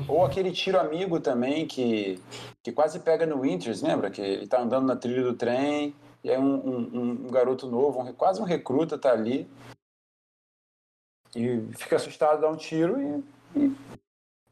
Ou 0.08 0.26
aquele 0.26 0.52
tiro 0.52 0.80
amigo 0.80 1.20
também, 1.20 1.66
que, 1.66 2.22
que 2.64 2.72
quase 2.72 3.00
pega 3.00 3.26
no 3.26 3.42
Winters, 3.42 3.82
lembra? 3.82 4.10
Que 4.10 4.22
ele 4.22 4.48
tá 4.48 4.62
andando 4.62 4.86
na 4.86 4.96
trilha 4.96 5.24
do 5.24 5.34
trem, 5.34 5.96
e 6.24 6.30
aí 6.30 6.38
um, 6.38 6.56
um, 6.56 7.10
um 7.28 7.32
garoto 7.32 7.68
novo, 7.68 8.02
um, 8.02 8.14
quase 8.14 8.42
um 8.42 8.46
recruta, 8.46 8.98
tá 8.98 9.12
ali, 9.12 9.48
e 11.36 11.62
fica 11.76 11.98
assustado, 11.98 12.42
dá 12.42 12.50
um 12.50 12.56
tiro 12.56 13.02
e, 13.02 13.24
e 13.60 13.76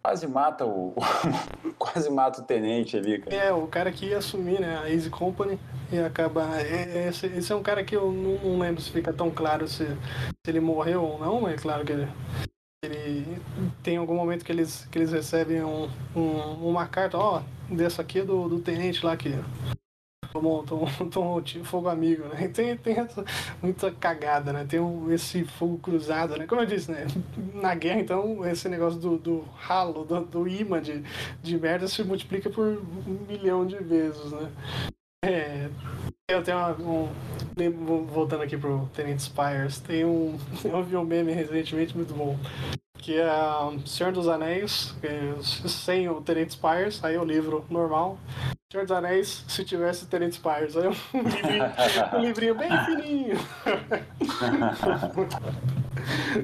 quase 0.03 0.27
mata 0.27 0.65
o. 0.65 0.93
quase 1.79 2.09
mata 2.09 2.41
o 2.41 2.43
tenente 2.43 2.97
ali, 2.97 3.19
cara. 3.19 3.35
É, 3.35 3.53
o 3.53 3.67
cara 3.67 3.91
que 3.91 4.07
ia 4.07 4.17
assumir, 4.17 4.59
né, 4.59 4.77
a 4.77 4.89
Easy 4.89 5.09
Company 5.09 5.57
e 5.91 5.97
acaba. 5.97 6.59
É, 6.59 7.05
é, 7.05 7.07
esse, 7.07 7.25
esse, 7.27 7.51
é 7.53 7.55
um 7.55 7.63
cara 7.63 7.83
que 7.85 7.95
eu 7.95 8.11
não, 8.11 8.37
não, 8.37 8.59
lembro 8.59 8.81
se 8.81 8.91
fica 8.91 9.13
tão 9.13 9.31
claro 9.31 9.65
se, 9.67 9.85
se 9.85 10.49
ele 10.49 10.59
morreu 10.59 11.03
ou 11.03 11.19
não, 11.19 11.47
é 11.47 11.55
claro 11.55 11.85
que 11.85 11.93
ele, 11.93 12.07
ele 12.85 13.37
tem 13.81 13.97
algum 13.97 14.15
momento 14.15 14.43
que 14.43 14.51
eles, 14.51 14.87
que 14.91 14.97
eles 14.97 15.11
recebem 15.11 15.63
um, 15.63 15.89
um, 16.15 16.69
uma 16.69 16.87
carta, 16.87 17.17
ó, 17.17 17.41
dessa 17.69 18.01
aqui 18.01 18.19
é 18.19 18.25
do, 18.25 18.47
do 18.47 18.59
tenente 18.59 19.05
lá 19.05 19.15
que 19.15 19.33
tomou, 20.31 20.63
tomou, 20.63 20.89
tomou 21.09 21.43
fogo 21.63 21.87
amigo, 21.87 22.27
né? 22.27 22.47
Tem, 22.47 22.75
tem 22.75 22.97
essa, 22.97 23.23
muita 23.61 23.91
cagada, 23.91 24.51
né? 24.51 24.65
Tem 24.67 24.79
um, 24.79 25.11
esse 25.11 25.43
fogo 25.43 25.77
cruzado, 25.77 26.35
né? 26.35 26.47
Como 26.47 26.61
eu 26.61 26.65
disse, 26.65 26.91
né? 26.91 27.05
Na 27.53 27.75
guerra, 27.75 28.01
então, 28.01 28.45
esse 28.45 28.67
negócio 28.67 28.99
do, 28.99 29.17
do 29.17 29.41
ralo, 29.55 30.03
do, 30.03 30.25
do 30.25 30.47
imã 30.47 30.81
de, 30.81 31.03
de 31.41 31.57
merda 31.57 31.87
se 31.87 32.03
multiplica 32.03 32.49
por 32.49 32.65
um 32.67 33.25
milhão 33.27 33.65
de 33.65 33.77
vezes, 33.77 34.31
né? 34.31 34.51
É, 35.23 35.69
eu 36.29 36.43
tenho 36.43 36.57
uma, 36.57 36.71
um. 36.71 37.09
Voltando 38.07 38.43
aqui 38.43 38.57
pro 38.57 38.89
Tenente 38.93 39.23
Spires, 39.23 39.79
tem 39.79 40.03
um. 40.03 40.37
Eu 40.65 40.83
vi 40.83 40.97
um 40.97 41.05
meme 41.05 41.31
recentemente 41.31 41.95
muito 41.95 42.13
bom. 42.13 42.37
Que 42.97 43.19
é 43.19 43.29
Senhor 43.85 44.11
dos 44.11 44.27
Anéis, 44.27 44.93
é, 45.01 45.33
sem 45.41 46.09
o 46.09 46.21
Tenente 46.21 46.53
Spires, 46.53 47.03
aí 47.03 47.17
o 47.17 47.23
livro 47.23 47.65
normal. 47.69 48.17
Senhor 48.71 48.85
dos 48.85 48.95
Anéis, 48.95 49.45
se 49.47 49.63
tivesse 49.63 50.07
Tenente 50.07 50.35
Spires. 50.35 50.75
Aí 50.75 50.87
um 51.13 51.21
livrinho, 51.21 51.63
um 52.13 52.19
livrinho 52.19 52.55
bem 52.55 52.69
fininho. 52.85 53.39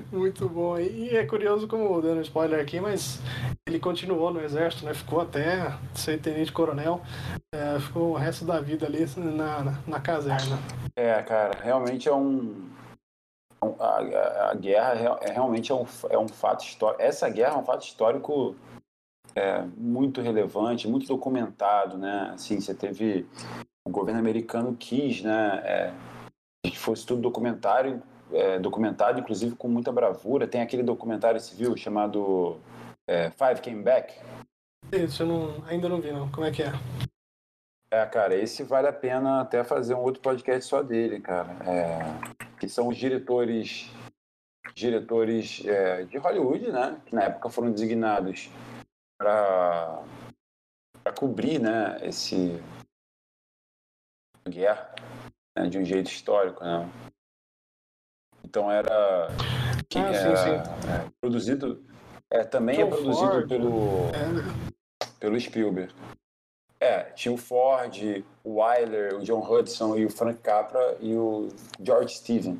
Muito 0.11 0.47
bom. 0.47 0.79
E 0.79 1.09
é 1.17 1.25
curioso 1.25 1.67
como, 1.67 2.01
dando 2.01 2.21
spoiler 2.21 2.61
aqui, 2.61 2.79
mas 2.79 3.21
ele 3.69 3.79
continuou 3.79 4.33
no 4.33 4.41
exército, 4.41 4.83
né? 4.83 4.93
Ficou 4.93 5.21
até 5.21 5.77
ser 5.93 6.19
tenente 6.19 6.51
coronel. 6.51 7.01
É, 7.53 7.79
ficou 7.79 8.11
o 8.11 8.15
resto 8.15 8.43
da 8.43 8.59
vida 8.59 8.85
ali 8.85 9.05
na, 9.15 9.63
na, 9.63 9.79
na 9.87 9.99
caserna. 9.99 10.57
É, 10.95 11.21
cara, 11.21 11.51
realmente 11.63 12.09
é 12.09 12.13
um. 12.13 12.67
É 13.61 13.67
a, 13.79 13.85
a, 13.85 14.51
a 14.51 14.53
guerra 14.55 15.19
é, 15.21 15.31
realmente 15.31 15.71
é 15.71 15.75
um, 15.75 15.85
é 16.09 16.17
um 16.17 16.27
fato 16.27 16.65
histórico. 16.65 17.01
Essa 17.01 17.29
guerra 17.29 17.55
é 17.55 17.57
um 17.57 17.63
fato 17.63 17.83
histórico 17.83 18.55
é, 19.35 19.63
muito 19.77 20.21
relevante, 20.21 20.87
muito 20.87 21.07
documentado, 21.07 21.97
né? 21.97 22.31
Assim, 22.33 22.59
você 22.59 22.73
teve 22.73 23.27
o 23.85 23.91
governo 23.91 24.19
americano 24.19 24.75
quis, 24.77 25.21
né? 25.21 25.61
É, 25.63 25.93
que 26.65 26.77
fosse 26.77 27.05
tudo 27.05 27.21
documentário, 27.21 28.01
é, 28.33 28.57
documentado, 28.57 29.19
inclusive 29.19 29.55
com 29.55 29.67
muita 29.67 29.91
bravura. 29.91 30.47
Tem 30.47 30.61
aquele 30.61 30.83
documentário 30.83 31.39
civil 31.39 31.77
chamado 31.77 32.57
é, 33.09 33.31
Five 33.31 33.61
Came 33.61 33.81
Back. 33.81 34.13
Isso, 34.91 35.23
eu 35.23 35.27
não, 35.27 35.65
ainda 35.65 35.89
não 35.89 35.99
vi, 35.99 36.11
não. 36.11 36.31
Como 36.31 36.45
é 36.45 36.51
que 36.51 36.61
é? 36.61 36.71
É, 37.91 38.05
cara, 38.05 38.35
esse 38.35 38.63
vale 38.63 38.87
a 38.87 38.93
pena 38.93 39.41
até 39.41 39.63
fazer 39.63 39.95
um 39.95 40.03
outro 40.03 40.21
podcast 40.21 40.69
só 40.69 40.83
dele, 40.83 41.19
cara. 41.19 41.49
É, 41.67 41.99
que 42.59 42.69
são 42.69 42.87
os 42.87 42.97
diretores 42.97 43.89
diretores 44.75 45.65
é, 45.65 46.05
de 46.05 46.17
Hollywood, 46.17 46.71
né? 46.71 47.01
Que 47.05 47.15
na 47.15 47.23
época 47.23 47.49
foram 47.49 47.71
designados 47.71 48.49
para 49.17 50.03
cobrir 51.17 51.59
né, 51.59 51.97
esse 52.03 52.61
guerra 54.47 54.93
né, 55.57 55.67
de 55.67 55.79
um 55.79 55.83
jeito 55.83 56.11
histórico. 56.11 56.63
Né? 56.63 56.87
Então 58.43 58.71
era, 58.71 59.27
ah, 59.27 59.29
sim, 59.91 60.35
sim. 60.35 60.89
É, 60.89 61.11
produzido 61.19 61.83
é, 62.31 62.43
também 62.43 62.77
John 62.77 62.81
é 62.81 62.89
produzido 62.89 63.31
Ford. 63.31 63.47
pelo 63.47 64.09
é. 64.09 65.09
pelo 65.19 65.39
Spielberg. 65.39 65.93
É, 66.79 67.03
tinha 67.11 67.33
o 67.33 67.37
Ford, 67.37 68.23
o 68.43 68.61
Wyler, 68.61 69.15
o 69.15 69.23
John 69.23 69.41
Hudson 69.41 69.97
e 69.97 70.05
o 70.05 70.09
Frank 70.09 70.39
Capra 70.41 70.97
e 71.01 71.13
o 71.15 71.49
George 71.81 72.15
Steven. 72.15 72.59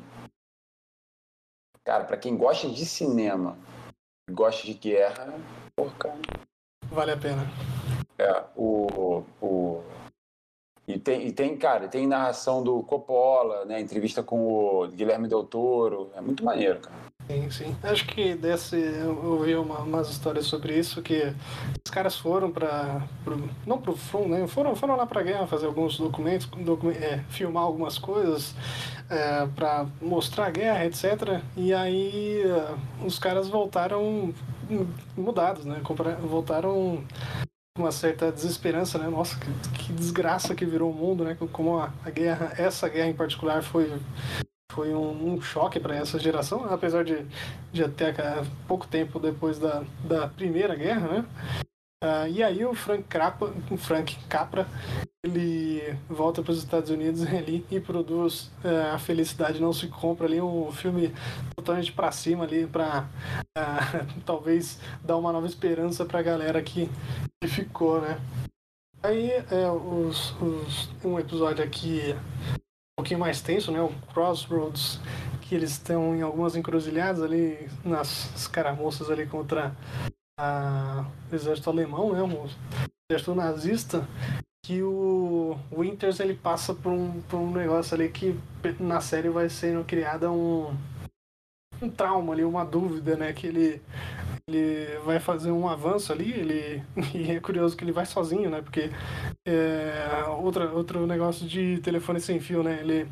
Cara, 1.82 2.04
para 2.04 2.18
quem 2.18 2.36
gosta 2.36 2.68
de 2.68 2.84
cinema, 2.84 3.56
gosta 4.30 4.66
de 4.66 4.74
guerra, 4.74 5.32
porra, 5.74 5.94
cara, 5.98 6.18
Vale 6.90 7.12
a 7.12 7.16
pena. 7.16 7.42
É, 8.18 8.44
o, 8.56 9.22
o, 9.40 9.82
e, 10.86 10.98
tem, 10.98 11.28
e 11.28 11.32
tem, 11.32 11.56
cara, 11.56 11.86
tem 11.86 12.04
narração 12.04 12.64
do 12.64 12.82
Coppola, 12.82 13.64
né? 13.64 13.80
Entrevista 13.80 14.24
com 14.24 14.48
o 14.48 14.88
Guilherme 14.88 15.28
Del 15.28 15.44
Toro. 15.44 16.10
É 16.14 16.20
muito 16.20 16.44
maneiro, 16.44 16.80
cara. 16.80 16.96
Sim, 17.30 17.48
sim. 17.48 17.76
Acho 17.80 18.06
que 18.06 18.34
desse, 18.34 18.74
eu 18.74 19.24
ouvi 19.24 19.54
uma, 19.54 19.78
umas 19.78 20.10
histórias 20.10 20.46
sobre 20.46 20.76
isso, 20.76 21.00
que 21.00 21.32
os 21.84 21.90
caras 21.90 22.16
foram 22.16 22.50
para 22.50 23.06
não 23.64 23.80
pro 23.80 23.94
front, 23.94 24.26
né? 24.26 24.48
Foram, 24.48 24.74
foram 24.74 24.96
lá 24.96 25.06
pra 25.06 25.22
guerra 25.22 25.46
fazer 25.46 25.66
alguns 25.66 25.96
documentos, 25.96 26.46
document, 26.46 26.96
é, 26.96 27.18
filmar 27.28 27.62
algumas 27.62 27.98
coisas 27.98 28.52
é, 29.08 29.46
para 29.46 29.86
mostrar 30.02 30.46
a 30.46 30.50
guerra, 30.50 30.84
etc. 30.86 31.40
E 31.56 31.72
aí 31.72 32.42
uh, 32.46 33.06
os 33.06 33.16
caras 33.16 33.46
voltaram 33.46 34.34
mudados, 35.16 35.64
né? 35.64 35.80
Voltaram 36.20 37.04
com 37.76 37.82
uma 37.84 37.92
certa 37.92 38.32
desesperança, 38.32 38.98
né? 38.98 39.08
Nossa, 39.08 39.38
que, 39.38 39.84
que, 39.84 39.92
desgraça 39.92 40.52
que 40.52 40.66
virou 40.66 40.90
o 40.90 40.94
mundo, 40.94 41.22
né? 41.22 41.36
Como 41.52 41.78
a, 41.78 41.92
a 42.04 42.10
guerra, 42.10 42.52
essa 42.58 42.88
guerra 42.88 43.08
em 43.08 43.14
particular 43.14 43.62
foi 43.62 44.00
foi 44.70 44.94
um, 44.94 45.34
um 45.34 45.40
choque 45.40 45.78
para 45.78 45.96
essa 45.96 46.18
geração, 46.18 46.64
apesar 46.72 47.04
de, 47.04 47.26
de 47.72 47.84
até 47.84 48.14
pouco 48.66 48.86
tempo 48.86 49.18
depois 49.18 49.58
da, 49.58 49.82
da 50.04 50.28
primeira 50.28 50.74
guerra, 50.74 51.08
né? 51.08 51.24
Uh, 52.02 52.26
e 52.28 52.42
aí 52.42 52.64
o 52.64 52.74
Frank 52.74 53.02
Capra, 53.04 53.52
Frank 53.76 54.16
Capra 54.26 54.66
ele 55.22 55.94
volta 56.08 56.42
para 56.42 56.52
os 56.52 56.58
Estados 56.58 56.88
Unidos 56.88 57.22
ali 57.28 57.64
e 57.70 57.78
produz 57.78 58.50
uh, 58.64 58.94
A 58.94 58.98
Felicidade 58.98 59.60
Não 59.60 59.72
Se 59.72 59.86
Compra 59.88 60.26
ali, 60.26 60.40
um 60.40 60.72
filme 60.72 61.12
totalmente 61.54 61.92
para 61.92 62.10
cima 62.10 62.44
ali, 62.44 62.66
para 62.66 63.06
ah, 63.54 64.06
talvez 64.24 64.80
dar 65.04 65.18
uma 65.18 65.30
nova 65.30 65.46
esperança 65.46 66.06
para 66.06 66.20
a 66.20 66.22
galera 66.22 66.62
que, 66.62 66.88
que 67.38 67.48
ficou, 67.48 68.00
né? 68.00 68.18
Aí 69.02 69.30
é, 69.30 69.70
os, 69.70 70.34
os, 70.40 70.90
um 71.04 71.18
episódio 71.18 71.64
aqui 71.64 72.14
um 73.00 73.02
pouquinho 73.02 73.20
mais 73.20 73.40
tenso, 73.40 73.72
né? 73.72 73.80
O 73.80 73.90
Crossroads, 74.12 75.00
que 75.40 75.54
eles 75.54 75.70
estão 75.70 76.14
em 76.14 76.20
algumas 76.20 76.54
encruzilhadas 76.54 77.22
ali 77.22 77.68
nas 77.82 78.30
escaramuças 78.36 79.10
ali 79.10 79.26
contra 79.26 79.74
a, 80.38 81.06
o 81.30 81.34
exército 81.34 81.70
alemão, 81.70 82.12
né, 82.12 82.22
o 82.22 82.48
exército 83.10 83.34
nazista, 83.34 84.06
que 84.64 84.82
o 84.82 85.58
Winters 85.72 86.20
ele 86.20 86.34
passa 86.34 86.74
por 86.74 86.92
um, 86.92 87.22
por 87.22 87.38
um 87.38 87.50
negócio 87.50 87.94
ali 87.94 88.10
que 88.10 88.38
na 88.78 89.00
série 89.00 89.30
vai 89.30 89.48
sendo 89.48 89.82
criada 89.84 90.30
um, 90.30 90.76
um 91.80 91.88
trauma 91.88 92.34
ali, 92.34 92.44
uma 92.44 92.64
dúvida, 92.64 93.16
né, 93.16 93.32
que 93.32 93.46
ele 93.46 93.82
ele 94.50 94.98
vai 95.04 95.18
fazer 95.18 95.50
um 95.50 95.68
avanço 95.68 96.12
ali, 96.12 96.32
ele 96.32 96.82
e 97.14 97.30
é 97.30 97.40
curioso 97.40 97.76
que 97.76 97.84
ele 97.84 97.92
vai 97.92 98.06
sozinho, 98.06 98.50
né? 98.50 98.60
Porque 98.60 98.90
é, 99.46 100.24
outra, 100.42 100.70
outro 100.70 101.06
negócio 101.06 101.46
de 101.46 101.78
telefone 101.78 102.20
sem 102.20 102.40
fio, 102.40 102.62
né? 102.62 102.80
Ele 102.80 103.08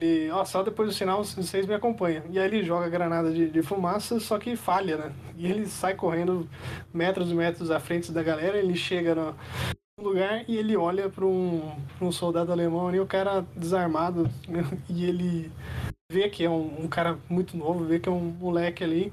e, 0.00 0.30
ó, 0.30 0.44
só 0.44 0.62
depois 0.62 0.88
do 0.88 0.94
sinal 0.94 1.24
vocês 1.24 1.66
me 1.66 1.74
acompanham. 1.74 2.22
E 2.30 2.38
aí 2.38 2.46
ele 2.46 2.62
joga 2.62 2.88
granada 2.88 3.32
de, 3.32 3.50
de, 3.50 3.62
fumaça, 3.62 4.20
só 4.20 4.38
que 4.38 4.54
falha, 4.54 4.96
né? 4.96 5.12
E 5.36 5.44
ele 5.46 5.66
sai 5.66 5.94
correndo 5.96 6.48
metros 6.94 7.32
e 7.32 7.34
metros 7.34 7.68
à 7.70 7.80
frente 7.80 8.12
da 8.12 8.22
galera, 8.22 8.58
ele 8.58 8.76
chega 8.76 9.12
no 9.16 9.34
lugar 9.98 10.44
e 10.48 10.56
ele 10.56 10.76
olha 10.76 11.08
para 11.08 11.26
um, 11.26 11.72
um 12.00 12.12
soldado 12.12 12.52
alemão 12.52 12.86
ali, 12.86 13.00
o 13.00 13.06
cara 13.06 13.44
desarmado, 13.56 14.30
e 14.88 15.04
ele 15.04 15.50
vê 16.10 16.28
que 16.28 16.44
é 16.44 16.50
um, 16.50 16.84
um, 16.84 16.88
cara 16.88 17.18
muito 17.28 17.56
novo, 17.56 17.84
vê 17.84 17.98
que 17.98 18.08
é 18.08 18.12
um 18.12 18.20
moleque 18.20 18.84
ali. 18.84 19.12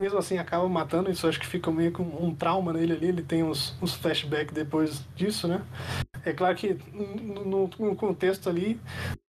Mesmo 0.00 0.18
assim, 0.18 0.38
acaba 0.38 0.68
matando, 0.68 1.10
isso 1.10 1.26
acho 1.26 1.40
que 1.40 1.46
fica 1.46 1.70
meio 1.70 1.92
com 1.92 2.02
um 2.02 2.34
trauma 2.34 2.72
nele 2.72 2.92
ali, 2.92 3.08
ele 3.08 3.22
tem 3.22 3.42
uns, 3.42 3.76
uns 3.82 3.94
flashbacks 3.94 4.54
depois 4.54 5.04
disso, 5.16 5.48
né? 5.48 5.64
É 6.24 6.32
claro 6.32 6.54
que 6.54 6.74
no, 6.94 7.68
no 7.68 7.96
contexto 7.96 8.48
ali 8.48 8.80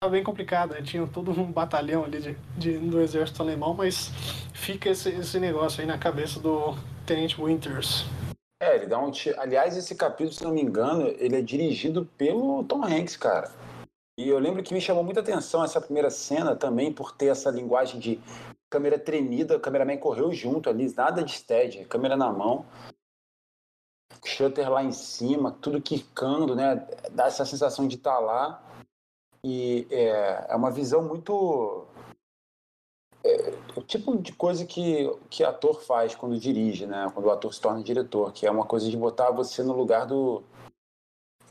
Tá 0.05 0.11
bem 0.11 0.23
complicado, 0.23 0.73
né? 0.75 0.83
tinha 0.83 1.07
todo 1.07 1.31
um 1.31 1.51
batalhão 1.51 2.05
ali 2.05 2.21
de, 2.21 2.37
de, 2.59 2.77
do 2.77 3.01
exército 3.01 3.41
alemão, 3.43 3.73
mas 3.73 4.11
fica 4.53 4.91
esse, 4.91 5.09
esse 5.09 5.41
negócio 5.41 5.81
aí 5.81 5.87
na 5.87 5.97
cabeça 5.97 6.39
do 6.39 6.75
Tenente 7.07 7.43
Winters. 7.43 8.05
É, 8.63 8.77
ele 8.77 8.85
dá 8.85 8.99
um 8.99 9.11
tiro. 9.11 9.41
Aliás, 9.41 9.79
esse 9.79 9.95
capítulo, 9.95 10.35
se 10.35 10.45
não 10.45 10.53
me 10.53 10.61
engano, 10.61 11.09
ele 11.19 11.37
é 11.37 11.41
dirigido 11.41 12.07
pelo 12.19 12.63
Tom 12.65 12.85
Hanks, 12.85 13.17
cara. 13.17 13.51
E 14.21 14.29
eu 14.29 14.39
lembro 14.39 14.63
que 14.63 14.75
me 14.75 14.81
chamou 14.81 15.03
muita 15.03 15.21
atenção 15.21 15.65
essa 15.65 15.81
primeira 15.81 16.11
cena 16.11 16.55
também 16.55 16.93
por 16.93 17.13
ter 17.13 17.29
essa 17.29 17.51
linguagem 17.51 17.99
de 17.99 18.21
câmera 18.75 18.99
tremida, 18.99 19.57
o 19.57 19.61
cameraman 19.61 19.97
correu 19.97 20.33
junto 20.33 20.69
ali, 20.69 20.93
nada 20.97 21.23
de 21.23 21.33
steady, 21.33 21.85
câmera 21.85 22.17
na 22.17 22.33
mão, 22.33 22.67
shutter 24.25 24.69
lá 24.69 24.83
em 24.83 24.91
cima, 24.91 25.53
tudo 25.53 25.81
quicando, 25.81 26.57
né? 26.57 26.85
Dá 27.13 27.27
essa 27.27 27.45
sensação 27.45 27.87
de 27.87 27.95
estar 27.95 28.17
tá 28.17 28.19
lá. 28.19 28.63
E 29.45 29.87
é, 29.93 30.47
é 30.49 30.57
uma 30.57 30.73
visão 30.73 31.05
muito. 31.05 31.87
É, 33.23 33.55
o 33.77 33.83
tipo 33.83 34.19
de 34.19 34.33
coisa 34.33 34.67
que, 34.67 35.09
que 35.31 35.45
ator 35.45 35.81
faz 35.81 36.17
quando 36.17 36.37
dirige, 36.37 36.85
né? 36.85 37.09
Quando 37.15 37.27
o 37.27 37.31
ator 37.31 37.55
se 37.55 37.61
torna 37.61 37.81
diretor, 37.81 38.33
que 38.33 38.45
é 38.45 38.51
uma 38.51 38.67
coisa 38.67 38.91
de 38.91 38.97
botar 38.97 39.31
você 39.31 39.63
no 39.63 39.73
lugar 39.73 40.05
do, 40.05 40.43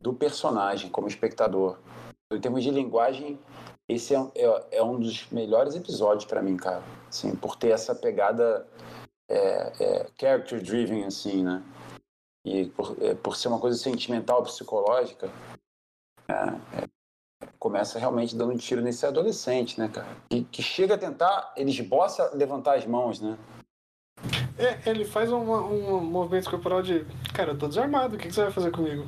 do 0.02 0.14
personagem, 0.14 0.90
como 0.90 1.08
espectador. 1.08 1.80
Em 2.34 2.42
termos 2.42 2.64
de 2.64 2.70
linguagem, 2.70 3.40
esse 3.88 4.16
é, 4.16 4.20
é, 4.36 4.78
é 4.78 4.84
um 4.84 5.00
dos 5.00 5.30
melhores 5.30 5.76
episódios 5.76 6.26
para 6.26 6.42
mim, 6.42 6.56
cara. 6.58 6.84
Assim, 7.08 7.36
por 7.36 7.56
ter 7.56 7.70
essa 7.70 7.94
pegada 7.94 8.68
é, 9.30 9.74
é, 9.80 10.08
character 10.20 10.62
driven, 10.62 11.06
assim, 11.06 11.44
né? 11.44 11.64
E 12.46 12.66
por, 12.70 12.98
é, 13.02 13.14
por 13.16 13.36
ser 13.36 13.48
uma 13.50 13.60
coisa 13.60 13.78
sentimental, 13.78 14.44
psicológica, 14.44 15.30
é, 16.30 16.88
começa 17.60 18.00
realmente 18.00 18.36
dando 18.36 18.54
um 18.54 18.58
tiro 18.58 18.82
nesse 18.82 19.06
adolescente, 19.06 19.80
né, 19.80 19.88
cara? 19.88 20.08
Que, 20.30 20.44
que 20.46 20.62
chega 20.62 20.96
a 20.96 20.98
tentar, 20.98 21.54
ele 21.56 21.72
esboça 21.72 22.34
levantar 22.34 22.78
as 22.78 22.86
mãos, 22.86 23.20
né? 23.20 23.38
É, 24.58 24.90
ele 24.90 25.04
faz 25.04 25.32
um, 25.32 25.40
um 25.40 26.02
movimento 26.02 26.50
corporal 26.50 26.82
de, 26.82 27.06
cara, 27.34 27.52
eu 27.52 27.58
tô 27.58 27.68
desarmado, 27.68 28.16
o 28.16 28.20
que, 28.20 28.28
que 28.28 28.34
você 28.34 28.44
vai 28.44 28.52
fazer 28.52 28.72
comigo? 28.72 29.06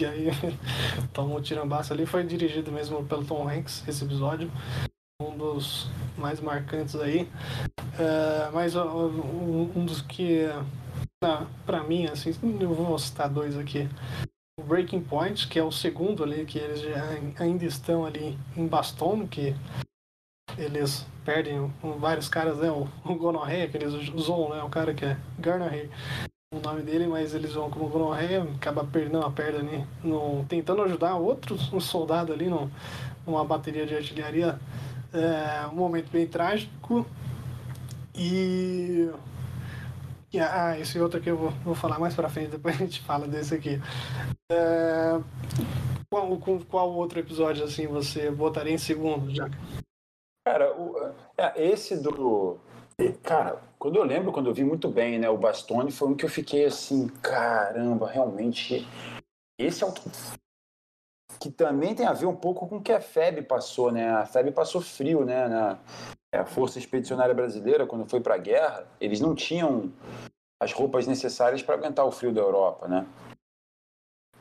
E 0.00 0.06
aí, 0.06 0.28
toma 1.12 1.34
um 1.34 1.42
tirambaço 1.42 1.92
ali. 1.92 2.06
Foi 2.06 2.24
dirigido 2.24 2.72
mesmo 2.72 3.04
pelo 3.04 3.22
Tom 3.24 3.46
Hanks, 3.46 3.86
esse 3.86 4.02
episódio. 4.02 4.50
Um 5.20 5.36
dos 5.36 5.90
mais 6.16 6.40
marcantes 6.40 6.96
aí. 6.96 7.28
Uh, 7.78 8.50
mas 8.54 8.74
um, 8.74 9.84
dos 9.84 10.00
que, 10.00 10.46
pra 11.66 11.82
mim, 11.84 12.06
assim, 12.06 12.34
eu 12.58 12.72
vou 12.72 12.98
citar 12.98 13.28
dois 13.28 13.58
aqui. 13.58 13.86
O 14.58 14.62
Breaking 14.62 15.02
Point, 15.02 15.46
que 15.48 15.58
é 15.58 15.62
o 15.62 15.70
segundo 15.70 16.24
ali, 16.24 16.46
que 16.46 16.58
eles 16.58 16.80
ainda 17.38 17.66
estão 17.66 18.06
ali 18.06 18.38
em 18.56 18.66
Baston, 18.66 19.28
que 19.28 19.54
eles 20.56 21.06
perdem 21.26 21.70
vários 21.98 22.28
caras, 22.28 22.56
né? 22.56 22.70
O, 22.70 22.88
o 23.04 23.14
Gonorreia, 23.14 23.68
que 23.68 23.76
eles 23.76 23.92
usam, 24.14 24.48
né? 24.48 24.62
O 24.62 24.70
cara 24.70 24.94
que 24.94 25.04
é 25.04 25.18
Garner 25.38 25.90
o 26.52 26.58
nome 26.58 26.82
dele, 26.82 27.06
mas 27.06 27.32
eles 27.32 27.52
vão 27.52 27.70
como 27.70 27.88
gonorreia, 27.88 28.42
acaba 28.42 28.82
perdendo 28.82 29.24
a 29.24 29.30
perna 29.30 29.60
ali, 29.60 29.86
no, 30.02 30.44
tentando 30.48 30.82
ajudar 30.82 31.14
outros 31.14 31.72
um 31.72 31.78
soldado 31.78 32.32
ali 32.32 32.48
no, 32.48 32.68
numa 33.24 33.44
bateria 33.44 33.86
de 33.86 33.94
artilharia. 33.94 34.58
É, 35.12 35.64
um 35.68 35.76
momento 35.76 36.10
bem 36.10 36.26
trágico. 36.26 37.06
E. 38.16 39.08
Ah, 40.40 40.76
esse 40.76 40.98
outro 40.98 41.20
aqui 41.20 41.30
eu 41.30 41.36
vou, 41.36 41.50
vou 41.64 41.74
falar 41.76 42.00
mais 42.00 42.14
pra 42.14 42.28
frente, 42.28 42.50
depois 42.50 42.74
a 42.74 42.78
gente 42.78 43.00
fala 43.00 43.28
desse 43.28 43.54
aqui. 43.54 43.80
É, 44.50 45.20
qual, 46.10 46.36
qual 46.68 46.90
outro 46.90 47.20
episódio 47.20 47.64
assim 47.64 47.86
você 47.86 48.28
botaria 48.28 48.74
em 48.74 48.78
segundo, 48.78 49.32
já? 49.32 49.48
Cara, 50.44 50.76
o, 50.76 51.12
é, 51.38 51.64
esse 51.64 51.96
do 51.96 52.58
Cara, 53.22 53.69
quando 53.80 53.96
eu 53.96 54.04
lembro, 54.04 54.30
quando 54.30 54.50
eu 54.50 54.54
vi 54.54 54.62
muito 54.62 54.88
bem, 54.88 55.18
né, 55.18 55.30
o 55.30 55.38
Bastone 55.38 55.90
foi 55.90 56.08
um 56.08 56.14
que 56.14 56.26
eu 56.26 56.28
fiquei 56.28 56.66
assim, 56.66 57.08
caramba, 57.08 58.06
realmente 58.06 58.86
esse 59.58 59.82
é 59.82 59.86
o 59.86 59.92
que 61.40 61.50
também 61.50 61.94
tem 61.94 62.04
a 62.04 62.12
ver 62.12 62.26
um 62.26 62.36
pouco 62.36 62.68
com 62.68 62.76
o 62.76 62.82
que 62.82 62.92
a 62.92 63.00
FEB 63.00 63.40
passou, 63.42 63.90
né? 63.90 64.10
A 64.10 64.26
FEB 64.26 64.52
passou 64.52 64.82
frio, 64.82 65.24
né, 65.24 65.48
na 65.48 65.78
a 66.32 66.44
Força 66.44 66.78
Expedicionária 66.78 67.34
Brasileira 67.34 67.86
quando 67.86 68.08
foi 68.08 68.20
para 68.20 68.34
a 68.34 68.38
guerra, 68.38 68.86
eles 69.00 69.18
não 69.18 69.34
tinham 69.34 69.90
as 70.62 70.72
roupas 70.72 71.06
necessárias 71.06 71.62
para 71.62 71.74
aguentar 71.74 72.04
o 72.04 72.12
frio 72.12 72.32
da 72.32 72.40
Europa, 72.42 72.86
né? 72.86 73.06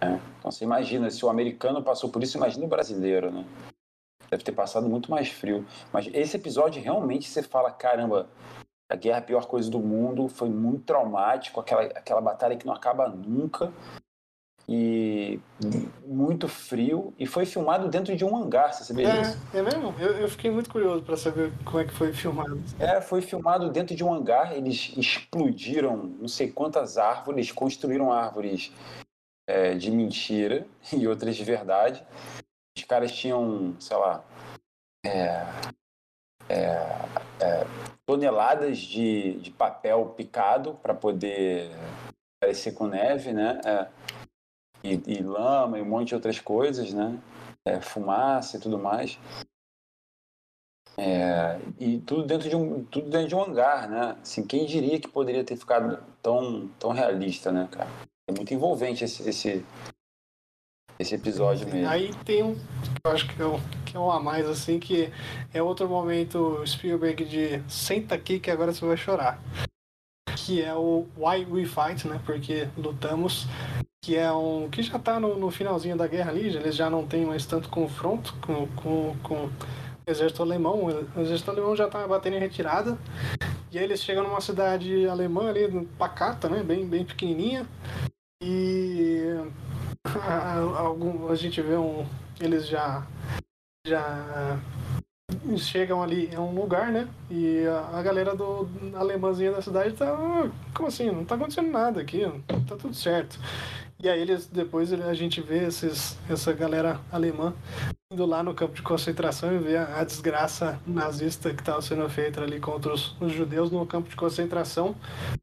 É. 0.01 0.19
Então 0.37 0.51
você 0.51 0.65
imagina, 0.65 1.09
se 1.09 1.25
o 1.25 1.29
americano 1.29 1.81
passou 1.81 2.09
por 2.11 2.21
isso, 2.21 2.37
imagina 2.37 2.65
o 2.65 2.69
brasileiro, 2.69 3.31
né? 3.31 3.45
Deve 4.29 4.43
ter 4.43 4.51
passado 4.51 4.87
muito 4.87 5.09
mais 5.09 5.29
frio. 5.29 5.65
Mas 5.91 6.07
esse 6.13 6.35
episódio 6.35 6.83
realmente 6.83 7.27
você 7.27 7.41
fala, 7.41 7.71
caramba, 7.71 8.29
a 8.89 8.95
guerra 8.95 9.17
é 9.17 9.19
a 9.19 9.23
pior 9.23 9.45
coisa 9.45 9.69
do 9.69 9.79
mundo, 9.79 10.27
foi 10.27 10.49
muito 10.49 10.83
traumático, 10.83 11.59
aquela, 11.59 11.83
aquela 11.83 12.21
batalha 12.21 12.57
que 12.57 12.65
não 12.65 12.73
acaba 12.73 13.07
nunca. 13.07 13.71
E 14.71 15.39
muito 16.05 16.47
frio. 16.47 17.11
E 17.17 17.25
foi 17.25 17.45
filmado 17.45 17.87
dentro 17.87 18.15
de 18.15 18.23
um 18.23 18.35
hangar, 18.35 18.71
você 18.71 18.83
sabia 18.83 19.07
é, 19.07 19.21
disso? 19.21 19.37
É 19.51 19.61
mesmo? 19.63 19.95
Eu, 19.99 20.11
eu 20.19 20.29
fiquei 20.29 20.51
muito 20.51 20.69
curioso 20.69 21.03
para 21.03 21.17
saber 21.17 21.51
como 21.65 21.79
é 21.79 21.85
que 21.85 21.93
foi 21.93 22.13
filmado. 22.13 22.61
É, 22.79 23.01
foi 23.01 23.21
filmado 23.21 23.71
dentro 23.71 23.95
de 23.95 24.03
um 24.03 24.13
hangar. 24.13 24.53
Eles 24.53 24.93
explodiram 24.95 25.97
não 25.97 26.27
sei 26.27 26.51
quantas 26.51 26.99
árvores, 26.99 27.51
construíram 27.51 28.11
árvores 28.11 28.71
é, 29.47 29.73
de 29.73 29.89
mentira 29.89 30.67
e 30.93 31.07
outras 31.07 31.35
de 31.35 31.43
verdade. 31.43 32.05
Os 32.77 32.83
caras 32.83 33.11
tinham, 33.11 33.75
sei 33.79 33.97
lá, 33.97 34.23
é, 35.03 35.45
é, 36.47 36.85
é, 37.39 37.65
toneladas 38.09 38.79
de, 38.79 39.33
de 39.33 39.51
papel 39.51 40.15
picado 40.17 40.73
para 40.81 40.95
poder 40.95 41.69
parecer 42.41 42.71
com 42.71 42.87
neve, 42.87 43.31
né? 43.31 43.61
É, 43.63 43.87
e, 44.83 45.19
e, 45.19 45.21
lama 45.21 45.77
e 45.77 45.81
um 45.83 45.85
monte 45.85 46.07
de 46.07 46.15
outras 46.15 46.39
coisas, 46.39 46.91
né? 46.91 47.19
É, 47.63 47.79
fumaça 47.79 48.57
e 48.57 48.59
tudo 48.59 48.79
mais. 48.79 49.19
É, 50.97 51.59
e 51.79 51.99
tudo 51.99 52.25
dentro 52.25 52.49
de 52.49 52.55
um 52.55 52.83
tudo 52.85 53.11
dentro 53.11 53.27
de 53.27 53.35
um 53.35 53.43
hangar, 53.43 53.87
né? 53.87 54.17
Assim, 54.19 54.43
quem 54.43 54.65
diria 54.65 54.99
que 54.99 55.07
poderia 55.07 55.43
ter 55.43 55.55
ficado 55.55 56.03
tão 56.19 56.67
tão 56.79 56.89
realista, 56.89 57.51
né, 57.51 57.69
cara? 57.71 57.91
É 58.27 58.31
muito 58.31 58.51
envolvente 58.51 59.03
esse, 59.03 59.29
esse 59.29 59.63
esse 60.99 61.15
episódio 61.15 61.65
mesmo. 61.65 61.87
Aí 61.87 62.13
tem 62.25 62.43
um, 62.43 62.57
eu 63.05 63.11
acho 63.11 63.25
que 63.25 63.41
é, 63.41 63.45
um, 63.45 63.59
que 63.85 63.95
é 63.95 63.99
um 63.99 64.11
a 64.11 64.19
mais, 64.19 64.45
assim, 64.47 64.79
que 64.79 65.09
é 65.53 65.63
outro 65.63 65.87
momento 65.87 66.61
Spielberg 66.67 67.23
de 67.23 67.63
senta 67.69 68.15
aqui 68.15 68.37
que 68.37 68.51
agora 68.51 68.73
você 68.73 68.85
vai 68.85 68.97
chorar. 68.97 69.41
Que 70.35 70.61
é 70.61 70.73
o 70.73 71.07
Why 71.17 71.45
We 71.49 71.65
Fight, 71.65 72.05
né? 72.05 72.19
Porque 72.25 72.67
lutamos. 72.77 73.47
Que 74.03 74.17
é 74.17 74.31
um. 74.31 74.69
que 74.69 74.81
já 74.81 74.99
tá 74.99 75.19
no, 75.19 75.37
no 75.37 75.51
finalzinho 75.51 75.95
da 75.95 76.07
guerra 76.07 76.31
ali, 76.31 76.47
eles 76.47 76.75
já 76.75 76.89
não 76.89 77.05
tem 77.05 77.25
mais 77.25 77.45
tanto 77.45 77.69
confronto 77.69 78.35
com, 78.41 78.67
com, 78.67 79.15
com 79.21 79.45
o 79.45 79.51
exército 80.07 80.41
alemão. 80.41 80.85
O 80.85 81.21
exército 81.21 81.51
alemão 81.51 81.75
já 81.75 81.87
tá 81.87 82.05
batendo 82.07 82.37
em 82.37 82.39
retirada. 82.39 82.97
E 83.71 83.77
aí 83.77 83.83
eles 83.83 84.01
chegam 84.01 84.23
numa 84.23 84.41
cidade 84.41 85.07
alemã 85.07 85.49
ali, 85.49 85.85
pacata, 85.97 86.49
né? 86.49 86.63
Bem, 86.63 86.87
bem 86.87 87.05
pequenininha. 87.05 87.67
E 88.41 89.35
algum, 90.77 91.29
a 91.29 91.35
gente 91.35 91.61
vê 91.61 91.75
um. 91.75 92.05
Eles 92.39 92.67
já. 92.67 93.05
Já 93.87 94.59
chegam 95.57 96.03
ali 96.03 96.29
em 96.33 96.37
um 96.37 96.53
lugar, 96.53 96.91
né? 96.91 97.07
E 97.29 97.65
a, 97.93 98.01
galera 98.01 98.35
do 98.35 98.67
alemãzinha 98.93 99.51
da 99.51 99.61
cidade 99.61 99.93
tá. 99.93 100.11
Ah, 100.11 100.49
como 100.73 100.87
assim? 100.87 101.09
Não 101.11 101.25
tá 101.25 101.35
acontecendo 101.35 101.71
nada 101.71 102.01
aqui, 102.01 102.21
tá 102.67 102.75
tudo 102.75 102.93
certo. 102.93 103.39
E 104.01 104.07
aí 104.07 104.21
eles 104.21 104.47
depois 104.47 104.93
a 104.93 105.13
gente 105.13 105.41
vê 105.41 105.65
esses, 105.65 106.17
essa 106.29 106.53
galera 106.53 106.99
alemã 107.11 107.53
indo 108.11 108.25
lá 108.25 108.41
no 108.41 108.53
campo 108.53 108.73
de 108.73 108.81
concentração 108.81 109.53
e 109.53 109.59
vê 109.59 109.77
a, 109.77 109.99
a 109.99 110.03
desgraça 110.03 110.79
nazista 110.87 111.53
que 111.53 111.61
estava 111.61 111.81
sendo 111.81 112.09
feita 112.09 112.41
ali 112.41 112.59
contra 112.59 112.93
os, 112.93 113.15
os, 113.19 113.31
judeus 113.31 113.69
no 113.71 113.85
campo 113.85 114.09
de 114.09 114.15
concentração. 114.15 114.95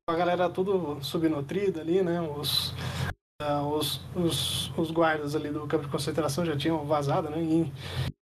A 0.09 0.14
galera 0.14 0.48
tudo 0.48 0.98
subnutrida 1.02 1.80
ali, 1.82 2.02
né? 2.02 2.20
Os, 2.20 2.74
os, 3.43 4.01
os, 4.14 4.72
os, 4.78 4.91
guardas 4.91 5.37
ali 5.37 5.51
do 5.51 5.66
campo 5.66 5.84
de 5.84 5.91
concentração 5.91 6.45
já 6.45 6.57
tinham 6.57 6.84
vazado, 6.87 7.28
né? 7.28 7.39
E, 7.43 7.72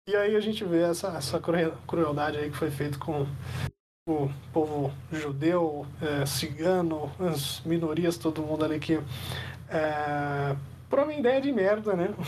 e 0.07 0.15
aí 0.15 0.35
a 0.35 0.39
gente 0.39 0.63
vê 0.63 0.81
essa, 0.81 1.09
essa 1.09 1.41
crueldade 1.85 2.37
aí 2.37 2.49
que 2.49 2.55
foi 2.55 2.71
feita 2.71 2.97
com 2.97 3.27
o 4.07 4.29
povo 4.53 4.93
judeu, 5.11 5.85
é, 6.01 6.25
cigano, 6.25 7.11
as 7.19 7.61
minorias, 7.65 8.17
todo 8.17 8.41
mundo 8.41 8.63
ali 8.63 8.79
que. 8.79 8.99
É, 9.69 10.55
por 10.89 10.99
uma 10.99 11.13
ideia 11.13 11.41
de 11.41 11.51
merda, 11.51 11.95
né? 11.95 12.13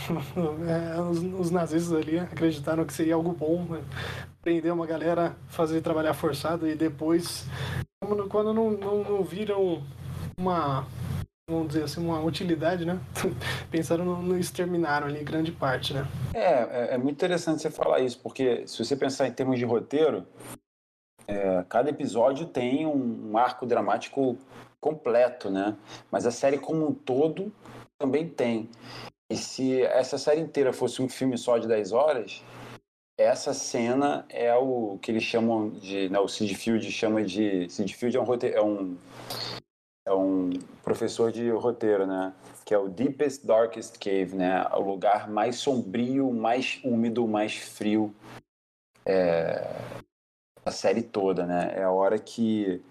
É, 0.68 1.00
os, 1.00 1.18
os, 1.18 1.50
nazistas 1.50 1.96
ali 1.96 2.18
acreditaram 2.18 2.84
que 2.84 2.92
seria 2.92 3.14
algo 3.14 3.32
bom, 3.32 3.64
né? 3.64 3.82
prender 4.42 4.72
uma 4.72 4.86
galera, 4.86 5.34
fazer 5.48 5.80
trabalhar 5.80 6.14
forçado 6.14 6.68
e 6.68 6.74
depois, 6.74 7.46
quando 8.28 8.52
não, 8.52 8.70
não, 8.70 9.02
não 9.02 9.24
viram 9.24 9.82
uma 10.38 10.86
vamos 11.48 11.68
dizer 11.68 11.84
assim, 11.84 12.04
uma 12.04 12.20
utilidade, 12.20 12.84
né? 12.84 12.98
Pensaram 13.70 14.04
no, 14.04 14.20
no 14.20 14.38
exterminaram 14.38 15.06
ali 15.06 15.22
grande 15.22 15.52
parte, 15.52 15.94
né? 15.94 16.04
É, 16.34 16.40
é, 16.40 16.88
é, 16.94 16.98
muito 16.98 17.14
interessante 17.14 17.62
você 17.62 17.70
falar 17.70 18.00
isso, 18.00 18.18
porque 18.20 18.66
se 18.66 18.84
você 18.84 18.96
pensar 18.96 19.28
em 19.28 19.32
termos 19.32 19.56
de 19.56 19.64
roteiro, 19.64 20.26
é, 21.28 21.64
cada 21.68 21.88
episódio 21.88 22.46
tem 22.46 22.84
um, 22.84 23.30
um, 23.30 23.38
arco 23.38 23.64
dramático 23.64 24.36
completo, 24.80 25.48
né? 25.48 25.76
Mas 26.10 26.26
a 26.26 26.32
série 26.32 26.58
como 26.58 26.88
um 26.88 26.92
todo 26.92 27.52
também 27.96 28.28
tem. 28.28 28.68
E 29.30 29.36
se 29.36 29.82
essa 29.82 30.18
série 30.18 30.40
inteira 30.40 30.72
fosse 30.72 31.00
um 31.00 31.08
filme 31.08 31.38
só 31.38 31.58
de 31.58 31.68
10 31.68 31.92
horas, 31.92 32.42
essa 33.16 33.54
cena 33.54 34.26
é 34.28 34.52
o 34.54 34.98
que 35.00 35.12
eles 35.12 35.22
chamam 35.22 35.70
de, 35.70 36.08
né, 36.08 36.18
o 36.18 36.26
Sid 36.26 36.54
Field 36.56 36.90
chama 36.90 37.22
de, 37.22 37.68
Sid 37.70 37.94
Field 37.94 38.16
é 38.16 38.20
um, 38.20 38.26
é 38.42 38.62
um 38.62 38.96
é 40.06 40.14
um 40.14 40.50
professor 40.84 41.32
de 41.32 41.50
roteiro, 41.50 42.06
né? 42.06 42.32
Que 42.64 42.72
é 42.72 42.78
o 42.78 42.88
Deepest 42.88 43.44
Darkest 43.44 43.98
Cave, 43.98 44.36
né? 44.36 44.64
O 44.72 44.80
lugar 44.80 45.28
mais 45.28 45.56
sombrio, 45.56 46.32
mais 46.32 46.80
úmido, 46.84 47.26
mais 47.26 47.56
frio 47.56 48.14
é, 49.04 49.68
da 50.64 50.70
série 50.70 51.02
toda, 51.02 51.44
né? 51.44 51.72
É 51.76 51.82
a 51.82 51.90
hora 51.90 52.18
que 52.18 52.82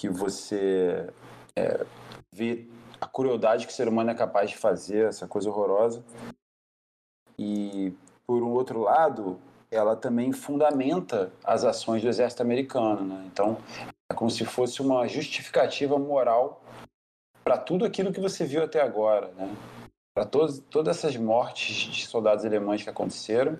que 0.00 0.08
você 0.08 1.10
é, 1.56 1.84
vê 2.32 2.68
a 3.00 3.06
crueldade 3.06 3.66
que 3.66 3.72
o 3.72 3.76
ser 3.76 3.88
humano 3.88 4.10
é 4.10 4.14
capaz 4.14 4.50
de 4.50 4.56
fazer, 4.56 5.06
essa 5.06 5.26
coisa 5.26 5.50
horrorosa. 5.50 6.04
E 7.36 7.92
por 8.24 8.42
um 8.42 8.52
outro 8.52 8.80
lado, 8.82 9.40
ela 9.70 9.94
também 9.94 10.32
fundamenta 10.32 11.30
as 11.44 11.64
ações 11.64 12.02
do 12.02 12.08
exército 12.08 12.42
americano, 12.42 13.04
né? 13.04 13.24
Então, 13.26 13.58
é 14.10 14.14
como 14.14 14.30
se 14.30 14.44
fosse 14.44 14.80
uma 14.80 15.06
justificativa 15.06 15.98
moral 15.98 16.62
para 17.44 17.58
tudo 17.58 17.84
aquilo 17.84 18.12
que 18.12 18.20
você 18.20 18.44
viu 18.44 18.62
até 18.62 18.80
agora, 18.80 19.28
né? 19.36 19.54
Para 20.14 20.24
todas 20.24 20.62
essas 20.88 21.16
mortes 21.16 21.76
de 21.92 22.06
soldados 22.06 22.44
alemães 22.44 22.82
que 22.82 22.90
aconteceram 22.90 23.56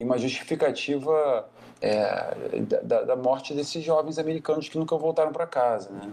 e 0.00 0.04
uma 0.04 0.16
justificativa 0.16 1.48
é, 1.80 2.60
da, 2.82 3.02
da, 3.02 3.16
morte 3.16 3.52
desses 3.52 3.84
jovens 3.84 4.18
americanos 4.18 4.68
que 4.68 4.78
nunca 4.78 4.96
voltaram 4.96 5.32
para 5.32 5.46
casa, 5.46 5.90
né? 5.90 6.12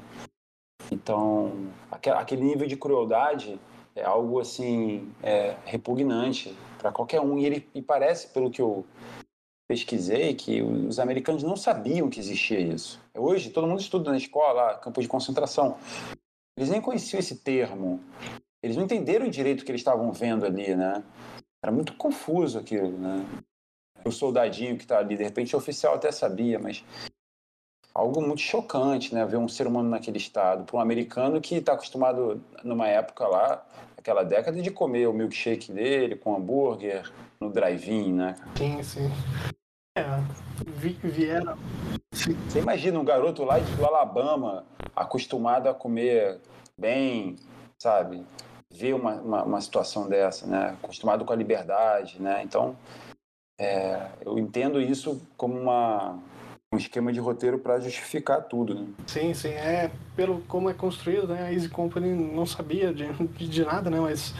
Então, 0.91 1.69
aquele 1.91 2.43
nível 2.43 2.67
de 2.67 2.75
crueldade 2.75 3.59
é 3.95 4.03
algo 4.03 4.39
assim 4.39 5.11
é, 5.23 5.55
repugnante 5.65 6.55
para 6.77 6.91
qualquer 6.91 7.19
um 7.19 7.37
e 7.37 7.45
ele 7.45 7.67
e 7.73 7.81
parece 7.81 8.27
pelo 8.27 8.49
que 8.49 8.61
eu 8.61 8.85
pesquisei 9.67 10.33
que 10.33 10.61
os 10.61 10.99
americanos 10.99 11.43
não 11.43 11.57
sabiam 11.57 12.09
que 12.09 12.19
existia 12.19 12.59
isso. 12.59 12.99
Hoje, 13.15 13.49
todo 13.49 13.67
mundo 13.67 13.81
estuda 13.81 14.11
na 14.11 14.17
escola, 14.17 14.77
campo 14.77 15.01
de 15.01 15.07
concentração. 15.07 15.77
Eles 16.57 16.69
nem 16.69 16.81
conheciam 16.81 17.19
esse 17.19 17.35
termo. 17.35 17.99
Eles 18.63 18.77
não 18.77 18.85
entenderam 18.85 19.29
direito 19.29 19.61
o 19.61 19.65
que 19.65 19.71
eles 19.71 19.81
estavam 19.81 20.11
vendo 20.11 20.45
ali, 20.45 20.75
né? 20.75 21.03
Era 21.61 21.71
muito 21.71 21.93
confuso 21.95 22.57
aquilo, 22.57 22.97
né? 22.97 23.25
O 24.05 24.11
soldadinho 24.11 24.77
que 24.77 24.83
está 24.83 24.99
ali, 24.99 25.17
de 25.17 25.23
repente 25.23 25.55
o 25.55 25.59
oficial 25.59 25.95
até 25.95 26.11
sabia, 26.11 26.57
mas 26.57 26.83
algo 27.93 28.21
muito 28.21 28.41
chocante, 28.41 29.13
né? 29.13 29.25
Ver 29.25 29.37
um 29.37 29.47
ser 29.47 29.67
humano 29.67 29.89
naquele 29.89 30.17
estado. 30.17 30.63
Para 30.63 30.77
um 30.77 30.79
americano 30.79 31.41
que 31.41 31.55
está 31.55 31.73
acostumado, 31.73 32.43
numa 32.63 32.87
época 32.87 33.27
lá, 33.27 33.65
aquela 34.07 34.23
década, 34.23 34.61
de 34.61 34.71
comer 34.71 35.05
o 35.07 35.13
milkshake 35.13 35.69
dele 35.69 36.15
com 36.15 36.33
hambúrguer 36.33 37.11
no 37.41 37.51
drive-in, 37.51 38.13
né? 38.13 38.35
Sim, 38.55 38.81
sim. 38.81 39.11
É, 39.97 40.05
vieram. 41.03 41.57
Você 42.13 42.59
imagina 42.59 42.97
um 42.97 43.03
garoto 43.03 43.43
lá 43.43 43.59
do 43.59 43.85
Alabama, 43.85 44.65
acostumado 44.95 45.67
a 45.67 45.73
comer 45.73 46.39
bem, 46.79 47.35
sabe? 47.77 48.25
Ver 48.73 48.93
uma, 48.93 49.15
uma, 49.15 49.43
uma 49.43 49.61
situação 49.61 50.07
dessa, 50.07 50.47
né? 50.47 50.77
Acostumado 50.81 51.25
com 51.25 51.33
a 51.33 51.35
liberdade, 51.35 52.21
né? 52.21 52.41
Então, 52.43 52.77
é, 53.59 54.07
eu 54.25 54.39
entendo 54.39 54.79
isso 54.79 55.21
como 55.35 55.59
uma, 55.59 56.17
um 56.73 56.77
esquema 56.77 57.13
de 57.13 57.19
roteiro 57.19 57.57
para 57.57 57.79
justificar 57.79 58.41
tudo, 58.43 58.75
né? 58.75 58.87
Sim, 59.05 59.33
sim. 59.33 59.49
É, 59.49 59.89
pelo 60.15 60.41
como 60.41 60.69
é 60.69 60.73
construído, 60.73 61.27
né? 61.27 61.43
A 61.43 61.53
Easy 61.53 61.69
Company 61.69 62.13
não 62.13 62.45
sabia 62.45 62.93
de, 62.93 63.07
de 63.13 63.65
nada, 63.65 63.89
né? 63.89 63.99
Mas 63.99 64.33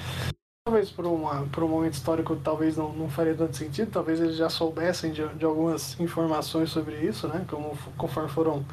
talvez 0.66 0.92
por, 0.92 1.06
uma, 1.06 1.48
por 1.48 1.64
um 1.64 1.70
momento 1.70 1.94
histórico 1.94 2.36
talvez 2.36 2.76
não, 2.76 2.92
não 2.92 3.10
faria 3.10 3.34
tanto 3.34 3.56
sentido, 3.56 3.90
talvez 3.90 4.20
eles 4.20 4.36
já 4.36 4.50
soubessem 4.50 5.14
de, 5.14 5.26
de 5.36 5.46
algumas 5.46 5.98
informações 6.00 6.70
sobre 6.70 7.00
isso, 7.00 7.28
né? 7.28 7.46
Como, 7.50 7.78
conforme 7.98 8.30
foram 8.30 8.66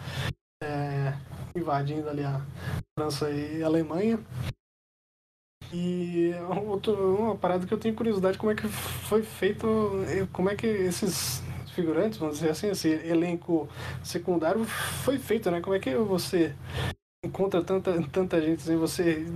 é, 0.63 1.15
invadindo 1.55 2.09
ali 2.09 2.25
a 2.25 2.41
França 2.99 3.31
e 3.31 3.63
a 3.63 3.67
Alemanha. 3.67 4.19
E 5.73 6.33
outro, 6.67 7.17
uma 7.17 7.37
parada 7.37 7.67
que 7.67 7.73
eu 7.73 7.79
tenho 7.79 7.95
curiosidade 7.95 8.39
como 8.39 8.53
é 8.53 8.55
que 8.55 8.69
foi 8.69 9.23
feito, 9.23 9.67
como 10.33 10.51
é 10.51 10.55
que 10.55 10.67
esses 10.67 11.43
figurantes, 11.75 12.19
vamos 12.19 12.37
dizer 12.37 12.51
assim, 12.51 12.71
esse 12.71 12.89
elenco 12.89 13.69
secundário 14.03 14.65
foi 14.65 15.19
feito, 15.19 15.51
né? 15.51 15.61
Como 15.61 15.75
é 15.75 15.79
que 15.79 15.95
você 15.97 16.55
encontra 17.25 17.63
tanta, 17.63 18.01
tanta 18.13 18.41
gente 18.41 18.61
assim, 18.61 18.77
você 18.77 19.27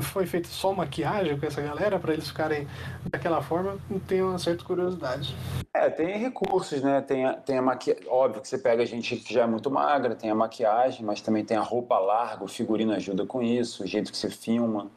foi 0.00 0.26
feito 0.26 0.48
só 0.48 0.72
maquiagem 0.72 1.38
com 1.38 1.46
essa 1.46 1.60
galera 1.60 1.98
para 1.98 2.12
eles 2.12 2.28
ficarem 2.28 2.66
daquela 3.10 3.42
forma, 3.42 3.78
tenho 4.08 4.30
uma 4.30 4.38
certa 4.38 4.64
curiosidade. 4.64 5.34
É, 5.74 5.90
tem 5.90 6.18
recursos, 6.18 6.82
né? 6.82 7.00
Tem 7.02 7.24
a, 7.26 7.34
tem 7.34 7.58
a 7.58 7.62
maquiagem, 7.62 8.04
óbvio 8.08 8.40
que 8.40 8.48
você 8.48 8.58
pega 8.58 8.86
gente 8.86 9.16
que 9.16 9.32
já 9.32 9.42
é 9.42 9.46
muito 9.46 9.70
magra, 9.70 10.14
tem 10.14 10.30
a 10.30 10.34
maquiagem, 10.34 11.04
mas 11.04 11.20
também 11.20 11.44
tem 11.44 11.56
a 11.56 11.62
roupa 11.62 11.98
larga, 11.98 12.44
o 12.44 12.48
figurino 12.48 12.92
ajuda 12.92 13.26
com 13.26 13.42
isso, 13.42 13.84
o 13.84 13.86
jeito 13.86 14.10
que 14.10 14.16
você 14.16 14.30
filma, 14.30 14.90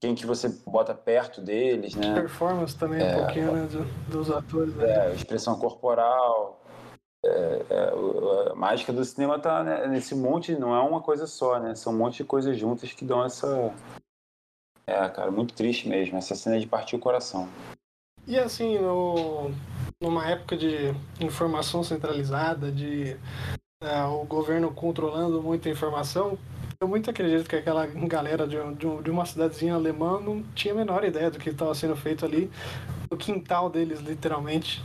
quem 0.00 0.14
que 0.14 0.24
você 0.24 0.48
bota 0.66 0.94
perto 0.94 1.42
deles, 1.42 1.94
né? 1.94 2.14
Performance 2.14 2.76
também 2.76 3.02
é, 3.02 3.14
um 3.14 3.18
pouquinho, 3.18 3.52
né, 3.52 3.68
dos 4.08 4.30
atores. 4.30 4.74
Né? 4.74 5.10
É, 5.10 5.14
expressão 5.14 5.58
corporal, 5.58 6.60
é, 7.22 7.62
é, 7.68 8.50
a 8.50 8.54
mágica 8.54 8.92
do 8.92 9.04
cinema 9.04 9.38
tá 9.38 9.62
né, 9.62 9.86
nesse 9.88 10.14
monte, 10.14 10.54
não 10.54 10.74
é 10.74 10.80
uma 10.80 11.02
coisa 11.02 11.26
só, 11.26 11.58
né? 11.60 11.74
São 11.74 11.92
um 11.92 11.98
monte 11.98 12.18
de 12.18 12.24
coisas 12.24 12.56
juntas 12.56 12.92
que 12.92 13.04
dão 13.04 13.22
essa. 13.22 13.74
É, 14.86 15.08
cara, 15.10 15.30
muito 15.30 15.52
triste 15.52 15.86
mesmo. 15.86 16.16
Essa 16.16 16.34
cena 16.34 16.58
de 16.58 16.66
partir 16.66 16.96
o 16.96 17.00
coração. 17.00 17.46
E 18.26 18.38
assim, 18.38 18.78
no, 18.78 19.50
numa 20.00 20.26
época 20.28 20.56
de 20.56 20.94
informação 21.20 21.84
centralizada, 21.84 22.72
de 22.72 23.18
é, 23.82 24.02
o 24.04 24.24
governo 24.24 24.72
controlando 24.72 25.42
muita 25.42 25.68
informação, 25.68 26.38
eu 26.82 26.88
muito 26.88 27.10
acredito 27.10 27.46
que 27.46 27.56
aquela 27.56 27.84
galera 27.84 28.46
de, 28.46 28.56
de, 28.76 29.02
de 29.02 29.10
uma 29.10 29.26
cidadezinha 29.26 29.74
alemã 29.74 30.18
não 30.18 30.42
tinha 30.54 30.72
a 30.72 30.76
menor 30.78 31.04
ideia 31.04 31.30
do 31.30 31.38
que 31.38 31.50
estava 31.50 31.74
sendo 31.74 31.94
feito 31.94 32.24
ali 32.24 32.50
no 33.10 33.16
quintal 33.16 33.68
deles, 33.68 34.00
literalmente. 34.00 34.82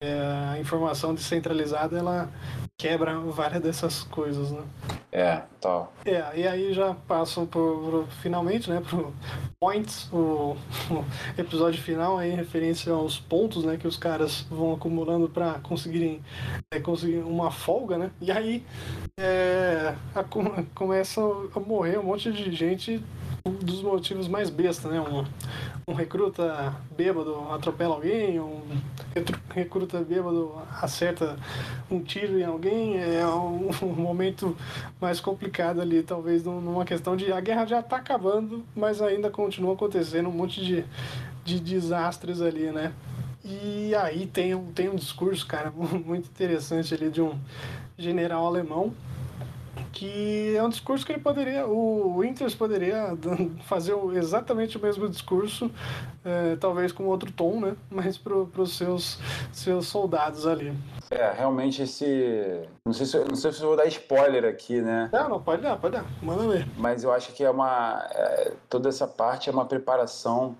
É, 0.00 0.20
a 0.52 0.58
informação 0.58 1.14
descentralizada, 1.14 1.96
ela 1.96 2.28
quebra 2.76 3.18
várias 3.18 3.62
dessas 3.62 4.02
coisas, 4.04 4.50
né? 4.50 4.62
É, 5.10 5.42
tal. 5.60 5.92
É, 6.04 6.38
e 6.38 6.46
aí 6.46 6.72
já 6.72 6.94
passo 6.94 7.46
por, 7.46 7.80
por, 7.80 8.06
finalmente, 8.20 8.68
né, 8.68 8.80
pro 8.80 9.12
points, 9.58 10.08
o, 10.12 10.56
o, 10.90 11.04
episódio 11.36 11.82
final 11.82 12.18
aí, 12.18 12.30
referência 12.30 12.92
aos 12.92 13.18
pontos, 13.18 13.64
né, 13.64 13.76
que 13.76 13.86
os 13.86 13.96
caras 13.96 14.42
vão 14.50 14.74
acumulando 14.74 15.28
para 15.28 15.54
conseguirem 15.60 16.22
é, 16.72 16.78
conseguir 16.78 17.18
uma 17.18 17.50
folga, 17.50 17.96
né? 17.96 18.10
E 18.20 18.30
aí 18.30 18.64
é, 19.18 19.94
a, 20.14 20.24
começa 20.74 21.20
a 21.20 21.60
morrer 21.60 21.98
um 21.98 22.04
monte 22.04 22.30
de 22.30 22.52
gente 22.52 23.02
dos 23.62 23.82
motivos 23.82 24.28
mais 24.28 24.50
bestas, 24.50 24.90
né? 24.92 25.00
Um, 25.00 25.24
um 25.90 25.94
recruta 25.94 26.74
bêbado 26.96 27.34
atropela 27.68 27.94
alguém, 27.94 28.40
um 28.40 28.60
recruta 29.54 30.00
bêbado 30.00 30.54
acerta 30.80 31.36
um 31.90 32.00
tiro 32.00 32.38
em 32.38 32.44
alguém, 32.44 32.98
é 32.98 33.26
um, 33.26 33.70
um 33.82 33.92
momento 33.92 34.56
mais 35.00 35.20
complicado 35.20 35.80
ali, 35.80 36.02
talvez 36.02 36.44
numa 36.44 36.84
questão 36.84 37.16
de 37.16 37.30
a 37.32 37.40
guerra 37.40 37.66
já 37.66 37.80
está 37.80 37.96
acabando, 37.96 38.64
mas 38.74 39.02
ainda 39.02 39.30
continua 39.30 39.74
acontecendo 39.74 40.28
um 40.28 40.32
monte 40.32 40.64
de, 40.64 40.84
de 41.44 41.60
desastres 41.60 42.40
ali, 42.40 42.70
né? 42.70 42.92
E 43.44 43.94
aí 43.94 44.26
tem, 44.26 44.56
tem 44.74 44.88
um 44.88 44.96
discurso, 44.96 45.46
cara, 45.46 45.70
muito 45.76 46.28
interessante 46.28 46.94
ali 46.94 47.10
de 47.10 47.20
um 47.20 47.38
general 47.96 48.46
alemão 48.46 48.94
que 49.92 50.54
é 50.56 50.62
um 50.62 50.68
discurso 50.68 51.04
que 51.04 51.12
ele 51.12 51.20
poderia, 51.20 51.66
o 51.66 52.20
Winters 52.20 52.54
poderia 52.54 53.16
fazer 53.66 53.94
exatamente 54.14 54.76
o 54.76 54.80
mesmo 54.80 55.08
discurso, 55.08 55.70
é, 56.24 56.56
talvez 56.56 56.92
com 56.92 57.04
outro 57.06 57.30
tom, 57.32 57.60
né? 57.60 57.76
Mas 57.90 58.18
para 58.18 58.34
os 58.34 58.76
seus, 58.76 59.18
seus 59.52 59.86
soldados 59.86 60.46
ali. 60.46 60.72
É, 61.10 61.32
realmente 61.32 61.82
esse. 61.82 62.68
Não 62.84 62.92
sei, 62.92 63.06
se, 63.06 63.18
não 63.18 63.36
sei 63.36 63.52
se 63.52 63.62
eu 63.62 63.68
vou 63.68 63.76
dar 63.76 63.86
spoiler 63.86 64.44
aqui, 64.44 64.80
né? 64.80 65.08
Não, 65.12 65.28
não, 65.28 65.42
pode 65.42 65.62
dar, 65.62 65.76
pode 65.78 65.96
dar. 65.96 66.04
Manda 66.22 66.46
ver. 66.46 66.68
Mas 66.76 67.02
eu 67.02 67.12
acho 67.12 67.32
que 67.32 67.42
é 67.42 67.50
uma. 67.50 68.06
É, 68.12 68.52
toda 68.68 68.88
essa 68.88 69.06
parte 69.06 69.48
é 69.48 69.52
uma 69.52 69.64
preparação 69.64 70.56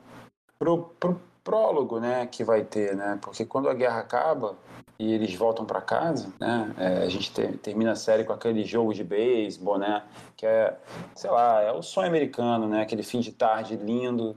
pro, 0.58 0.90
pro 0.98 1.20
prólogo, 1.44 2.00
né? 2.00 2.26
Que 2.26 2.44
vai 2.44 2.62
ter, 2.64 2.96
né? 2.96 3.18
Porque 3.20 3.44
quando 3.44 3.68
a 3.68 3.74
guerra 3.74 4.00
acaba 4.00 4.56
e 5.00 5.12
eles 5.12 5.32
voltam 5.34 5.64
para 5.64 5.80
casa, 5.80 6.32
né? 6.40 6.74
É, 6.76 6.86
a 7.04 7.08
gente 7.08 7.32
ter, 7.32 7.56
termina 7.58 7.92
a 7.92 7.96
série 7.96 8.24
com 8.24 8.32
aquele 8.32 8.64
jogo 8.64 8.92
de 8.92 9.04
beisebol, 9.04 9.78
né? 9.78 10.04
Que 10.36 10.44
é, 10.44 10.76
sei 11.14 11.30
lá, 11.30 11.62
é 11.62 11.70
o 11.70 11.82
sonho 11.82 12.08
americano, 12.08 12.68
né? 12.68 12.82
Aquele 12.82 13.04
fim 13.04 13.20
de 13.20 13.32
tarde 13.32 13.76
lindo, 13.76 14.36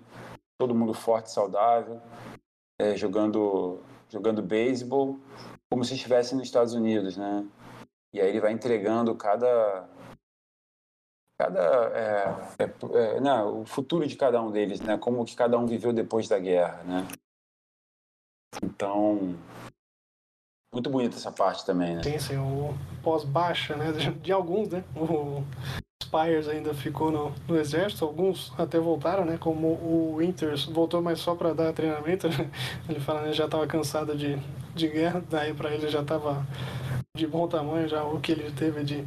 todo 0.59 0.75
mundo 0.75 0.93
forte, 0.93 1.31
saudável, 1.31 1.99
é, 2.79 2.95
jogando 2.95 3.79
jogando 4.07 4.41
beisebol, 4.43 5.17
como 5.69 5.85
se 5.85 5.95
estivesse 5.95 6.35
nos 6.35 6.43
Estados 6.43 6.73
Unidos, 6.73 7.17
né? 7.17 7.47
E 8.13 8.21
aí 8.21 8.29
ele 8.29 8.41
vai 8.41 8.51
entregando 8.51 9.15
cada 9.15 9.89
cada 11.39 11.61
é, 11.97 12.35
é, 12.59 13.15
é, 13.15 13.19
não, 13.19 13.61
o 13.61 13.65
futuro 13.65 14.05
de 14.05 14.15
cada 14.15 14.39
um 14.39 14.51
deles, 14.51 14.79
né? 14.79 14.95
Como 14.97 15.25
que 15.25 15.35
cada 15.35 15.57
um 15.57 15.65
viveu 15.65 15.91
depois 15.91 16.27
da 16.27 16.37
guerra, 16.37 16.83
né? 16.83 17.07
Então 18.61 19.35
Muito 20.73 20.89
bonita 20.89 21.17
essa 21.17 21.31
parte 21.31 21.65
também, 21.65 21.95
né? 21.95 22.03
Sim, 22.03 22.19
sim, 22.19 22.37
o 22.37 22.73
pós-baixa, 23.03 23.75
né? 23.75 23.91
De, 23.91 24.11
de, 24.11 24.31
alguns, 24.31 24.69
né? 24.69 24.83
O 24.95 25.43
Spires 26.01 26.47
ainda 26.47 26.73
ficou 26.73 27.11
no, 27.11 27.33
no, 27.47 27.57
exército, 27.57 28.05
alguns 28.05 28.53
até 28.57 28.79
voltaram, 28.79 29.25
né? 29.25 29.37
Como 29.37 29.67
o 29.67 30.15
Winters 30.17 30.65
voltou, 30.65 31.01
mas 31.01 31.19
só 31.19 31.35
para 31.35 31.53
dar 31.53 31.73
treinamento. 31.73 32.29
Né? 32.29 32.49
Ele 32.87 32.99
fala, 33.01 33.21
né? 33.21 33.33
Já 33.33 33.45
estava 33.45 33.67
cansado 33.67 34.15
de, 34.15 34.37
de 34.73 34.87
guerra, 34.87 35.21
daí 35.29 35.53
para 35.53 35.73
ele 35.73 35.89
já 35.89 36.01
estava 36.01 36.45
de 37.15 37.27
bom 37.27 37.47
tamanho 37.47 37.89
já 37.89 38.03
o 38.03 38.19
que 38.21 38.31
ele 38.31 38.49
teve 38.51 38.83
de, 38.83 39.05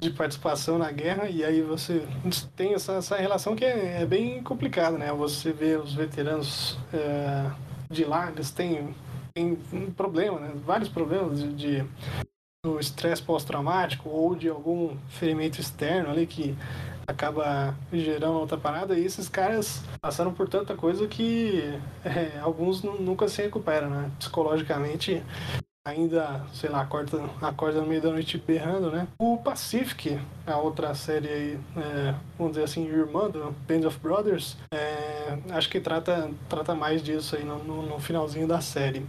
de 0.00 0.10
participação 0.10 0.76
na 0.76 0.90
guerra 0.92 1.28
e 1.28 1.42
aí 1.42 1.62
você 1.62 2.06
tem 2.54 2.74
essa, 2.74 2.94
essa 2.94 3.16
relação 3.16 3.56
que 3.56 3.64
é, 3.64 4.02
é 4.02 4.06
bem 4.06 4.42
complicada, 4.42 4.98
né? 4.98 5.10
Você 5.12 5.52
vê 5.52 5.76
os 5.76 5.94
veteranos 5.94 6.78
é, 6.92 7.50
de 7.90 8.04
lá, 8.04 8.30
eles 8.30 8.50
têm, 8.50 8.94
têm 9.36 9.58
um 9.70 9.90
problema, 9.90 10.40
né? 10.40 10.52
Vários 10.64 10.88
problemas 10.88 11.38
de, 11.40 11.52
de 11.52 11.84
do 12.64 12.80
estresse 12.80 13.22
pós-traumático 13.22 14.08
ou 14.08 14.34
de 14.34 14.48
algum 14.48 14.96
ferimento 15.08 15.60
externo 15.60 16.10
ali 16.10 16.26
que 16.26 16.56
acaba 17.06 17.76
gerando 17.92 18.40
outra 18.40 18.56
parada 18.56 18.98
e 18.98 19.04
esses 19.04 19.28
caras 19.28 19.84
passaram 20.00 20.32
por 20.32 20.48
tanta 20.48 20.74
coisa 20.74 21.06
que 21.06 21.62
é, 22.04 22.40
alguns 22.40 22.82
nunca 22.82 23.28
se 23.28 23.42
recuperam, 23.42 23.90
né? 23.90 24.10
Psicologicamente 24.18 25.22
ainda, 25.86 26.42
sei 26.52 26.68
lá, 26.68 26.80
acorda, 26.82 27.22
acorda 27.40 27.80
no 27.80 27.86
meio 27.86 28.02
da 28.02 28.10
noite 28.10 28.42
berrando, 28.44 28.90
né? 28.90 29.06
O 29.16 29.38
Pacific, 29.38 30.18
a 30.44 30.58
outra 30.58 30.92
série 30.96 31.28
aí, 31.28 31.60
é, 31.76 32.14
vamos 32.36 32.54
dizer 32.54 32.64
assim, 32.64 32.84
irmã 32.84 33.30
do 33.30 33.54
Band 33.68 33.86
of 33.86 33.96
Brothers, 34.00 34.56
é, 34.72 35.38
acho 35.50 35.70
que 35.70 35.78
trata, 35.78 36.28
trata 36.48 36.74
mais 36.74 37.00
disso 37.00 37.36
aí 37.36 37.44
no, 37.44 37.62
no, 37.62 37.82
no, 37.82 38.00
finalzinho 38.00 38.48
da 38.48 38.60
série. 38.60 39.06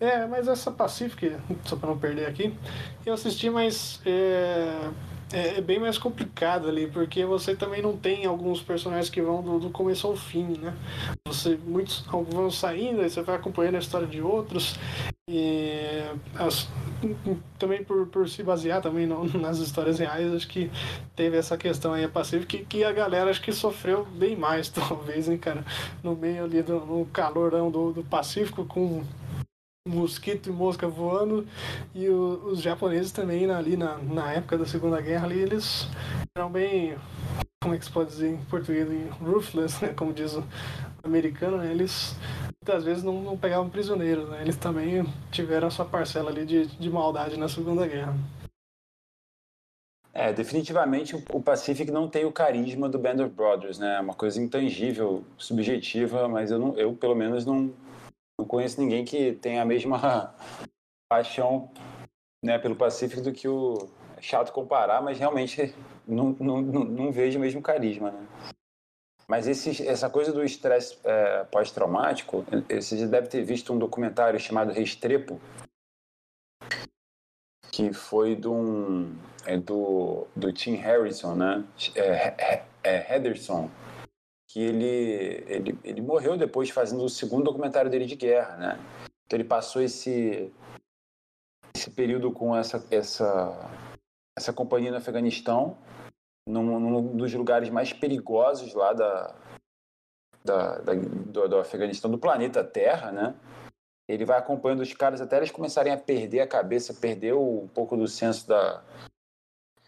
É, 0.00 0.26
mas 0.26 0.48
essa 0.48 0.70
Pacific, 0.70 1.36
só 1.64 1.76
para 1.76 1.90
não 1.90 1.98
perder 1.98 2.26
aqui, 2.26 2.56
eu 3.04 3.12
assisti, 3.12 3.50
mas 3.50 4.00
é, 4.06 4.88
é, 5.32 5.58
é, 5.58 5.60
bem 5.60 5.78
mais 5.78 5.98
complicado 5.98 6.68
ali, 6.68 6.86
porque 6.86 7.24
você 7.24 7.54
também 7.54 7.82
não 7.82 7.96
tem 7.96 8.26
alguns 8.26 8.62
personagens 8.62 9.10
que 9.10 9.20
vão 9.20 9.42
do, 9.42 9.58
do 9.58 9.70
começo 9.70 10.06
ao 10.06 10.16
fim, 10.16 10.58
né? 10.58 10.74
Você, 11.26 11.58
muitos 11.66 12.04
vão 12.30 12.50
saindo, 12.50 13.00
aí 13.00 13.10
você 13.10 13.22
vai 13.22 13.36
acompanhando 13.36 13.76
a 13.76 13.78
história 13.78 14.06
de 14.06 14.20
outros, 14.20 14.78
e 15.26 16.02
as, 16.34 16.68
também 17.58 17.82
por, 17.82 18.06
por 18.08 18.28
se 18.28 18.42
basear 18.42 18.82
também 18.82 19.06
no, 19.06 19.24
nas 19.38 19.58
histórias 19.58 19.98
reais, 19.98 20.32
acho 20.34 20.46
que 20.46 20.70
teve 21.16 21.36
essa 21.36 21.56
questão 21.56 21.94
aí 21.94 22.04
a 22.04 22.08
Pacífico 22.08 22.46
que, 22.46 22.58
que 22.64 22.84
a 22.84 22.92
galera 22.92 23.30
acho 23.30 23.40
que 23.40 23.52
sofreu 23.52 24.04
bem 24.04 24.36
mais, 24.36 24.68
talvez, 24.70 25.28
hein, 25.28 25.38
cara? 25.38 25.64
No 26.02 26.14
meio 26.14 26.44
ali 26.44 26.62
do 26.62 26.78
no 26.80 27.06
calorão 27.06 27.70
do, 27.70 27.92
do 27.92 28.04
Pacífico, 28.04 28.64
com 28.66 29.02
mosquito 29.86 30.48
e 30.48 30.52
mosca 30.52 30.88
voando 30.88 31.46
e 31.94 32.08
o, 32.08 32.46
os 32.46 32.62
japoneses 32.62 33.12
também 33.12 33.50
ali 33.50 33.76
na, 33.76 33.98
na 33.98 34.32
época 34.32 34.56
da 34.56 34.64
Segunda 34.64 34.98
Guerra 34.98 35.26
ali 35.26 35.38
eles 35.38 35.86
eram 36.34 36.50
bem 36.50 36.96
como 37.62 37.74
é 37.74 37.78
que 37.78 37.84
se 37.84 37.90
pode 37.90 38.08
dizer 38.08 38.30
em 38.30 38.38
português 38.46 38.88
ruthless 39.20 39.84
né 39.84 39.92
como 39.94 40.14
diz 40.14 40.32
o 40.36 40.44
americano 41.02 41.58
né? 41.58 41.70
eles 41.70 42.16
muitas 42.62 42.82
vezes 42.82 43.04
não, 43.04 43.20
não 43.20 43.36
pegavam 43.36 43.68
prisioneiros 43.68 44.26
né 44.30 44.40
eles 44.40 44.56
também 44.56 45.06
tiveram 45.30 45.68
a 45.68 45.70
sua 45.70 45.84
parcela 45.84 46.30
ali 46.30 46.46
de, 46.46 46.64
de 46.66 46.88
maldade 46.88 47.38
na 47.38 47.46
Segunda 47.46 47.86
Guerra 47.86 48.16
é, 50.14 50.32
definitivamente 50.32 51.14
o 51.28 51.42
Pacific 51.42 51.90
não 51.90 52.08
tem 52.08 52.24
o 52.24 52.32
carisma 52.32 52.88
do 52.88 53.00
Band 53.00 53.24
of 53.24 53.30
Brothers, 53.30 53.80
né? 53.80 53.96
É 53.96 54.00
uma 54.00 54.14
coisa 54.14 54.40
intangível, 54.40 55.24
subjetiva, 55.36 56.28
mas 56.28 56.52
eu, 56.52 56.58
não, 56.60 56.78
eu 56.78 56.94
pelo 56.94 57.16
menos 57.16 57.44
não, 57.44 57.74
não 58.38 58.46
conheço 58.46 58.80
ninguém 58.80 59.04
que 59.04 59.32
tenha 59.32 59.62
a 59.62 59.64
mesma 59.64 60.34
paixão 61.08 61.70
né, 62.42 62.58
pelo 62.58 62.76
Pacífico 62.76 63.22
do 63.22 63.32
que 63.32 63.48
o. 63.48 63.88
É 64.16 64.22
chato 64.22 64.52
comparar, 64.52 65.02
mas 65.02 65.18
realmente 65.18 65.74
não, 66.06 66.36
não, 66.38 66.62
não, 66.62 67.12
vejo 67.12 67.38
o 67.38 67.40
mesmo 67.40 67.60
carisma. 67.60 68.10
Né? 68.10 68.26
Mas 69.26 69.46
esse, 69.46 69.86
essa 69.86 70.08
coisa 70.08 70.32
do 70.32 70.44
estresse 70.44 70.98
é, 71.04 71.44
pós-traumático, 71.44 72.44
você 72.70 73.06
deve 73.06 73.28
ter 73.28 73.42
visto 73.42 73.72
um 73.72 73.78
documentário 73.78 74.38
chamado 74.38 74.72
Restrepo, 74.72 75.40
que 77.72 77.92
foi 77.92 78.36
do, 78.36 79.10
é 79.46 79.56
do, 79.56 80.26
do 80.36 80.52
Tim 80.52 80.76
Harrison, 80.76 81.34
né? 81.34 81.64
É, 81.96 82.54
é, 82.54 82.64
é 82.84 83.16
Henderson 83.16 83.70
que 84.54 84.60
ele, 84.60 85.44
ele, 85.48 85.78
ele 85.82 86.00
morreu 86.00 86.36
depois 86.36 86.70
fazendo 86.70 87.04
o 87.04 87.08
segundo 87.08 87.42
documentário 87.42 87.90
dele 87.90 88.06
de 88.06 88.14
guerra, 88.14 88.56
né? 88.56 88.78
Então 89.26 89.36
ele 89.36 89.48
passou 89.48 89.82
esse, 89.82 90.54
esse 91.74 91.90
período 91.90 92.30
com 92.30 92.54
essa, 92.54 92.86
essa, 92.88 93.68
essa 94.38 94.52
companhia 94.52 94.92
no 94.92 94.98
Afeganistão, 94.98 95.76
num, 96.48 96.78
num 96.78 97.16
dos 97.16 97.34
lugares 97.34 97.68
mais 97.68 97.92
perigosos 97.92 98.74
lá 98.74 98.92
da, 98.92 99.34
da, 100.44 100.78
da 100.78 100.94
do, 100.94 101.48
do, 101.48 101.58
Afeganistão, 101.58 102.08
do 102.08 102.18
planeta 102.18 102.62
Terra, 102.62 103.10
né? 103.10 103.34
Ele 104.08 104.24
vai 104.24 104.38
acompanhando 104.38 104.82
os 104.82 104.92
caras 104.94 105.20
até 105.20 105.36
eles 105.38 105.50
começarem 105.50 105.92
a 105.92 105.98
perder 105.98 106.38
a 106.38 106.46
cabeça, 106.46 106.94
perder 106.94 107.34
um 107.34 107.66
pouco 107.66 107.96
do 107.96 108.06
senso 108.06 108.46
da, 108.46 108.84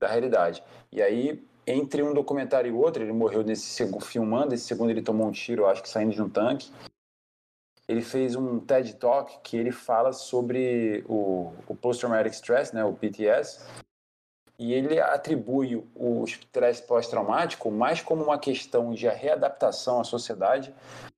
da 0.01 0.09
realidade. 0.09 0.61
E 0.91 1.01
aí 1.01 1.47
entre 1.67 2.03
um 2.03 2.15
documentário 2.15 2.71
e 2.71 2.77
outro, 2.77 3.03
ele 3.03 3.13
morreu 3.13 3.43
nesse 3.43 3.67
segundo, 3.67 4.05
filmando, 4.05 4.55
esse 4.55 4.65
segundo 4.65 4.91
ele 4.91 5.03
tomou 5.03 5.27
um 5.27 5.33
tiro, 5.33 5.67
acho 5.67 5.83
que 5.83 5.89
saindo 5.89 6.15
de 6.15 6.23
um 6.23 6.29
tanque. 6.29 6.71
Ele 7.89 8.03
fez 8.03 8.35
um 8.37 8.59
TED 8.61 8.95
Talk 8.95 9.39
que 9.43 9.57
ele 9.57 9.73
fala 9.73 10.13
sobre 10.13 11.05
o, 11.09 11.53
o 11.69 11.75
Post-Traumatic 11.75 12.33
Stress, 12.35 12.75
né, 12.75 12.85
o 12.85 12.93
PTS, 12.93 13.65
e 14.59 14.73
ele 14.73 14.99
atribui 15.01 15.85
o 15.95 16.25
estresse 16.25 16.83
pós-traumático 16.83 17.71
mais 17.71 18.01
como 18.01 18.25
uma 18.25 18.39
questão 18.39 18.93
de 18.93 19.07
readaptação 19.07 20.01
à 20.01 20.05
sociedade 20.05 20.75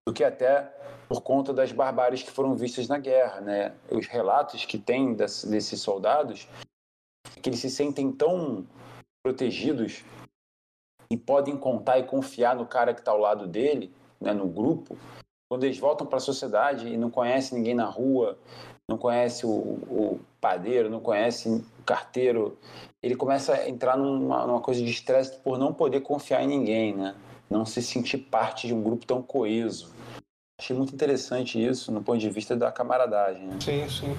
do 0.06 0.12
que 0.12 0.24
até 0.24 0.74
por 1.08 1.22
conta 1.22 1.52
das 1.52 1.72
barbáries 1.72 2.22
que 2.22 2.30
foram 2.30 2.54
vistas 2.54 2.88
na 2.88 2.98
guerra, 2.98 3.40
né? 3.40 3.74
Os 3.90 4.06
relatos 4.06 4.64
que 4.64 4.76
tem 4.76 5.14
desses 5.14 5.80
soldados 5.80 6.48
que 7.40 7.48
eles 7.48 7.60
se 7.60 7.70
sentem 7.70 8.10
tão 8.10 8.66
protegidos 9.22 10.04
e 11.10 11.16
podem 11.16 11.56
contar 11.56 11.98
e 11.98 12.04
confiar 12.04 12.56
no 12.56 12.66
cara 12.66 12.92
que 12.92 13.00
está 13.00 13.10
ao 13.10 13.18
lado 13.18 13.46
dele, 13.46 13.92
né, 14.20 14.32
no 14.32 14.46
grupo, 14.46 14.96
quando 15.50 15.64
eles 15.64 15.78
voltam 15.78 16.06
para 16.06 16.18
a 16.18 16.20
sociedade 16.20 16.88
e 16.88 16.96
não 16.96 17.10
conhecem 17.10 17.58
ninguém 17.58 17.74
na 17.74 17.86
rua, 17.86 18.38
não 18.88 18.98
conhece 18.98 19.46
o, 19.46 19.50
o 19.50 20.20
padeiro, 20.40 20.90
não 20.90 21.00
conhece 21.00 21.48
o 21.48 21.82
carteiro, 21.84 22.58
ele 23.02 23.16
começa 23.16 23.54
a 23.54 23.68
entrar 23.68 23.96
numa, 23.96 24.46
numa 24.46 24.60
coisa 24.60 24.82
de 24.82 24.90
estresse 24.90 25.38
por 25.38 25.58
não 25.58 25.72
poder 25.72 26.00
confiar 26.00 26.42
em 26.42 26.48
ninguém, 26.48 26.94
né? 26.94 27.14
Não 27.48 27.64
se 27.64 27.80
sentir 27.80 28.18
parte 28.18 28.66
de 28.66 28.74
um 28.74 28.82
grupo 28.82 29.06
tão 29.06 29.22
coeso. 29.22 29.90
Achei 30.60 30.76
muito 30.76 30.94
interessante 30.94 31.62
isso 31.64 31.92
no 31.92 32.02
ponto 32.02 32.18
de 32.18 32.28
vista 32.28 32.56
da 32.56 32.70
camaradagem. 32.70 33.46
Né? 33.46 33.58
Sim, 33.60 33.88
sim. 33.88 34.16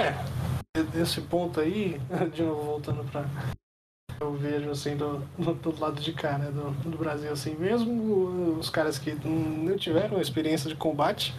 É, 0.00 0.82
desse 0.92 1.20
ponto 1.22 1.60
aí, 1.60 1.98
de 2.32 2.42
novo 2.42 2.62
voltando 2.62 3.04
para 3.10 3.24
eu 4.20 4.32
vejo 4.34 4.70
assim 4.70 4.96
do, 4.96 5.18
do, 5.38 5.80
lado 5.80 6.00
de 6.00 6.12
cá, 6.12 6.38
né, 6.38 6.50
do, 6.50 6.70
do 6.90 6.98
Brasil, 6.98 7.30
assim, 7.32 7.54
mesmo 7.54 8.58
os 8.58 8.68
caras 8.68 8.98
que 8.98 9.14
não 9.24 9.76
tiveram 9.76 10.20
experiência 10.20 10.68
de 10.68 10.76
combate, 10.76 11.34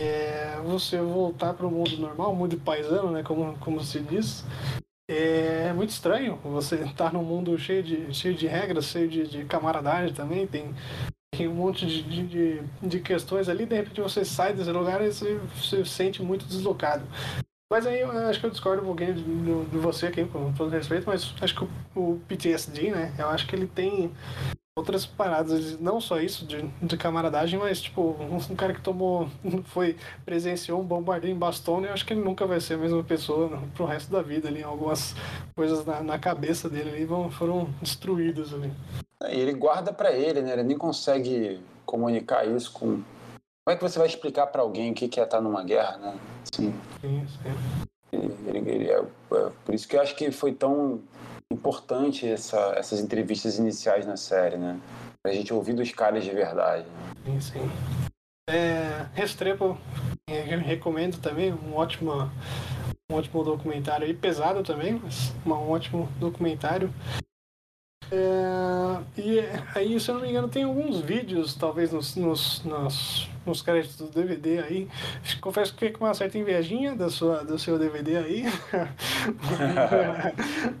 é, 0.00 0.58
você 0.64 0.98
voltar 0.98 1.54
para 1.54 1.66
o 1.66 1.70
mundo 1.70 1.96
normal, 1.98 2.34
mundo 2.34 2.56
paisano, 2.58 3.10
né, 3.10 3.22
como, 3.22 3.56
como 3.58 3.80
se 3.80 4.00
diz, 4.00 4.44
é 5.08 5.72
muito 5.72 5.90
estranho. 5.90 6.38
Você 6.42 6.76
estar 6.76 6.92
tá 7.10 7.12
num 7.12 7.22
mundo 7.22 7.56
cheio 7.58 7.82
de, 7.82 8.12
cheio 8.14 8.34
de 8.34 8.46
regras, 8.46 8.86
cheio 8.86 9.08
de, 9.08 9.26
de 9.26 9.44
camaradagem 9.44 10.14
também, 10.14 10.46
tem, 10.46 10.74
tem 11.36 11.48
um 11.48 11.54
monte 11.54 11.86
de, 11.86 12.02
de, 12.02 12.62
de, 12.82 13.00
questões 13.00 13.48
ali, 13.48 13.66
de 13.66 13.74
repente 13.74 14.00
você 14.00 14.24
sai 14.24 14.54
desse 14.54 14.70
lugar 14.70 15.02
e 15.02 15.12
você 15.12 15.38
se 15.54 15.84
sente 15.84 16.22
muito 16.22 16.46
deslocado. 16.46 17.04
Mas 17.70 17.86
aí 17.86 18.00
eu 18.00 18.10
acho 18.10 18.40
que 18.40 18.46
eu 18.46 18.50
discordo 18.50 18.82
um 18.82 18.86
pouquinho 18.86 19.14
de, 19.14 19.22
de, 19.22 19.64
de 19.70 19.78
você 19.78 20.06
aqui, 20.06 20.24
com 20.24 20.52
todo 20.52 20.70
respeito, 20.70 21.06
mas 21.06 21.34
acho 21.40 21.54
que 21.54 21.64
o, 21.64 21.68
o, 21.94 22.20
PTSD, 22.28 22.90
né, 22.90 23.14
eu 23.18 23.28
acho 23.28 23.46
que 23.46 23.56
ele 23.56 23.66
tem 23.66 24.12
outras 24.76 25.06
paradas, 25.06 25.78
não 25.78 26.00
só 26.00 26.20
isso 26.20 26.44
de, 26.46 26.60
de 26.82 26.96
camaradagem, 26.96 27.58
mas 27.58 27.80
tipo, 27.80 28.16
um, 28.20 28.36
um, 28.36 28.56
cara 28.56 28.74
que 28.74 28.80
tomou, 28.80 29.28
foi, 29.66 29.96
presenciou 30.26 30.80
um 30.80 30.84
bombardeio 30.84 31.32
em 31.32 31.38
Bastogne, 31.38 31.86
eu 31.86 31.92
acho 31.92 32.04
que 32.04 32.12
ele 32.12 32.22
nunca 32.22 32.46
vai 32.46 32.60
ser 32.60 32.74
a 32.74 32.78
mesma 32.78 33.02
pessoa 33.02 33.48
no, 33.48 33.66
pro 33.68 33.86
resto 33.86 34.12
da 34.12 34.20
vida 34.20 34.48
ali, 34.48 34.62
algumas 34.62 35.14
coisas 35.56 35.84
na, 35.86 36.02
na 36.02 36.18
cabeça 36.18 36.68
dele 36.68 36.90
ali 36.90 37.04
vão, 37.04 37.30
foram 37.30 37.68
destruídas 37.80 38.52
ali. 38.52 38.72
É, 39.22 39.34
ele 39.34 39.54
guarda 39.54 39.92
para 39.92 40.12
ele, 40.12 40.42
né, 40.42 40.52
ele 40.52 40.64
nem 40.64 40.76
consegue 40.76 41.60
comunicar 41.86 42.46
isso 42.46 42.72
com 42.72 43.00
como 43.64 43.74
é 43.74 43.76
que 43.76 43.82
você 43.82 43.98
vai 43.98 44.06
explicar 44.06 44.46
para 44.48 44.60
alguém 44.60 44.92
o 44.92 44.94
que 44.94 45.18
é 45.18 45.24
estar 45.24 45.40
numa 45.40 45.64
guerra, 45.64 45.96
né? 45.96 46.18
Sim. 46.52 46.74
sim, 47.00 47.26
sim. 47.26 47.94
Ele, 48.12 48.70
ele, 48.70 48.90
é, 48.90 48.98
é, 48.98 49.52
por 49.64 49.74
isso 49.74 49.88
que 49.88 49.96
eu 49.96 50.02
acho 50.02 50.14
que 50.14 50.30
foi 50.30 50.52
tão 50.52 51.00
importante 51.50 52.28
essa, 52.28 52.74
essas 52.76 53.00
entrevistas 53.00 53.58
iniciais 53.58 54.06
na 54.06 54.18
série, 54.18 54.58
né? 54.58 54.78
Pra 55.22 55.32
gente 55.32 55.52
ouvir 55.52 55.72
dos 55.72 55.90
caras 55.92 56.22
de 56.24 56.30
verdade. 56.30 56.86
Sim, 57.24 57.40
sim. 57.40 57.70
É, 58.50 59.06
Restrepo, 59.14 59.78
eu 60.28 60.58
recomendo 60.58 61.18
também, 61.18 61.50
um 61.50 61.74
ótimo, 61.74 62.30
um 63.10 63.14
ótimo 63.14 63.42
documentário 63.42 64.06
e 64.06 64.12
pesado 64.12 64.62
também, 64.62 65.00
mas 65.02 65.32
um 65.46 65.70
ótimo 65.70 66.06
documentário. 66.20 66.92
É, 68.12 69.20
e 69.20 69.40
aí, 69.74 69.98
se 69.98 70.10
eu 70.10 70.16
não 70.16 70.22
me 70.22 70.28
engano, 70.28 70.48
tem 70.48 70.64
alguns 70.64 71.00
vídeos, 71.00 71.54
talvez 71.54 71.90
nos, 71.90 72.14
nos, 72.16 72.62
nos, 72.62 73.28
nos 73.46 73.62
créditos 73.62 73.96
do 73.96 74.06
DVD 74.08 74.60
aí. 74.60 74.88
Confesso 75.40 75.72
que 75.72 75.80
fiquei 75.80 75.96
com 75.96 76.04
uma 76.04 76.14
certa 76.14 76.38
invejinha 76.38 76.94
da 76.94 77.08
sua, 77.08 77.44
do 77.44 77.58
seu 77.58 77.78
DVD 77.78 78.18
aí. 78.18 78.44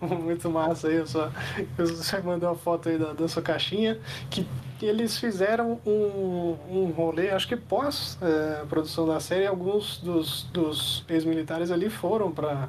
Muito 0.00 0.50
massa 0.50 0.88
aí, 0.88 1.06
só, 1.06 1.30
você 1.76 2.18
mandou 2.20 2.48
uma 2.48 2.56
foto 2.56 2.88
aí 2.88 2.98
da, 2.98 3.12
da 3.12 3.28
sua 3.28 3.42
caixinha. 3.42 3.98
Que 4.30 4.46
eles 4.82 5.18
fizeram 5.18 5.80
um, 5.86 6.56
um 6.68 6.92
rolê, 6.94 7.30
acho 7.30 7.48
que 7.48 7.56
pós 7.56 8.18
é, 8.20 8.64
produção 8.66 9.06
da 9.06 9.18
série, 9.20 9.46
alguns 9.46 9.98
dos, 9.98 10.42
dos 10.52 11.04
ex-militares 11.08 11.70
ali 11.70 11.88
foram 11.88 12.30
para 12.30 12.68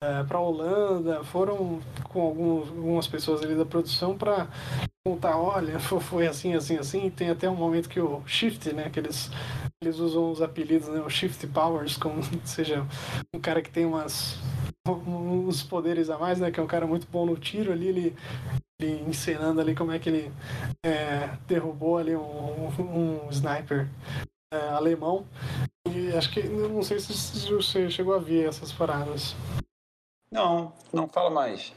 é, 0.00 0.22
para 0.22 0.38
Holanda, 0.38 1.24
foram 1.24 1.80
com 2.04 2.20
alguns, 2.20 2.68
algumas 2.68 3.06
pessoas 3.08 3.42
ali 3.42 3.56
da 3.56 3.66
produção 3.66 4.16
para 4.16 4.46
contar, 5.04 5.36
olha, 5.36 5.78
foi 6.00 6.26
assim, 6.26 6.54
assim, 6.54 6.76
assim. 6.78 7.10
Tem 7.10 7.30
até 7.30 7.50
um 7.50 7.56
momento 7.56 7.88
que 7.88 8.00
o 8.00 8.22
Shift, 8.26 8.72
né, 8.72 8.90
que 8.90 9.00
eles, 9.00 9.30
eles 9.82 9.98
usam 9.98 10.30
os 10.30 10.40
apelidos, 10.40 10.88
né, 10.88 11.00
o 11.00 11.10
Shift 11.10 11.46
Powers, 11.48 11.96
como 11.96 12.20
seja 12.44 12.86
um 13.34 13.40
cara 13.40 13.60
que 13.60 13.70
tem 13.70 13.84
umas 13.84 14.38
uns 14.86 15.62
poderes 15.62 16.10
a 16.10 16.18
mais, 16.18 16.38
né, 16.38 16.50
que 16.50 16.60
é 16.60 16.62
um 16.62 16.68
cara 16.68 16.86
muito 16.86 17.06
bom 17.10 17.26
no 17.26 17.36
tiro 17.36 17.72
ali, 17.72 17.88
ele, 17.88 18.16
ele 18.80 19.04
encenando 19.08 19.60
ali 19.60 19.74
como 19.74 19.90
é 19.90 19.98
que 19.98 20.08
ele 20.08 20.32
é, 20.86 21.36
derrubou 21.48 21.98
ali 21.98 22.14
um, 22.14 22.68
um 22.78 23.28
sniper 23.30 23.88
é, 24.52 24.58
alemão. 24.70 25.26
E 25.88 26.12
acho 26.16 26.30
que 26.30 26.42
não 26.42 26.82
sei 26.82 27.00
se 27.00 27.50
você 27.50 27.90
chegou 27.90 28.14
a 28.14 28.18
ver 28.18 28.48
essas 28.48 28.70
paradas. 28.70 29.34
Não, 30.30 30.72
não 30.92 31.08
fala 31.08 31.30
mais. 31.30 31.72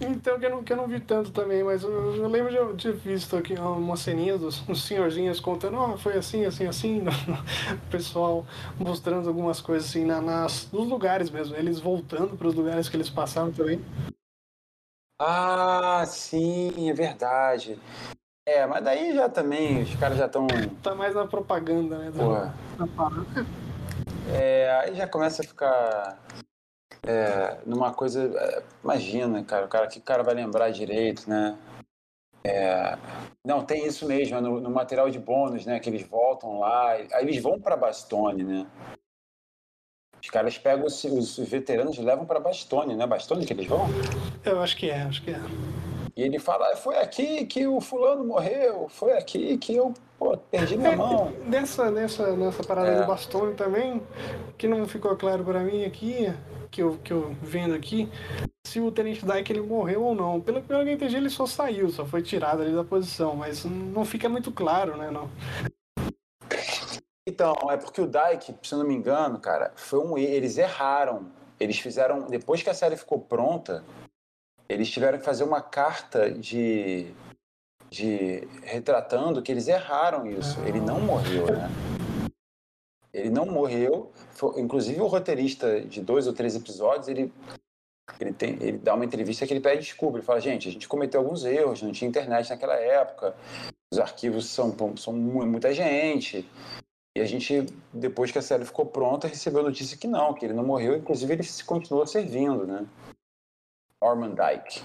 Então, 0.00 0.40
que 0.40 0.46
eu 0.46 0.50
não, 0.50 0.64
que 0.64 0.72
eu 0.72 0.76
não 0.78 0.86
vi 0.86 0.98
tanto 0.98 1.30
também, 1.30 1.62
mas 1.62 1.82
eu, 1.82 2.16
eu 2.16 2.26
lembro 2.26 2.74
de 2.74 2.82
ter 2.82 2.94
visto 2.94 3.36
aqui 3.36 3.52
uma 3.54 3.98
ceninha 3.98 4.38
dos 4.38 4.66
uns 4.66 4.82
senhorzinhos 4.84 5.40
contando, 5.40 5.76
oh, 5.76 5.98
foi 5.98 6.16
assim, 6.16 6.46
assim, 6.46 6.66
assim, 6.66 7.02
o 7.86 7.90
pessoal 7.90 8.46
mostrando 8.78 9.28
algumas 9.28 9.60
coisas 9.60 9.90
assim 9.90 10.06
na, 10.06 10.20
nas, 10.22 10.70
nos 10.72 10.88
lugares 10.88 11.28
mesmo, 11.28 11.54
eles 11.54 11.78
voltando 11.78 12.34
para 12.34 12.48
os 12.48 12.54
lugares 12.54 12.88
que 12.88 12.96
eles 12.96 13.10
passaram 13.10 13.52
também. 13.52 13.84
Ah, 15.18 16.02
sim, 16.06 16.88
é 16.88 16.94
verdade. 16.94 17.78
É, 18.48 18.66
mas 18.66 18.82
daí 18.82 19.14
já 19.14 19.28
também, 19.28 19.82
os 19.82 19.94
caras 19.96 20.16
já 20.16 20.24
estão. 20.24 20.46
Tá 20.82 20.94
mais 20.94 21.14
na 21.14 21.26
propaganda, 21.26 21.98
né? 21.98 22.10
Da, 22.10 22.54
é, 24.32 24.80
aí 24.82 24.94
já 24.94 25.06
começa 25.06 25.42
a 25.42 25.46
ficar 25.46 26.18
é, 27.02 27.58
numa 27.66 27.92
coisa. 27.92 28.24
É, 28.24 28.62
imagina, 28.82 29.42
cara, 29.44 29.66
o 29.66 29.68
cara 29.68 29.86
que 29.86 29.98
o 29.98 30.02
cara 30.02 30.22
vai 30.22 30.34
lembrar 30.34 30.70
direito, 30.70 31.28
né? 31.28 31.58
É, 32.42 32.96
não, 33.44 33.64
tem 33.64 33.86
isso 33.86 34.06
mesmo, 34.06 34.40
no, 34.40 34.60
no, 34.60 34.70
material 34.70 35.10
de 35.10 35.18
bônus, 35.18 35.66
né? 35.66 35.78
Que 35.78 35.90
eles 35.90 36.02
voltam 36.02 36.58
lá, 36.58 36.92
aí 36.92 37.08
eles 37.22 37.42
vão 37.42 37.60
para 37.60 37.76
Bastone, 37.76 38.42
né? 38.42 38.66
Os 40.22 40.28
caras 40.28 40.58
pegam 40.58 40.86
os, 40.86 41.02
os 41.04 41.38
veteranos 41.38 41.96
e 41.96 42.02
levam 42.02 42.26
para 42.26 42.40
Bastone, 42.40 42.94
né? 42.94 43.06
Bastone 43.06 43.46
que 43.46 43.52
eles 43.52 43.66
vão? 43.66 43.86
Eu 44.44 44.60
acho 44.60 44.76
que 44.76 44.90
é, 44.90 45.02
acho 45.02 45.22
que 45.22 45.30
é. 45.30 45.40
E 46.16 46.22
ele 46.22 46.38
fala, 46.38 46.72
ah, 46.72 46.76
foi 46.76 46.96
aqui 46.98 47.46
que 47.46 47.66
o 47.66 47.80
fulano 47.80 48.24
morreu, 48.24 48.88
foi 48.88 49.12
aqui 49.12 49.56
que 49.58 49.74
eu 49.76 49.94
pô, 50.18 50.36
perdi 50.36 50.76
minha 50.76 50.90
é, 50.90 50.96
mão. 50.96 51.32
Nessa, 51.46 51.90
nessa, 51.90 52.36
nessa 52.36 52.62
parada 52.64 52.90
é. 52.90 53.00
do 53.00 53.06
Bastone 53.06 53.54
também, 53.54 54.02
que 54.58 54.66
não 54.66 54.86
ficou 54.86 55.16
claro 55.16 55.44
para 55.44 55.60
mim 55.60 55.84
aqui, 55.84 56.32
que 56.70 56.82
eu, 56.82 56.98
que 56.98 57.12
eu 57.12 57.34
vendo 57.42 57.74
aqui, 57.74 58.08
se 58.66 58.80
o 58.80 58.90
Tenente 58.90 59.24
Dyke 59.24 59.52
ele 59.52 59.62
morreu 59.62 60.02
ou 60.02 60.14
não. 60.14 60.40
Pelo, 60.40 60.62
que 60.62 60.72
eu 60.72 60.86
entendi, 60.88 61.16
ele 61.16 61.30
só 61.30 61.46
saiu, 61.46 61.90
só 61.90 62.04
foi 62.04 62.22
tirado 62.22 62.62
ali 62.62 62.74
da 62.74 62.84
posição, 62.84 63.34
mas 63.34 63.64
não 63.64 64.04
fica 64.04 64.28
muito 64.28 64.52
claro, 64.52 64.96
né? 64.96 65.10
Não. 65.10 65.28
Então, 67.26 67.54
é 67.70 67.76
porque 67.76 68.00
o 68.00 68.06
Dyke, 68.06 68.54
se 68.62 68.74
eu 68.74 68.78
não 68.78 68.86
me 68.86 68.94
engano, 68.94 69.38
cara, 69.38 69.72
foi 69.76 69.98
um 70.00 70.18
eles 70.18 70.58
erraram. 70.58 71.26
Eles 71.58 71.78
fizeram, 71.78 72.22
depois 72.22 72.62
que 72.62 72.70
a 72.70 72.74
série 72.74 72.96
ficou 72.96 73.20
pronta, 73.20 73.84
eles 74.70 74.88
tiveram 74.88 75.18
que 75.18 75.24
fazer 75.24 75.44
uma 75.44 75.60
carta 75.60 76.30
de 76.30 77.12
de 77.90 78.46
retratando 78.62 79.42
que 79.42 79.50
eles 79.50 79.66
erraram 79.66 80.24
isso. 80.24 80.60
Ele 80.60 80.80
não 80.80 81.00
morreu, 81.00 81.46
né? 81.46 81.68
Ele 83.12 83.28
não 83.28 83.44
morreu. 83.44 84.12
Foi, 84.32 84.60
inclusive 84.60 85.00
o 85.00 85.08
roteirista 85.08 85.80
de 85.80 86.00
dois 86.00 86.28
ou 86.28 86.32
três 86.32 86.54
episódios, 86.54 87.08
ele 87.08 87.32
ele, 88.20 88.32
tem, 88.32 88.50
ele 88.60 88.78
dá 88.78 88.94
uma 88.94 89.04
entrevista 89.04 89.46
que 89.46 89.52
ele 89.52 89.60
pede 89.60 89.82
desculpa. 89.82 90.18
Ele 90.18 90.24
fala, 90.24 90.40
gente, 90.40 90.68
a 90.68 90.72
gente 90.72 90.86
cometeu 90.86 91.20
alguns 91.20 91.44
erros, 91.44 91.82
não 91.82 91.90
tinha 91.90 92.08
internet 92.08 92.50
naquela 92.50 92.74
época, 92.74 93.34
os 93.92 93.98
arquivos 93.98 94.46
são, 94.46 94.74
são 94.96 95.12
muita 95.12 95.74
gente. 95.74 96.48
E 97.16 97.20
a 97.20 97.24
gente, 97.24 97.66
depois 97.92 98.30
que 98.30 98.38
a 98.38 98.42
série 98.42 98.64
ficou 98.64 98.86
pronta, 98.86 99.26
recebeu 99.26 99.60
a 99.60 99.64
notícia 99.64 99.96
que 99.96 100.06
não, 100.06 100.32
que 100.32 100.44
ele 100.44 100.54
não 100.54 100.64
morreu, 100.64 100.96
inclusive 100.96 101.32
ele 101.32 101.42
continuou 101.66 102.06
servindo, 102.06 102.66
né? 102.66 102.86
Norman 104.02 104.34
Dyke. 104.34 104.82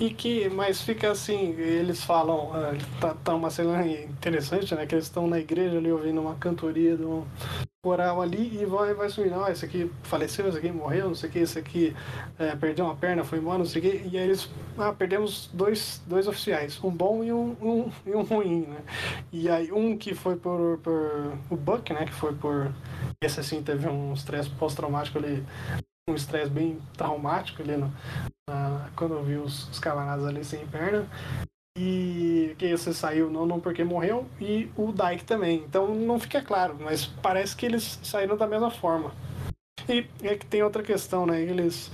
e 0.00 0.10
que, 0.10 0.48
mas 0.48 0.80
fica 0.80 1.10
assim, 1.10 1.50
eles 1.58 2.02
falam, 2.02 2.50
uh, 2.50 3.00
tá, 3.00 3.14
tá, 3.14 3.34
uma 3.34 3.50
cena 3.50 3.86
interessante, 3.86 4.74
né? 4.74 4.86
Que 4.86 4.94
eles 4.94 5.04
estão 5.04 5.26
na 5.26 5.38
igreja 5.38 5.78
ali 5.78 5.90
ouvindo 5.90 6.20
uma 6.20 6.34
cantoria 6.36 6.96
do 6.96 7.26
coral 7.82 8.22
ali 8.22 8.62
e 8.62 8.64
vai, 8.64 8.94
vai 8.94 9.10
sumindo, 9.10 9.44
ah, 9.44 9.50
esse 9.50 9.62
aqui 9.62 9.90
faleceu, 10.04 10.48
esse 10.48 10.56
aqui 10.56 10.72
morreu, 10.72 11.08
não 11.08 11.14
sei 11.14 11.28
o 11.28 11.32
que, 11.32 11.38
esse 11.40 11.58
aqui 11.58 11.94
é, 12.38 12.56
perdeu 12.56 12.86
uma 12.86 12.96
perna, 12.96 13.22
foi 13.22 13.38
embora, 13.38 13.58
não 13.58 13.66
sei 13.66 13.80
o 13.80 13.84
que, 13.84 14.08
e 14.08 14.16
aí 14.16 14.24
eles, 14.24 14.48
ah, 14.78 14.90
perdemos 14.90 15.50
dois, 15.52 16.02
dois 16.06 16.26
oficiais, 16.26 16.82
um 16.82 16.90
bom 16.90 17.22
e 17.22 17.30
um, 17.30 17.54
um, 17.60 17.92
e 18.06 18.14
um 18.14 18.22
ruim, 18.22 18.62
né? 18.62 18.78
E 19.30 19.50
aí 19.50 19.70
um 19.70 19.98
que 19.98 20.14
foi 20.14 20.34
por, 20.34 20.78
por 20.78 21.36
o 21.50 21.56
Buck, 21.56 21.92
né, 21.92 22.06
que 22.06 22.14
foi 22.14 22.34
por, 22.34 22.72
esse 23.22 23.38
assim 23.38 23.62
teve 23.62 23.86
um 23.86 24.14
estresse 24.14 24.48
pós-traumático 24.48 25.18
ali 25.18 25.44
um 26.08 26.14
estresse 26.14 26.50
bem 26.50 26.78
traumático 26.96 27.62
ali 27.62 27.76
no, 27.76 27.92
na, 28.48 28.88
quando 28.94 29.14
eu 29.14 29.24
vi 29.24 29.36
os, 29.36 29.68
os 29.68 29.78
camaradas 29.78 30.26
ali 30.26 30.44
sem 30.44 30.66
perna. 30.66 31.06
E 31.76 32.54
que 32.56 32.76
você 32.76 32.92
saiu 32.92 33.28
não, 33.28 33.44
não 33.44 33.58
porque 33.58 33.82
morreu, 33.82 34.26
e 34.40 34.70
o 34.76 34.92
Dyke 34.92 35.24
também. 35.24 35.64
Então 35.66 35.92
não 35.92 36.20
fica 36.20 36.40
claro, 36.40 36.76
mas 36.78 37.04
parece 37.04 37.56
que 37.56 37.66
eles 37.66 37.98
saíram 38.02 38.36
da 38.36 38.46
mesma 38.46 38.70
forma. 38.70 39.12
E 39.88 40.06
é 40.22 40.36
que 40.36 40.46
tem 40.46 40.62
outra 40.62 40.82
questão, 40.82 41.26
né? 41.26 41.40
Eles. 41.40 41.90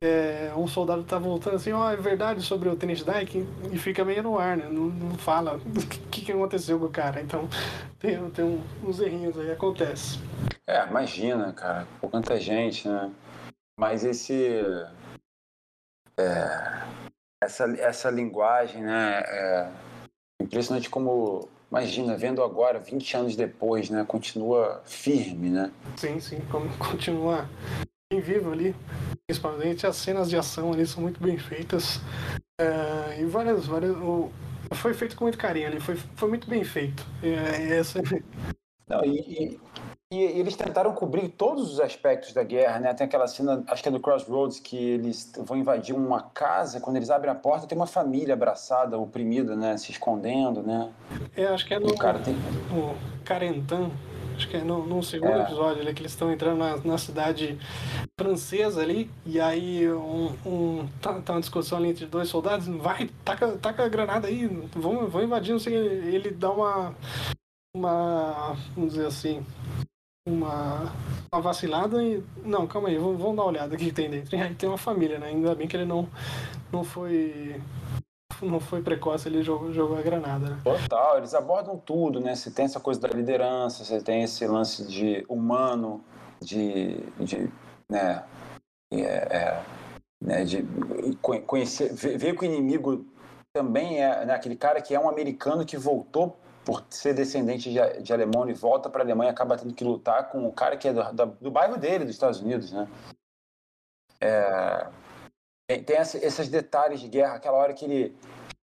É, 0.00 0.52
um 0.56 0.68
soldado 0.68 1.02
tá 1.02 1.18
voltando 1.18 1.56
assim, 1.56 1.72
ó, 1.72 1.86
oh, 1.86 1.90
é 1.90 1.96
verdade 1.96 2.40
sobre 2.42 2.68
o 2.68 2.76
Tenente 2.76 3.04
Dyke, 3.04 3.46
e 3.72 3.78
fica 3.78 4.04
meio 4.04 4.22
no 4.22 4.38
ar, 4.38 4.56
né? 4.56 4.68
Não, 4.70 4.84
não 4.84 5.14
fala 5.16 5.56
o 5.64 5.86
que, 6.10 6.20
que 6.20 6.32
aconteceu 6.32 6.78
com 6.78 6.86
o 6.86 6.90
cara. 6.90 7.20
Então 7.20 7.48
tem, 7.98 8.30
tem 8.30 8.62
uns 8.84 9.00
errinhos 9.00 9.36
aí, 9.38 9.50
acontece. 9.50 10.20
É, 10.68 10.86
imagina, 10.86 11.52
cara, 11.52 11.86
por 12.00 12.10
quanta 12.10 12.38
gente, 12.38 12.88
né? 12.88 13.10
Mas 13.78 14.04
esse. 14.04 14.60
É, 16.18 16.82
essa, 17.42 17.64
essa 17.78 18.10
linguagem, 18.10 18.82
né? 18.82 19.20
É 19.20 19.72
impressionante 20.40 20.88
como. 20.88 21.48
Imagina, 21.70 22.16
vendo 22.16 22.42
agora, 22.42 22.78
20 22.78 23.16
anos 23.16 23.36
depois, 23.36 23.90
né? 23.90 24.04
Continua 24.06 24.82
firme, 24.86 25.50
né? 25.50 25.72
Sim, 25.96 26.20
sim, 26.20 26.40
como 26.50 26.68
continua 26.78 27.48
em 28.10 28.20
vivo 28.20 28.52
ali. 28.52 28.74
Principalmente 29.26 29.86
as 29.86 29.96
cenas 29.96 30.30
de 30.30 30.36
ação 30.36 30.72
ali 30.72 30.86
são 30.86 31.02
muito 31.02 31.20
bem 31.20 31.36
feitas. 31.36 32.00
É, 32.58 33.20
e 33.20 33.24
várias, 33.26 33.66
várias. 33.66 33.96
O, 33.96 34.30
foi 34.74 34.94
feito 34.94 35.16
com 35.16 35.24
muito 35.24 35.38
carinho 35.38 35.68
ali, 35.68 35.80
foi, 35.80 35.96
foi 35.96 36.28
muito 36.28 36.48
bem 36.48 36.64
feito. 36.64 37.04
É, 37.22 37.78
essa... 37.78 38.00
Não, 38.88 39.04
e, 39.04 39.18
e 39.18 39.60
eles 40.12 40.54
tentaram 40.54 40.92
cobrir 40.92 41.28
todos 41.28 41.72
os 41.72 41.80
aspectos 41.80 42.32
da 42.32 42.44
guerra, 42.44 42.78
né? 42.78 42.94
Tem 42.94 43.06
aquela 43.06 43.26
cena, 43.26 43.64
acho 43.66 43.82
que 43.82 43.88
é 43.88 43.92
do 43.92 43.98
Crossroads, 43.98 44.60
que 44.60 44.76
eles 44.76 45.32
vão 45.38 45.56
invadir 45.56 45.96
uma 45.96 46.22
casa, 46.22 46.80
quando 46.80 46.96
eles 46.96 47.10
abrem 47.10 47.32
a 47.32 47.34
porta 47.34 47.66
tem 47.66 47.76
uma 47.76 47.88
família 47.88 48.34
abraçada, 48.34 48.96
oprimida, 48.96 49.56
né? 49.56 49.76
Se 49.76 49.90
escondendo, 49.90 50.62
né? 50.62 50.92
É, 51.36 51.46
acho 51.46 51.66
que 51.66 51.74
é 51.74 51.80
no 51.80 51.88
o 51.88 51.98
cara 51.98 52.20
tem... 52.20 52.34
o 52.34 52.94
Carentan, 53.24 53.90
acho 54.36 54.48
que 54.48 54.56
é 54.56 54.60
no, 54.60 54.86
no 54.86 55.02
segundo 55.02 55.32
é. 55.32 55.42
episódio 55.42 55.82
ali, 55.82 55.92
que 55.92 56.02
eles 56.02 56.12
estão 56.12 56.30
entrando 56.30 56.58
na, 56.58 56.76
na, 56.76 56.98
cidade 56.98 57.58
francesa 58.16 58.82
ali, 58.82 59.10
e 59.24 59.40
aí 59.40 59.90
um, 59.90 60.32
um 60.46 60.88
tá, 61.02 61.20
tá, 61.20 61.32
uma 61.32 61.40
discussão 61.40 61.78
ali 61.78 61.88
entre 61.88 62.06
dois 62.06 62.28
soldados, 62.28 62.68
vai, 62.68 63.10
taca, 63.24 63.58
taca 63.58 63.84
a 63.84 63.88
granada 63.88 64.28
aí, 64.28 64.46
vão, 64.72 65.08
vão 65.08 65.24
invadir, 65.24 65.50
não 65.50 65.58
sei, 65.58 65.74
ele 65.74 66.30
dá 66.30 66.52
uma 66.52 66.94
uma, 67.76 68.56
vamos 68.74 68.94
dizer 68.94 69.06
assim, 69.06 69.44
uma, 70.26 70.92
uma 71.32 71.40
vacilada 71.40 72.02
e. 72.02 72.22
Não, 72.44 72.66
calma 72.66 72.88
aí, 72.88 72.98
vamos, 72.98 73.18
vamos 73.18 73.36
dar 73.36 73.42
uma 73.42 73.48
olhada 73.50 73.74
o 73.74 73.78
que 73.78 73.92
tem 73.92 74.10
dentro. 74.10 74.36
E 74.36 74.40
aí 74.42 74.54
tem 74.54 74.68
uma 74.68 74.76
família, 74.76 75.18
né? 75.18 75.28
Ainda 75.28 75.54
bem 75.54 75.68
que 75.68 75.76
ele 75.76 75.86
não, 75.86 76.08
não 76.72 76.82
foi. 76.82 77.60
Não 78.42 78.60
foi 78.60 78.82
precoce, 78.82 79.28
ele 79.28 79.42
jogou, 79.42 79.72
jogou 79.72 79.96
a 79.96 80.02
granada. 80.02 80.50
Né? 80.50 80.60
Total, 80.62 81.16
eles 81.16 81.32
abordam 81.32 81.78
tudo, 81.78 82.20
né? 82.20 82.34
Você 82.34 82.50
tem 82.50 82.66
essa 82.66 82.78
coisa 82.78 83.00
da 83.00 83.08
liderança, 83.08 83.82
você 83.82 83.98
tem 84.02 84.24
esse 84.24 84.46
lance 84.46 84.86
de 84.86 85.24
humano, 85.26 86.04
de, 86.42 86.98
de 87.18 87.50
né, 87.88 88.22
é, 88.92 89.00
é, 89.00 89.62
né, 90.22 90.44
de 90.44 90.66
conhecer, 91.46 91.94
ver 91.94 92.36
que 92.36 92.42
o 92.42 92.44
inimigo 92.44 93.06
também 93.54 94.02
é 94.02 94.26
né, 94.26 94.34
aquele 94.34 94.56
cara 94.56 94.82
que 94.82 94.94
é 94.94 95.00
um 95.00 95.08
americano 95.08 95.64
que 95.64 95.78
voltou 95.78 96.36
por 96.66 96.84
ser 96.90 97.14
descendente 97.14 97.72
de, 97.72 98.02
de 98.02 98.12
alemão 98.12 98.50
e 98.50 98.52
volta 98.52 98.90
para 98.90 99.00
a 99.00 99.04
Alemanha 99.04 99.30
acaba 99.30 99.56
tendo 99.56 99.72
que 99.72 99.84
lutar 99.84 100.28
com 100.30 100.48
o 100.48 100.52
cara 100.52 100.76
que 100.76 100.88
é 100.88 100.92
do, 100.92 101.00
do, 101.12 101.26
do 101.26 101.50
bairro 101.50 101.78
dele, 101.78 102.04
dos 102.04 102.14
Estados 102.14 102.40
Unidos, 102.40 102.72
né? 102.72 102.88
É, 104.20 104.88
tem, 105.68 105.84
tem 105.84 105.96
esses 105.98 106.48
detalhes 106.48 107.00
de 107.00 107.06
guerra, 107.06 107.36
aquela 107.36 107.56
hora 107.56 107.72
que 107.72 107.84
ele, 107.84 108.16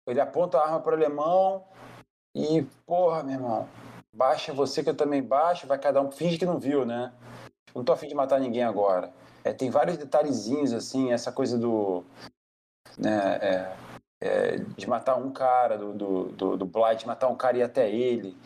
ele 0.06 0.18
aponta 0.18 0.56
a 0.56 0.64
arma 0.64 0.80
para 0.80 0.92
o 0.92 0.96
alemão 0.96 1.62
e, 2.34 2.62
porra, 2.86 3.22
meu 3.22 3.34
irmão, 3.34 3.68
baixa 4.16 4.50
você 4.50 4.82
que 4.82 4.88
eu 4.88 4.96
também 4.96 5.22
baixo, 5.22 5.66
vai 5.66 5.78
cada 5.78 6.00
um, 6.00 6.10
finge 6.10 6.38
que 6.38 6.46
não 6.46 6.58
viu, 6.58 6.86
né? 6.86 7.12
Não 7.74 7.84
tô 7.84 7.92
afim 7.92 8.08
de 8.08 8.14
matar 8.14 8.40
ninguém 8.40 8.62
agora. 8.62 9.12
É, 9.44 9.52
tem 9.52 9.68
vários 9.68 9.98
detalhezinhos, 9.98 10.72
assim, 10.72 11.12
essa 11.12 11.30
coisa 11.30 11.58
do. 11.58 12.02
Né, 12.96 13.36
é, 13.42 13.76
é, 14.20 14.56
de 14.58 14.88
matar 14.88 15.16
um 15.16 15.32
cara, 15.32 15.78
do, 15.78 15.92
do, 15.92 16.24
do, 16.32 16.56
do 16.58 16.66
Blight, 16.66 17.06
matar 17.06 17.28
um 17.28 17.36
cara 17.36 17.56
e 17.56 17.60
ir 17.60 17.62
até 17.62 17.90
ele. 17.90 18.36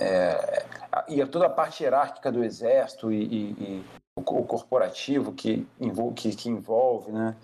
É, 0.00 0.64
e 1.08 1.24
toda 1.26 1.46
a 1.46 1.50
parte 1.50 1.82
hierárquica 1.82 2.32
do 2.32 2.42
exército 2.42 3.12
e, 3.12 3.22
e, 3.22 3.50
e 3.52 3.84
o, 4.16 4.20
o, 4.20 4.46
corporativo 4.46 5.32
que, 5.32 5.68
envolve, 5.78 6.14
que, 6.14 6.34
que 6.34 6.48
envolve, 6.48 7.12
né? 7.12 7.36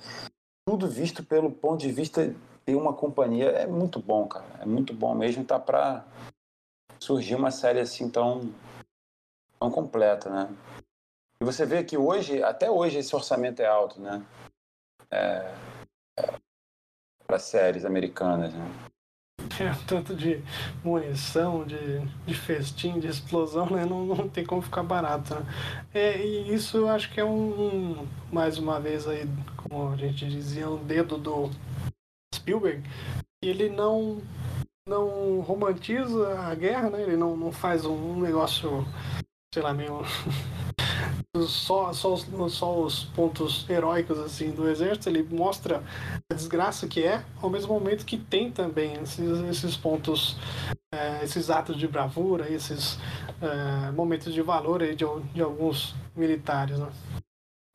Tudo 0.67 0.89
visto 0.89 1.23
pelo 1.23 1.51
ponto 1.51 1.81
de 1.81 1.93
vista 1.93 2.35
de 2.67 2.75
uma 2.75 2.95
companhia 2.95 3.51
é 3.51 3.67
muito 3.67 4.01
bom, 4.01 4.27
cara. 4.27 4.47
É 4.61 4.65
muito 4.65 4.95
bom 4.95 5.15
mesmo. 5.15 5.45
Tá 5.45 5.59
para 5.59 6.05
surgir 6.99 7.35
uma 7.35 7.51
série 7.51 7.79
assim 7.79 8.09
tão, 8.09 8.53
tão 9.61 9.71
completa, 9.71 10.31
né? 10.31 10.57
E 11.41 11.45
você 11.45 11.67
vê 11.67 11.85
que 11.85 11.99
hoje, 11.99 12.43
até 12.43 12.71
hoje, 12.71 12.99
esse 12.99 13.15
orçamento 13.15 13.61
é 13.61 13.67
alto, 13.67 14.01
né? 14.01 14.25
É, 15.11 15.55
é, 16.19 16.35
para 17.27 17.39
séries 17.39 17.85
americanas, 17.85 18.53
né? 18.53 18.71
É, 19.59 19.73
tanto 19.87 20.15
de 20.15 20.43
munição, 20.85 21.65
de, 21.65 22.01
de 22.27 22.35
festim, 22.35 22.99
de 22.99 23.07
explosão, 23.07 23.67
né? 23.71 23.87
Não, 23.87 24.05
não 24.05 24.29
tem 24.29 24.45
como 24.45 24.61
ficar 24.61 24.83
barato, 24.83 25.35
né? 25.35 25.47
É, 25.95 26.19
e 26.19 26.53
isso 26.53 26.77
eu 26.77 26.89
acho 26.89 27.11
que 27.13 27.21
é 27.21 27.25
um, 27.25 28.01
um, 28.01 28.09
mais 28.31 28.59
uma 28.59 28.79
vez 28.79 29.09
aí, 29.09 29.27
como 29.57 29.93
a 29.93 29.97
gente 29.97 30.29
dizia, 30.29 30.69
um 30.69 30.85
dedo 30.85 31.17
do 31.17 31.51
Spielberg, 32.35 32.83
ele 33.43 33.69
não 33.69 34.21
não 34.89 35.41
romantiza 35.41 36.39
a 36.39 36.55
guerra, 36.55 36.91
né? 36.91 37.03
Ele 37.03 37.17
não, 37.17 37.37
não 37.37 37.51
faz 37.51 37.85
um 37.85 38.21
negócio, 38.21 38.87
sei 39.53 39.63
lá, 39.63 39.75
meio 39.75 40.03
só, 41.43 41.93
só, 41.93 42.15
os, 42.15 42.27
só 42.53 42.79
os 42.79 43.05
pontos 43.05 43.69
heróicos 43.69 44.19
assim 44.19 44.51
do 44.51 44.69
exército, 44.69 45.09
ele 45.09 45.23
mostra 45.23 45.83
a 46.31 46.35
desgraça 46.35 46.87
que 46.87 47.03
é, 47.03 47.25
ao 47.43 47.51
mesmo 47.51 47.73
momento 47.73 48.05
que 48.05 48.17
tem 48.17 48.51
também 48.51 48.95
esses, 49.03 49.41
esses 49.49 49.77
pontos, 49.77 50.37
é, 50.93 51.23
esses 51.23 51.51
atos 51.51 51.77
de 51.77 51.87
bravura, 51.87 52.51
esses 52.51 52.99
é, 53.41 53.91
momentos 53.93 54.33
de 54.33 54.43
valor 54.43 54.83
aí 54.83 54.95
de, 54.95 55.05
de 55.35 55.43
alguns 55.43 55.95
militares, 56.15 56.79
né? 56.79 56.89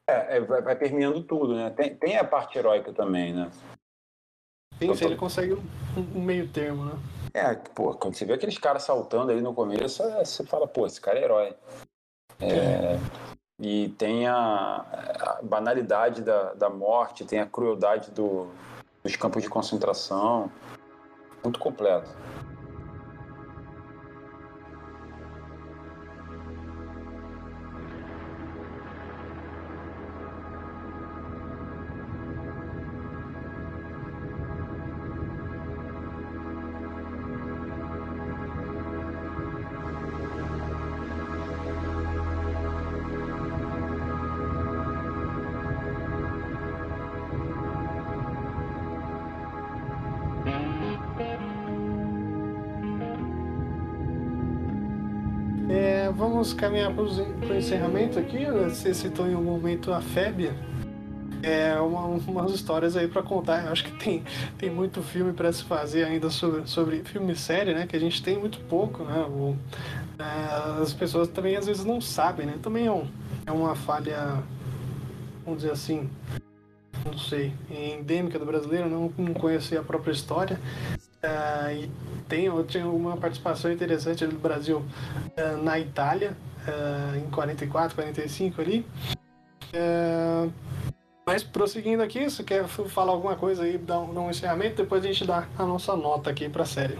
É, 0.09 0.37
é 0.37 0.39
vai, 0.41 0.61
vai, 0.61 0.75
permeando 0.75 1.23
tudo, 1.23 1.55
né? 1.55 1.69
Tem, 1.69 1.95
tem 1.95 2.17
a 2.17 2.23
parte 2.23 2.57
heróica 2.57 2.91
também, 2.91 3.33
né? 3.33 3.49
Sim, 4.77 4.95
se 4.95 5.05
ele 5.05 5.15
consegue 5.15 5.53
um, 5.53 6.21
meio 6.21 6.47
termo, 6.47 6.85
né? 6.85 6.93
É, 7.33 7.53
pô, 7.53 7.93
quando 7.93 8.15
você 8.15 8.25
vê 8.25 8.33
aqueles 8.33 8.57
caras 8.57 8.83
saltando 8.83 9.31
ali 9.31 9.41
no 9.41 9.53
começo, 9.53 10.03
você 10.03 10.43
fala, 10.43 10.67
pô, 10.67 10.85
esse 10.87 10.99
cara 10.99 11.19
é 11.19 11.23
herói. 11.23 11.55
É, 12.39 12.97
e 13.61 13.89
tem 13.89 14.27
a, 14.27 14.35
a 14.35 15.39
banalidade 15.43 16.23
da, 16.23 16.53
da 16.55 16.67
morte, 16.67 17.23
tem 17.23 17.39
a 17.39 17.45
crueldade 17.45 18.09
do, 18.09 18.47
dos 19.03 19.15
campos 19.15 19.43
de 19.43 19.49
concentração. 19.49 20.51
Muito 21.43 21.59
completo. 21.59 22.09
Caminhar 56.61 56.93
para 56.93 57.03
o 57.03 57.57
encerramento 57.57 58.19
aqui. 58.19 58.45
Você 58.45 58.93
citou 58.93 59.27
em 59.27 59.33
algum 59.33 59.49
momento 59.49 59.91
a 59.91 59.99
Fébia. 59.99 60.55
É 61.41 61.73
uma, 61.81 62.05
umas 62.05 62.51
histórias 62.51 62.95
aí 62.95 63.07
para 63.07 63.23
contar. 63.23 63.65
Eu 63.65 63.71
acho 63.71 63.83
que 63.83 63.91
tem, 63.97 64.23
tem 64.59 64.69
muito 64.69 65.01
filme 65.01 65.33
para 65.33 65.51
se 65.51 65.63
fazer 65.63 66.03
ainda 66.03 66.29
sobre, 66.29 66.67
sobre 66.67 67.03
filme 67.03 67.33
e 67.33 67.35
série, 67.35 67.73
né? 67.73 67.87
Que 67.87 67.95
a 67.95 67.99
gente 67.99 68.21
tem 68.21 68.37
muito 68.37 68.59
pouco, 68.59 69.03
né? 69.03 69.21
O, 69.21 69.57
é, 70.19 70.81
as 70.83 70.93
pessoas 70.93 71.27
também 71.29 71.55
às 71.55 71.65
vezes 71.65 71.83
não 71.83 71.99
sabem, 71.99 72.45
né? 72.45 72.53
Também 72.61 72.85
é, 72.85 72.91
um, 72.91 73.07
é 73.47 73.51
uma 73.51 73.73
falha, 73.73 74.37
vamos 75.43 75.63
dizer 75.63 75.71
assim, 75.71 76.07
não 77.03 77.17
sei, 77.17 77.51
endêmica 77.71 78.37
do 78.37 78.45
brasileiro, 78.45 78.87
não, 78.87 79.11
não 79.17 79.33
conhecer 79.33 79.79
a 79.79 79.83
própria 79.83 80.11
história. 80.11 80.59
Uh, 81.23 81.71
e 81.71 81.91
tem, 82.27 82.49
tinha 82.63 82.87
uma 82.87 83.15
participação 83.15 83.71
interessante 83.71 84.25
do 84.25 84.37
Brasil 84.37 84.79
uh, 84.79 85.63
na 85.63 85.79
Itália, 85.79 86.35
uh, 86.67 87.17
em 87.17 87.29
44, 87.29 87.95
45 87.95 88.61
ali. 88.61 88.85
mas 91.25 91.43
prosseguindo 91.43 92.01
aqui, 92.01 92.29
você 92.29 92.43
quer 92.43 92.67
falar 92.67 93.11
alguma 93.11 93.35
coisa 93.35 93.63
aí, 93.63 93.77
dar 93.77 93.99
um, 93.99 94.17
um 94.19 94.29
encerramento, 94.29 94.77
depois 94.77 95.03
a 95.03 95.07
gente 95.07 95.25
dá 95.25 95.47
a 95.57 95.65
nossa 95.65 95.95
nota 95.95 96.29
aqui 96.31 96.49
para 96.49 96.63
a 96.63 96.65
série. 96.65 96.97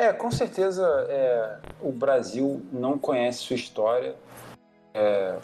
É, 0.00 0.12
com 0.12 0.30
certeza 0.30 0.86
é, 1.10 1.58
o 1.80 1.92
Brasil 1.92 2.62
não 2.72 2.98
conhece 2.98 3.40
sua 3.40 3.56
história. 3.56 4.16
É, 4.94 5.38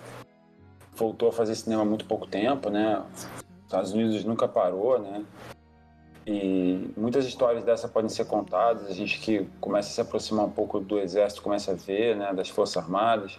voltou 0.94 1.28
a 1.28 1.32
fazer 1.32 1.55
cinema 1.55 1.82
há 1.82 1.84
muito 1.84 2.07
pouco 2.07 2.26
tempo, 2.26 2.70
né? 2.70 3.03
Estados 3.64 3.92
Unidos 3.92 4.24
nunca 4.24 4.49
parou, 4.49 4.99
né? 4.99 5.24
E 6.26 6.90
muitas 6.96 7.24
histórias 7.24 7.62
dessa 7.62 7.86
podem 7.86 8.08
ser 8.10 8.24
contadas. 8.24 8.88
A 8.90 8.92
gente 8.92 9.20
que 9.20 9.48
começa 9.60 9.90
a 9.90 9.92
se 9.92 10.00
aproximar 10.00 10.44
um 10.44 10.50
pouco 10.50 10.80
do 10.80 10.98
exército 10.98 11.40
começa 11.40 11.70
a 11.70 11.74
ver, 11.74 12.16
né, 12.16 12.32
das 12.34 12.48
forças 12.48 12.82
armadas. 12.82 13.38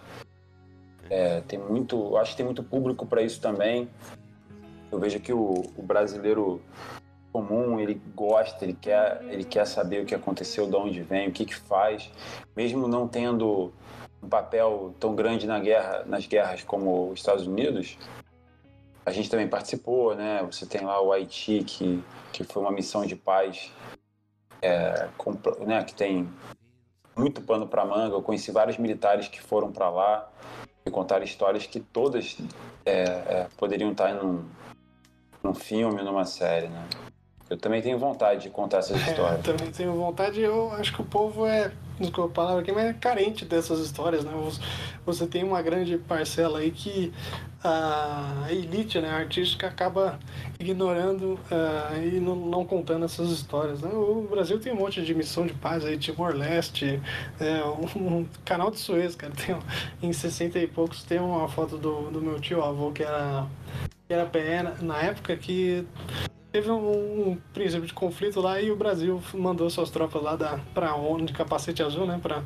É, 1.10 1.42
tem 1.42 1.58
muito, 1.58 2.16
acho 2.16 2.30
que 2.30 2.38
tem 2.38 2.46
muito 2.46 2.62
público 2.62 3.04
para 3.04 3.20
isso 3.20 3.40
também. 3.42 3.90
Eu 4.90 4.98
vejo 4.98 5.20
que 5.20 5.34
o, 5.34 5.64
o, 5.76 5.82
brasileiro 5.82 6.62
comum 7.30 7.78
ele 7.78 8.00
gosta, 8.16 8.64
ele 8.64 8.72
quer, 8.72 9.22
ele 9.28 9.44
quer 9.44 9.66
saber 9.66 10.02
o 10.02 10.06
que 10.06 10.14
aconteceu, 10.14 10.66
de 10.66 10.74
onde 10.74 11.02
vem, 11.02 11.28
o 11.28 11.32
que 11.32 11.44
que 11.44 11.54
faz, 11.54 12.10
mesmo 12.56 12.88
não 12.88 13.06
tendo 13.06 13.70
um 14.22 14.28
papel 14.28 14.94
tão 14.98 15.14
grande 15.14 15.46
na 15.46 15.58
guerra, 15.58 16.04
nas 16.06 16.26
guerras 16.26 16.62
como 16.62 17.10
os 17.10 17.20
Estados 17.20 17.46
Unidos 17.46 17.98
a 19.08 19.10
gente 19.10 19.30
também 19.30 19.48
participou, 19.48 20.14
né? 20.14 20.42
Você 20.50 20.66
tem 20.66 20.82
lá 20.82 21.00
o 21.00 21.10
Haiti, 21.10 21.64
que, 21.64 22.04
que 22.30 22.44
foi 22.44 22.62
uma 22.62 22.70
missão 22.70 23.06
de 23.06 23.16
paz, 23.16 23.72
é, 24.60 25.08
com, 25.16 25.32
né, 25.66 25.82
que 25.82 25.94
tem 25.94 26.28
muito 27.16 27.40
pano 27.40 27.66
para 27.66 27.86
manga. 27.86 28.14
Eu 28.14 28.22
conheci 28.22 28.52
vários 28.52 28.76
militares 28.76 29.26
que 29.26 29.40
foram 29.40 29.72
para 29.72 29.88
lá 29.88 30.30
e 30.84 30.90
contaram 30.90 31.24
histórias 31.24 31.66
que 31.66 31.80
todas 31.80 32.36
é, 32.84 33.02
é, 33.02 33.48
poderiam 33.56 33.92
estar 33.92 34.12
num, 34.12 34.44
num 35.42 35.54
filme, 35.54 36.02
numa 36.02 36.26
série, 36.26 36.68
né? 36.68 36.86
Eu 37.50 37.56
também 37.56 37.80
tenho 37.80 37.98
vontade 37.98 38.42
de 38.42 38.50
contar 38.50 38.78
essas 38.78 38.96
é, 39.06 39.10
histórias. 39.10 39.40
É, 39.40 39.42
também 39.42 39.70
tenho 39.70 39.94
vontade. 39.94 40.40
Eu 40.40 40.72
acho 40.72 40.92
que 40.92 41.00
o 41.00 41.04
povo 41.04 41.46
é, 41.46 41.72
desculpa 41.98 42.30
a 42.30 42.34
palavra 42.34 42.62
aqui, 42.62 42.72
mas 42.72 42.84
é 42.84 42.92
carente 42.92 43.44
dessas 43.44 43.80
histórias, 43.80 44.24
né? 44.24 44.32
Você 45.04 45.26
tem 45.26 45.42
uma 45.42 45.62
grande 45.62 45.96
parcela 45.96 46.58
aí 46.58 46.70
que 46.70 47.12
a 47.62 48.46
elite 48.50 49.00
né, 49.00 49.10
a 49.10 49.16
artística 49.16 49.66
acaba 49.66 50.18
ignorando 50.60 51.40
uh, 51.50 52.00
e 52.00 52.20
não, 52.20 52.36
não, 52.36 52.64
contando 52.64 53.04
essas 53.04 53.30
histórias. 53.30 53.80
Né? 53.80 53.90
O 53.92 54.28
Brasil 54.30 54.60
tem 54.60 54.72
um 54.72 54.76
monte 54.76 55.02
de 55.02 55.14
missão 55.14 55.44
de 55.46 55.54
paz 55.54 55.84
aí, 55.84 55.98
Timor-Leste, 55.98 57.00
é, 57.40 57.64
um, 57.64 58.18
um, 58.18 58.26
canal 58.44 58.70
de 58.70 58.78
Suez, 58.78 59.16
cara. 59.16 59.32
Tem, 59.34 59.56
em 60.02 60.12
60 60.12 60.58
e 60.58 60.66
poucos 60.68 61.02
tem 61.02 61.18
uma 61.18 61.48
foto 61.48 61.76
do, 61.76 62.10
do 62.10 62.20
meu 62.20 62.38
tio 62.38 62.62
avô 62.62 62.92
que 62.92 63.02
era, 63.02 63.46
que 64.06 64.14
era 64.14 64.26
PE 64.26 64.84
na 64.84 65.02
época 65.02 65.36
que 65.36 65.84
teve 66.52 66.70
um, 66.70 67.30
um, 67.30 67.38
princípio 67.52 67.86
de 67.86 67.92
conflito 67.92 68.40
lá 68.40 68.60
e 68.60 68.70
o 68.70 68.76
Brasil 68.76 69.22
mandou 69.34 69.68
suas 69.68 69.90
tropas 69.90 70.22
lá 70.22 70.36
da, 70.36 70.58
pra 70.72 70.94
ONU 70.94 71.26
de 71.26 71.32
capacete 71.32 71.82
azul, 71.82 72.06
né, 72.06 72.18
para 72.22 72.42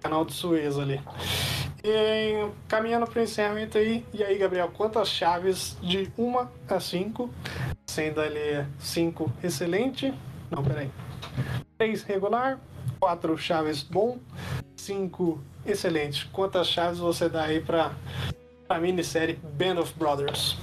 canal 0.00 0.24
de 0.24 0.32
Suez 0.32 0.78
ali. 0.78 1.00
E, 1.84 2.48
caminhando 2.68 3.06
para 3.06 3.20
o 3.20 3.22
encerramento 3.22 3.76
aí, 3.76 4.04
e 4.12 4.22
aí, 4.22 4.38
Gabriel, 4.38 4.70
quantas 4.72 5.08
chaves 5.08 5.76
de 5.82 6.10
1 6.16 6.38
a 6.68 6.80
5, 6.80 7.30
sendo 7.86 8.20
ali 8.20 8.64
5 8.78 9.32
excelente, 9.42 10.14
não, 10.50 10.62
peraí, 10.62 10.90
3 11.78 12.02
regular, 12.04 12.60
4 13.00 13.36
chaves 13.36 13.82
bom, 13.82 14.18
5 14.76 15.40
excelente. 15.66 16.26
Quantas 16.26 16.68
chaves 16.68 16.98
você 16.98 17.28
dá 17.28 17.44
aí 17.44 17.60
para 17.60 17.92
a 18.68 18.78
minissérie 18.78 19.38
Band 19.58 19.80
of 19.80 19.92
Brothers? 19.98 20.56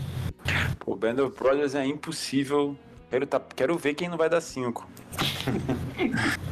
O 0.85 0.95
Band 0.95 1.23
of 1.23 1.37
Brothers 1.37 1.75
é 1.75 1.85
impossível. 1.85 2.75
Quero, 3.09 3.25
tá, 3.25 3.41
quero 3.55 3.77
ver 3.77 3.93
quem 3.93 4.07
não 4.07 4.17
vai 4.17 4.29
dar 4.29 4.41
5. 4.41 4.87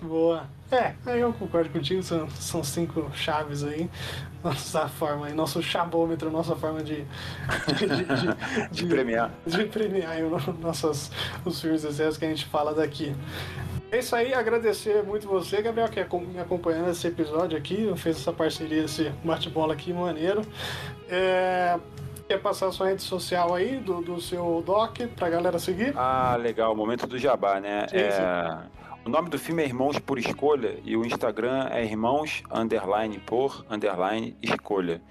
Boa. 0.00 0.48
É, 0.70 0.94
aí 1.04 1.20
eu 1.20 1.32
concordo 1.32 1.68
contigo, 1.70 2.02
são, 2.02 2.28
são 2.30 2.62
cinco 2.62 3.10
chaves 3.12 3.64
aí. 3.64 3.90
Nossa 4.42 4.88
forma 4.88 5.26
aí, 5.26 5.34
nosso 5.34 5.62
chabômetro, 5.62 6.30
nossa 6.30 6.54
forma 6.54 6.82
de. 6.82 7.04
De, 7.76 7.86
de, 7.86 8.04
de, 8.04 8.70
de 8.70 8.86
premiar. 8.86 9.30
De 9.46 9.64
premiar 9.64 10.12
aí, 10.12 10.22
nossos, 10.60 11.10
os 11.44 11.60
filmes 11.60 11.84
excessos 11.84 12.16
que 12.16 12.24
a 12.24 12.28
gente 12.28 12.46
fala 12.46 12.72
daqui. 12.72 13.14
É 13.90 13.98
isso 13.98 14.14
aí, 14.14 14.32
agradecer 14.32 15.02
muito 15.02 15.26
você, 15.26 15.60
Gabriel, 15.60 15.88
que 15.88 16.00
me 16.18 16.38
acompanhando 16.38 16.86
nesse 16.86 17.08
episódio 17.08 17.58
aqui, 17.58 17.92
fez 17.96 18.18
essa 18.18 18.32
parceria, 18.32 18.84
esse 18.84 19.10
bate-bola 19.24 19.74
aqui 19.74 19.92
maneiro. 19.92 20.42
É, 21.08 21.76
quer 22.30 22.40
passar 22.40 22.68
a 22.68 22.72
sua 22.72 22.90
rede 22.90 23.02
social 23.02 23.52
aí, 23.56 23.78
do, 23.78 24.00
do 24.00 24.20
seu 24.20 24.62
doc, 24.64 24.98
pra 25.16 25.28
galera 25.28 25.58
seguir? 25.58 25.92
Ah, 25.96 26.36
legal, 26.36 26.76
momento 26.76 27.04
do 27.04 27.18
jabá, 27.18 27.58
né? 27.58 27.88
Sim, 27.88 27.96
é... 27.96 28.10
Sim. 28.12 28.70
O 29.04 29.08
nome 29.08 29.28
do 29.30 29.38
filme 29.38 29.64
é 29.64 29.66
Irmãos 29.66 29.98
por 29.98 30.16
Escolha 30.16 30.78
e 30.84 30.96
o 30.96 31.04
Instagram 31.04 31.68
é 31.72 31.82
irmãos 31.82 32.44
underline 32.52 33.18
por 33.18 33.64
underline 33.68 34.36
escolha. 34.40 35.02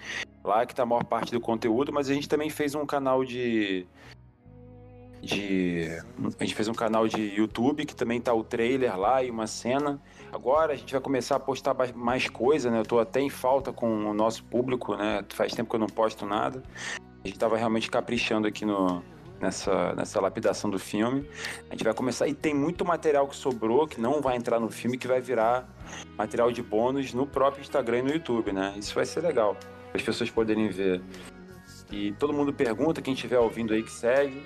Lá 0.45 0.65
que 0.65 0.73
tá 0.73 0.83
a 0.83 0.85
maior 0.85 1.03
parte 1.03 1.31
do 1.31 1.41
conteúdo, 1.41 1.91
mas 1.91 2.09
a 2.09 2.13
gente 2.13 2.29
também 2.29 2.49
fez 2.49 2.73
um 2.73 2.85
canal 2.85 3.25
de 3.25 3.85
de 5.21 5.89
a 6.39 6.43
gente 6.43 6.55
fez 6.55 6.69
um 6.69 6.73
canal 6.73 7.05
de 7.05 7.21
YouTube 7.35 7.85
que 7.85 7.95
também 7.95 8.21
tá 8.21 8.33
o 8.33 8.43
trailer 8.43 8.97
lá 8.97 9.21
e 9.23 9.29
uma 9.29 9.47
cena. 9.47 9.99
Agora 10.31 10.71
a 10.71 10.75
gente 10.77 10.93
vai 10.93 11.01
começar 11.01 11.35
a 11.35 11.39
postar 11.39 11.75
mais 11.95 12.29
coisa, 12.29 12.71
né? 12.71 12.79
Eu 12.79 12.85
tô 12.85 12.99
até 12.99 13.19
em 13.19 13.29
falta 13.29 13.73
com 13.73 14.05
o 14.05 14.13
nosso 14.13 14.43
público, 14.45 14.95
né? 14.95 15.25
Faz 15.29 15.53
tempo 15.53 15.69
que 15.69 15.75
eu 15.75 15.79
não 15.79 15.87
posto 15.87 16.25
nada. 16.25 16.63
A 17.23 17.27
gente 17.27 17.39
tava 17.39 17.57
realmente 17.57 17.89
caprichando 17.89 18.47
aqui 18.47 18.65
no 18.65 19.03
nessa, 19.39 19.93
nessa 19.93 20.19
lapidação 20.19 20.69
do 20.69 20.77
filme. 20.77 21.27
A 21.69 21.73
gente 21.73 21.83
vai 21.83 21.93
começar 21.93 22.27
e 22.27 22.33
tem 22.33 22.53
muito 22.53 22.85
material 22.85 23.27
que 23.27 23.35
sobrou 23.35 23.87
que 23.87 23.99
não 23.99 24.21
vai 24.21 24.35
entrar 24.35 24.59
no 24.59 24.69
filme 24.69 24.97
que 24.97 25.07
vai 25.07 25.21
virar 25.21 25.67
material 26.17 26.51
de 26.51 26.61
bônus 26.61 27.13
no 27.13 27.25
próprio 27.25 27.61
Instagram 27.61 27.99
e 27.99 28.01
no 28.03 28.09
YouTube, 28.09 28.51
né? 28.51 28.73
Isso 28.77 28.93
vai 28.93 29.05
ser 29.05 29.21
legal, 29.21 29.57
as 29.93 30.01
pessoas 30.01 30.29
poderem 30.29 30.67
ver. 30.69 31.01
E 31.91 32.11
todo 32.13 32.33
mundo 32.33 32.53
pergunta, 32.53 33.01
quem 33.01 33.13
estiver 33.13 33.39
ouvindo 33.39 33.73
aí 33.73 33.81
que 33.81 33.91
segue. 33.91 34.43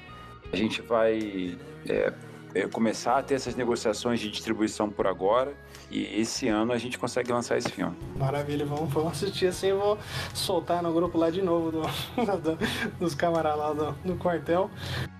A 0.52 0.56
gente 0.56 0.82
vai 0.82 1.58
é, 1.90 2.14
é, 2.54 2.68
começar 2.68 3.18
a 3.18 3.24
ter 3.24 3.34
essas 3.34 3.56
negociações 3.56 4.20
de 4.20 4.30
distribuição 4.30 4.90
por 4.90 5.08
agora. 5.08 5.54
E 5.94 6.20
esse 6.20 6.48
ano 6.48 6.74
a 6.74 6.78
gente 6.80 6.98
consegue 6.98 7.32
lançar 7.32 7.56
esse 7.56 7.70
filme. 7.70 7.96
Maravilha, 8.18 8.66
vamos, 8.66 8.92
vamos 8.92 9.12
assistir 9.12 9.46
assim. 9.46 9.68
Eu 9.68 9.80
vou 9.80 9.98
soltar 10.34 10.82
no 10.82 10.92
grupo 10.92 11.20
lá 11.20 11.30
de 11.30 11.44
novo 11.44 11.72
do, 11.72 11.82
do, 12.42 12.58
dos 13.00 13.14
camaradas 13.14 13.60
lá 13.60 13.74
do, 13.74 13.92
do 14.04 14.16
quartel. 14.16 14.72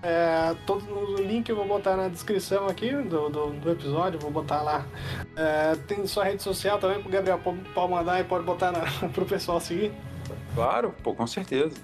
É, 0.02 0.52
todo 0.66 0.84
o 0.92 1.22
link 1.22 1.48
eu 1.48 1.54
vou 1.54 1.64
botar 1.64 1.96
na 1.96 2.08
descrição 2.08 2.66
aqui 2.66 2.90
do, 2.90 3.28
do, 3.28 3.50
do 3.50 3.70
episódio, 3.70 4.18
vou 4.18 4.32
botar 4.32 4.62
lá. 4.62 4.84
É, 5.36 5.76
tem 5.86 6.04
sua 6.08 6.24
rede 6.24 6.42
social 6.42 6.76
também 6.80 7.00
pro 7.00 7.08
Gabriel 7.08 7.38
pode 7.38 7.92
mandar 7.92 8.20
e 8.20 8.24
pode 8.24 8.44
botar 8.44 8.72
na, 8.72 8.80
pro 9.14 9.24
pessoal 9.24 9.60
seguir. 9.60 9.92
Claro, 10.56 10.92
pô, 11.04 11.14
com 11.14 11.26
certeza. 11.28 11.76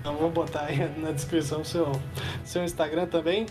Então 0.00 0.16
vou 0.16 0.30
botar 0.30 0.62
aí 0.62 0.78
na 0.98 1.12
descrição 1.12 1.62
seu, 1.62 1.92
seu 2.42 2.64
Instagram 2.64 3.06
também. 3.06 3.44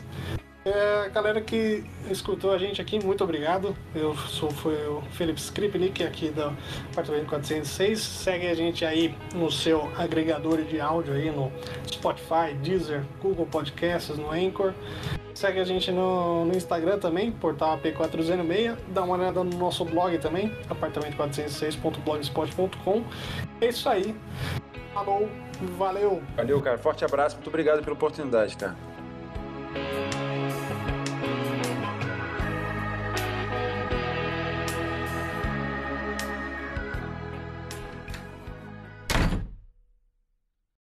É, 0.64 1.09
galera 1.09 1.41
que 1.41 1.84
escutou 2.12 2.51
a 2.51 2.57
gente 2.59 2.80
aqui, 2.80 3.03
muito 3.03 3.24
obrigado. 3.24 3.76
Eu 3.95 4.16
sou 4.16 4.51
foi 4.51 4.76
o 4.88 5.01
Felipe 5.14 5.39
Skripnik, 5.39 6.03
aqui 6.03 6.30
do 6.30 6.55
Apartamento 6.91 7.30
406. 7.30 7.99
Segue 7.99 8.45
a 8.47 8.53
gente 8.53 8.86
aí 8.86 9.16
no 9.34 9.49
seu 9.49 9.91
agregador 9.97 10.62
de 10.62 10.80
áudio 10.80 11.16
aí 11.16 11.32
no 11.32 11.51
Spotify, 11.91 12.53
Deezer, 12.62 13.03
Google 13.20 13.47
Podcasts, 13.47 14.16
no 14.20 14.32
Anchor. 14.32 14.76
Segue 15.34 15.59
a 15.59 15.64
gente 15.64 15.91
no, 15.91 16.45
no 16.45 16.55
Instagram 16.55 16.99
também, 16.99 17.32
portal 17.32 17.80
AP406. 17.80 18.78
Dá 18.89 19.01
uma 19.01 19.16
olhada 19.16 19.43
no 19.43 19.57
nosso 19.57 19.84
blog 19.84 20.16
também, 20.20 20.55
apartamento406.blogspot.com. 20.70 23.03
É 23.59 23.70
isso 23.70 23.89
aí. 23.89 24.16
Falou, 24.93 25.28
valeu. 25.76 26.22
Valeu, 26.36 26.62
cara. 26.62 26.78
Forte 26.78 27.03
abraço, 27.03 27.38
muito 27.38 27.47
obrigado 27.47 27.82
pela 27.82 27.95
oportunidade, 27.95 28.55
cara. 28.55 28.78